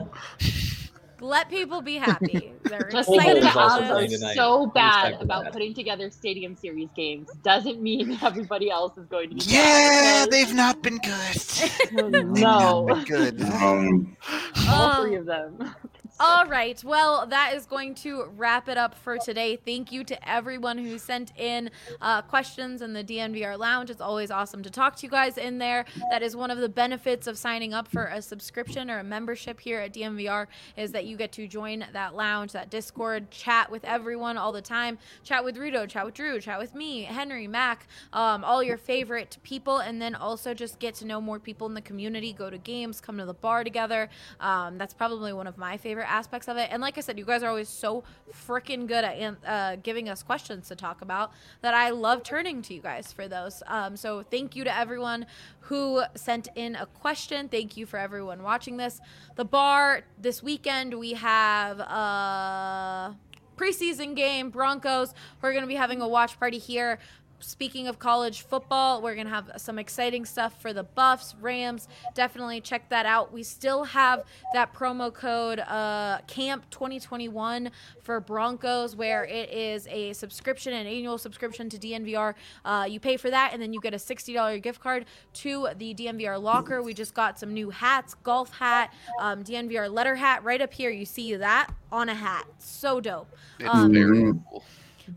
Let 1.20 1.48
people 1.50 1.82
be 1.82 1.96
happy. 1.96 2.52
They're 2.64 2.88
Just 2.90 3.06
Full 3.06 3.16
excited 3.16 3.42
because 3.42 3.54
Bowl 3.54 3.66
is 3.66 3.72
about 3.72 3.80
odds 3.82 3.90
playing 3.90 4.10
are 4.10 4.14
it. 4.14 4.18
tonight. 4.18 4.34
so 4.36 4.66
bad 4.66 5.20
about 5.20 5.44
that. 5.44 5.52
putting 5.52 5.74
together 5.74 6.10
Stadium 6.10 6.56
Series 6.56 6.88
games 6.96 7.28
doesn't 7.42 7.80
mean 7.82 8.18
everybody 8.22 8.70
else 8.70 8.96
is 8.96 9.06
going 9.06 9.28
to 9.30 9.34
be. 9.34 9.42
Yeah, 9.44 10.24
bad, 10.24 10.30
they've 10.30 10.54
not 10.54 10.82
been 10.82 10.98
good. 10.98 11.32
because- 11.32 11.90
They've 11.90 12.26
not 12.26 12.86
no, 12.86 12.86
been 12.94 13.04
good. 13.04 13.42
Um, 13.42 14.16
all 14.68 15.02
three 15.04 15.16
of 15.16 15.26
them. 15.26 15.74
All 16.22 16.44
right. 16.44 16.84
Well, 16.84 17.26
that 17.28 17.54
is 17.54 17.64
going 17.64 17.94
to 17.94 18.26
wrap 18.36 18.68
it 18.68 18.76
up 18.76 18.94
for 18.94 19.16
today. 19.16 19.56
Thank 19.56 19.90
you 19.90 20.04
to 20.04 20.28
everyone 20.28 20.76
who 20.76 20.98
sent 20.98 21.32
in 21.38 21.70
uh, 22.02 22.20
questions 22.20 22.82
in 22.82 22.92
the 22.92 23.02
DNVR 23.02 23.58
Lounge. 23.58 23.88
It's 23.88 24.02
always 24.02 24.30
awesome 24.30 24.62
to 24.64 24.68
talk 24.68 24.96
to 24.96 25.06
you 25.06 25.10
guys 25.10 25.38
in 25.38 25.56
there. 25.56 25.86
That 26.10 26.22
is 26.22 26.36
one 26.36 26.50
of 26.50 26.58
the 26.58 26.68
benefits 26.68 27.26
of 27.26 27.38
signing 27.38 27.72
up 27.72 27.88
for 27.88 28.04
a 28.04 28.20
subscription 28.20 28.90
or 28.90 28.98
a 28.98 29.02
membership 29.02 29.58
here 29.60 29.80
at 29.80 29.94
DNVR 29.94 30.46
is 30.76 30.92
that 30.92 31.06
you 31.06 31.16
get 31.16 31.32
to 31.32 31.48
join 31.48 31.86
that 31.90 32.14
lounge, 32.14 32.52
that 32.52 32.68
Discord, 32.68 33.30
chat 33.30 33.70
with 33.70 33.82
everyone 33.86 34.36
all 34.36 34.52
the 34.52 34.60
time. 34.60 34.98
Chat 35.24 35.42
with 35.42 35.56
Rudo, 35.56 35.88
chat 35.88 36.04
with 36.04 36.12
Drew, 36.12 36.38
chat 36.38 36.58
with 36.58 36.74
me, 36.74 37.04
Henry, 37.04 37.46
Mac, 37.46 37.88
um, 38.12 38.44
all 38.44 38.62
your 38.62 38.76
favorite 38.76 39.38
people, 39.42 39.78
and 39.78 40.02
then 40.02 40.14
also 40.14 40.52
just 40.52 40.78
get 40.80 40.94
to 40.96 41.06
know 41.06 41.18
more 41.18 41.38
people 41.38 41.66
in 41.66 41.72
the 41.72 41.80
community. 41.80 42.34
Go 42.34 42.50
to 42.50 42.58
games, 42.58 43.00
come 43.00 43.16
to 43.16 43.24
the 43.24 43.32
bar 43.32 43.64
together. 43.64 44.10
Um, 44.38 44.76
that's 44.76 44.92
probably 44.92 45.32
one 45.32 45.46
of 45.46 45.56
my 45.56 45.78
favorite 45.78 46.09
aspects 46.10 46.48
of 46.48 46.56
it. 46.56 46.68
And 46.70 46.82
like 46.82 46.98
I 46.98 47.00
said, 47.00 47.18
you 47.18 47.24
guys 47.24 47.42
are 47.42 47.48
always 47.48 47.68
so 47.68 48.04
freaking 48.46 48.86
good 48.86 49.04
at 49.04 49.36
uh, 49.46 49.76
giving 49.76 50.08
us 50.08 50.22
questions 50.22 50.68
to 50.68 50.76
talk 50.76 51.02
about 51.02 51.32
that 51.62 51.74
I 51.74 51.90
love 51.90 52.22
turning 52.22 52.62
to 52.62 52.74
you 52.74 52.80
guys 52.80 53.12
for 53.12 53.28
those. 53.28 53.62
Um, 53.66 53.96
so 53.96 54.22
thank 54.22 54.56
you 54.56 54.64
to 54.64 54.76
everyone 54.76 55.26
who 55.60 56.02
sent 56.14 56.48
in 56.54 56.74
a 56.76 56.86
question. 56.86 57.48
Thank 57.48 57.76
you 57.76 57.86
for 57.86 57.98
everyone 57.98 58.42
watching 58.42 58.76
this. 58.76 59.00
The 59.36 59.44
bar 59.44 60.02
this 60.18 60.42
weekend 60.42 60.94
we 60.94 61.12
have 61.14 61.80
uh 61.80 63.12
preseason 63.60 64.16
game 64.16 64.48
Broncos. 64.48 65.12
We're 65.42 65.52
going 65.52 65.62
to 65.62 65.68
be 65.68 65.74
having 65.74 66.00
a 66.00 66.08
watch 66.08 66.38
party 66.38 66.58
here. 66.58 66.98
Speaking 67.42 67.88
of 67.88 67.98
college 67.98 68.42
football, 68.42 69.00
we're 69.00 69.14
going 69.14 69.26
to 69.26 69.32
have 69.32 69.50
some 69.56 69.78
exciting 69.78 70.24
stuff 70.26 70.60
for 70.60 70.72
the 70.74 70.82
Buffs, 70.82 71.34
Rams. 71.40 71.88
Definitely 72.14 72.60
check 72.60 72.88
that 72.90 73.06
out. 73.06 73.32
We 73.32 73.42
still 73.42 73.84
have 73.84 74.24
that 74.52 74.74
promo 74.74 75.12
code 75.12 75.60
uh, 75.60 76.18
CAMP 76.26 76.68
2021 76.70 77.70
for 78.02 78.20
Broncos, 78.20 78.94
where 78.94 79.24
it 79.24 79.50
is 79.50 79.86
a 79.88 80.12
subscription, 80.12 80.74
an 80.74 80.86
annual 80.86 81.16
subscription 81.16 81.70
to 81.70 81.78
DNVR. 81.78 82.34
Uh, 82.64 82.86
you 82.88 83.00
pay 83.00 83.16
for 83.16 83.30
that, 83.30 83.52
and 83.54 83.62
then 83.62 83.72
you 83.72 83.80
get 83.80 83.94
a 83.94 83.98
$60 83.98 84.62
gift 84.62 84.80
card 84.80 85.06
to 85.34 85.68
the 85.78 85.94
DNVR 85.94 86.40
locker. 86.40 86.82
We 86.82 86.92
just 86.92 87.14
got 87.14 87.38
some 87.38 87.54
new 87.54 87.70
hats, 87.70 88.14
golf 88.22 88.52
hat, 88.58 88.92
um, 89.18 89.42
DNVR 89.44 89.90
letter 89.90 90.14
hat. 90.14 90.44
Right 90.44 90.60
up 90.60 90.74
here, 90.74 90.90
you 90.90 91.06
see 91.06 91.34
that 91.36 91.68
on 91.90 92.10
a 92.10 92.14
hat. 92.14 92.44
So 92.58 93.00
dope. 93.00 93.34
It's 93.58 93.68
Um, 93.68 93.92
very 93.94 94.32
cool. 94.50 94.62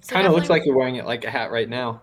so 0.01 0.13
kind 0.13 0.25
of 0.25 0.31
looks 0.33 0.49
like 0.49 0.65
you're 0.65 0.75
wearing 0.75 0.95
it 0.95 1.05
like 1.05 1.25
a 1.25 1.29
hat 1.29 1.51
right 1.51 1.67
now. 1.67 2.01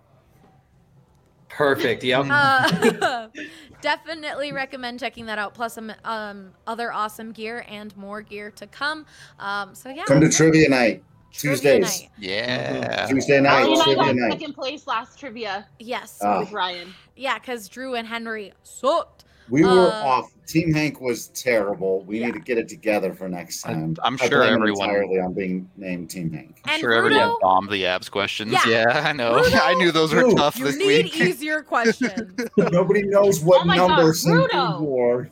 Perfect. 1.51 2.03
Yep. 2.05 2.27
Uh, 2.31 3.29
definitely 3.83 4.53
recommend 4.53 5.01
checking 5.01 5.27
that 5.27 5.39
out. 5.39 5.55
Plus 5.55 5.75
some 5.75 5.93
um, 6.05 6.53
other 6.67 6.93
awesome 6.93 7.33
gear 7.33 7.65
and 7.69 7.95
more 7.97 8.23
gear 8.23 8.51
to 8.53 8.67
come. 8.67 9.05
Um, 9.39 9.75
so 9.75 9.89
yeah, 9.91 10.05
come 10.05 10.21
to 10.21 10.29
trivia 10.31 10.69
night 10.69 11.03
Trivia 11.33 11.57
Tuesdays. 11.81 12.01
night. 12.03 12.11
Yeah. 12.19 13.07
Tuesday 13.09 13.41
night, 13.41 13.61
Allie 13.63 13.73
and 13.73 13.81
I 13.81 13.85
trivia 13.85 14.05
got 14.05 14.15
night. 14.17 14.33
second 14.33 14.53
place 14.55 14.87
last 14.87 15.19
trivia 15.19 15.67
Yes, 15.79 16.19
Ah. 16.23 16.41
with 16.41 16.53
Ryan. 16.53 16.95
yeah, 17.17 17.39
because 17.39 17.69
Drew 17.69 17.95
and 17.95 18.07
Henry 18.07 18.53
sucked. 18.63 19.25
We 19.49 19.63
were 19.65 19.69
Uh, 19.71 19.91
off. 20.07 20.31
Team 20.51 20.73
Hank 20.75 21.01
was 21.01 21.29
terrible. 21.29 22.03
We 22.05 22.19
Yeah. 22.19 22.27
need 22.27 22.33
to 22.35 22.41
get 22.41 22.59
it 22.59 22.69
together 22.69 23.15
for 23.15 23.29
next 23.29 23.63
time. 23.63 23.95
I'm 24.03 24.19
I 24.21 24.29
sure 24.29 24.41
blame 24.41 24.55
everyone- 24.55 24.89
entirely 24.91 25.21
on 25.21 25.33
being 25.33 25.71
named 25.77 26.11
Team 26.11 26.33
Hank. 26.33 26.57
I'm 26.65 26.73
And 26.75 26.81
sure 26.81 26.93
everyone 26.93 27.37
bombed 27.41 27.71
the 27.71 27.85
Avs 27.85 28.11
questions. 28.11 28.53
Yeah. 28.53 28.67
Yeah, 28.67 29.03
I 29.07 29.13
know. 29.13 29.35
Rudo? 29.43 29.61
I 29.63 29.75
knew 29.75 29.93
those 29.93 30.13
were 30.13 30.23
Dude, 30.23 30.37
tough 30.37 30.59
You 30.59 30.73
need 30.77 31.07
easier 31.15 31.63
questions. 31.63 32.33
Nobody 32.57 33.03
knows 33.03 33.41
what 33.41 33.63
Oh 33.63 33.65
my 33.65 33.77
number 33.77 34.07
God, 34.07 34.15
Cynthia 34.17 34.77
wore. 34.81 35.31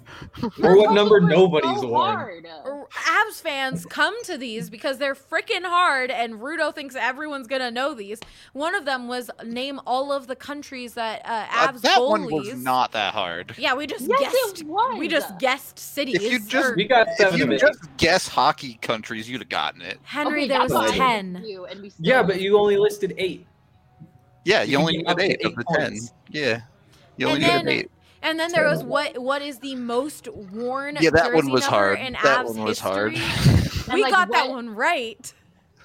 or 0.62 0.76
what 0.76 0.92
number 0.92 1.20
nobody's 1.20 1.80
so 1.80 1.88
worn. 1.88 2.44
Avs 2.92 3.40
fans 3.42 3.84
come 3.86 4.14
to 4.24 4.38
these 4.38 4.70
because 4.70 4.98
they're 4.98 5.14
freaking 5.14 5.64
hard, 5.64 6.10
and 6.10 6.34
Rudo 6.34 6.74
thinks 6.74 6.94
everyone's 6.94 7.46
gonna 7.46 7.70
know 7.70 7.92
these. 7.94 8.20
One 8.52 8.74
of 8.74 8.84
them 8.84 9.08
was 9.08 9.30
name 9.44 9.80
all 9.86 10.12
of 10.12 10.26
the 10.26 10.36
countries 10.36 10.94
that 10.94 11.22
uh, 11.24 11.46
Uh, 11.48 11.68
Avs 11.72 11.80
that 11.82 11.98
goalies. 11.98 12.08
one 12.08 12.30
was 12.32 12.54
not 12.62 12.92
that 12.92 13.12
hard. 13.14 13.54
Yeah, 13.58 13.74
we 13.74 13.86
just 13.86 14.06
Yes, 14.08 14.20
guessed. 14.20 14.60
it 14.62 14.66
was. 14.66 14.98
We 14.98 15.07
just 15.08 15.38
guessed 15.38 15.78
cities. 15.78 16.16
If 16.16 16.22
you 16.32 16.40
just- 16.40 16.70
or- 16.70 16.74
We 16.76 16.84
got 16.86 17.08
seven 17.16 17.40
If 17.40 17.48
you 17.50 17.58
just 17.58 17.80
guess 17.96 18.28
hockey 18.28 18.78
countries, 18.82 19.28
you'd 19.28 19.40
have 19.40 19.48
gotten 19.48 19.82
it. 19.82 19.98
Henry, 20.02 20.40
Okay, 20.44 20.48
there 20.48 20.60
was 20.62 20.72
what 20.72 20.94
ten. 20.94 21.34
did 21.34 21.42
too, 21.44 21.66
and 21.70 21.82
we 21.82 21.90
still- 21.90 22.06
Yeah, 22.06 22.22
but 22.22 22.40
you 22.40 22.58
only 22.58 22.76
listed 22.76 23.14
eight. 23.18 23.46
Yeah, 24.44 24.62
You 24.62 24.72
you 24.72 24.78
only 24.78 24.92
can 24.92 24.98
need 24.98 25.04
get 25.06 25.10
up 25.12 25.18
to 25.18 25.24
eight 25.24 25.44
of 25.44 25.52
eight 25.52 25.56
the 25.56 25.76
ten. 25.78 25.98
Yeah. 26.30 26.60
You 27.16 27.26
only 27.28 27.44
And 27.44 27.64
need 27.66 27.72
then- 27.72 27.78
eight. 27.84 27.90
And 28.20 28.38
then 28.38 28.50
there 28.50 28.68
was 28.68 28.82
what? 28.82 29.16
What 29.18 29.42
is 29.42 29.58
the 29.60 29.76
most 29.76 30.26
worn? 30.28 30.96
Yeah, 31.00 31.10
that 31.10 31.32
one 31.32 31.42
jersey 31.44 31.52
was 31.52 31.62
number 31.62 31.76
hard. 31.76 31.98
In 32.00 32.12
That 32.14 32.46
Avs 32.46 32.54
one 32.56 32.64
was 32.64 32.80
hard. 32.80 33.16
history? 33.16 33.82
we 33.94 34.02
like, 34.02 34.12
got 34.12 34.30
that 34.32 34.48
one 34.50 34.70
right. 34.74 35.32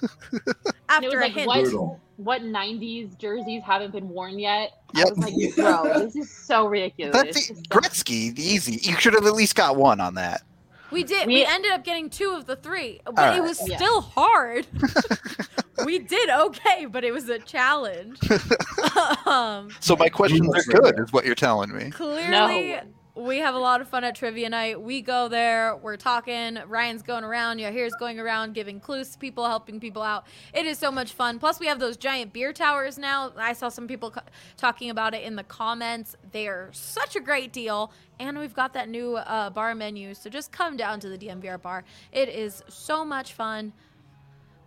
And 0.02 0.40
it 0.42 0.56
After 0.88 1.06
was 1.08 1.14
a 1.14 1.18
like, 1.20 1.32
hint. 1.32 1.46
what, 1.46 1.62
Brutal. 1.62 2.00
What 2.16 2.42
90s 2.42 3.18
jerseys 3.18 3.62
haven't 3.64 3.92
been 3.92 4.08
worn 4.08 4.38
yet? 4.38 4.72
Yep. 4.94 5.06
I 5.06 5.10
was 5.10 5.18
like, 5.18 5.54
bro, 5.56 5.98
this 6.04 6.16
is 6.16 6.30
so 6.30 6.66
ridiculous. 6.66 7.14
That's 7.14 7.36
It's 7.36 7.50
it. 7.50 7.54
just 7.54 7.72
so- 7.72 7.78
Gretzky, 7.80 8.38
easy. 8.38 8.78
You 8.88 8.96
should 9.00 9.14
have 9.14 9.26
at 9.26 9.34
least 9.34 9.54
got 9.56 9.76
one 9.76 10.00
on 10.00 10.14
that. 10.14 10.42
We 10.90 11.02
did. 11.02 11.26
We, 11.26 11.34
We- 11.34 11.44
ended 11.46 11.72
up 11.72 11.82
getting 11.84 12.08
two 12.08 12.30
of 12.36 12.46
the 12.46 12.54
three, 12.56 13.00
but 13.04 13.18
All 13.18 13.24
it 13.26 13.40
right. 13.40 13.42
was 13.42 13.60
Yeah. 13.68 13.76
still 13.76 14.00
hard. 14.00 14.66
we 15.84 15.98
did 15.98 16.30
okay, 16.30 16.86
but 16.86 17.02
it 17.04 17.12
was 17.12 17.28
a 17.28 17.38
challenge. 17.40 18.18
um, 19.26 19.70
So 19.80 19.96
my 19.96 20.08
questions 20.08 20.48
are 20.54 20.62
good, 20.80 21.00
is 21.00 21.12
what 21.12 21.24
you're 21.24 21.34
telling 21.34 21.74
me. 21.76 21.90
clearly, 21.90 22.30
No. 22.30 22.80
We 23.16 23.38
have 23.38 23.54
a 23.54 23.58
lot 23.58 23.80
of 23.80 23.88
fun 23.88 24.02
at 24.02 24.16
trivia 24.16 24.48
night. 24.48 24.82
We 24.82 25.00
go 25.00 25.28
there, 25.28 25.76
we're 25.76 25.96
talking. 25.96 26.58
Ryan's 26.66 27.02
going 27.02 27.22
around. 27.22 27.60
Yahir's 27.60 27.94
going 27.94 28.18
around, 28.18 28.54
giving 28.54 28.80
clues 28.80 29.10
to 29.10 29.18
people, 29.18 29.46
helping 29.46 29.78
people 29.78 30.02
out. 30.02 30.26
It 30.52 30.66
is 30.66 30.78
so 30.78 30.90
much 30.90 31.12
fun. 31.12 31.38
Plus, 31.38 31.60
we 31.60 31.66
have 31.66 31.78
those 31.78 31.96
giant 31.96 32.32
beer 32.32 32.52
towers 32.52 32.98
now. 32.98 33.32
I 33.36 33.52
saw 33.52 33.68
some 33.68 33.86
people 33.86 34.10
co- 34.10 34.22
talking 34.56 34.90
about 34.90 35.14
it 35.14 35.22
in 35.22 35.36
the 35.36 35.44
comments. 35.44 36.16
They 36.32 36.48
are 36.48 36.70
such 36.72 37.14
a 37.14 37.20
great 37.20 37.52
deal. 37.52 37.92
And 38.18 38.36
we've 38.36 38.54
got 38.54 38.72
that 38.72 38.88
new 38.88 39.14
uh, 39.14 39.50
bar 39.50 39.76
menu. 39.76 40.14
So 40.14 40.28
just 40.28 40.50
come 40.50 40.76
down 40.76 40.98
to 40.98 41.08
the 41.08 41.16
DNVR 41.16 41.62
bar. 41.62 41.84
It 42.10 42.28
is 42.28 42.64
so 42.68 43.04
much 43.04 43.32
fun. 43.32 43.72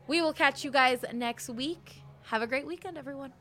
We 0.07 0.21
will 0.21 0.33
catch 0.33 0.63
you 0.63 0.71
guys 0.71 1.03
next 1.13 1.49
week. 1.49 2.01
Have 2.23 2.41
a 2.41 2.47
great 2.47 2.65
weekend, 2.65 2.97
everyone. 2.97 3.33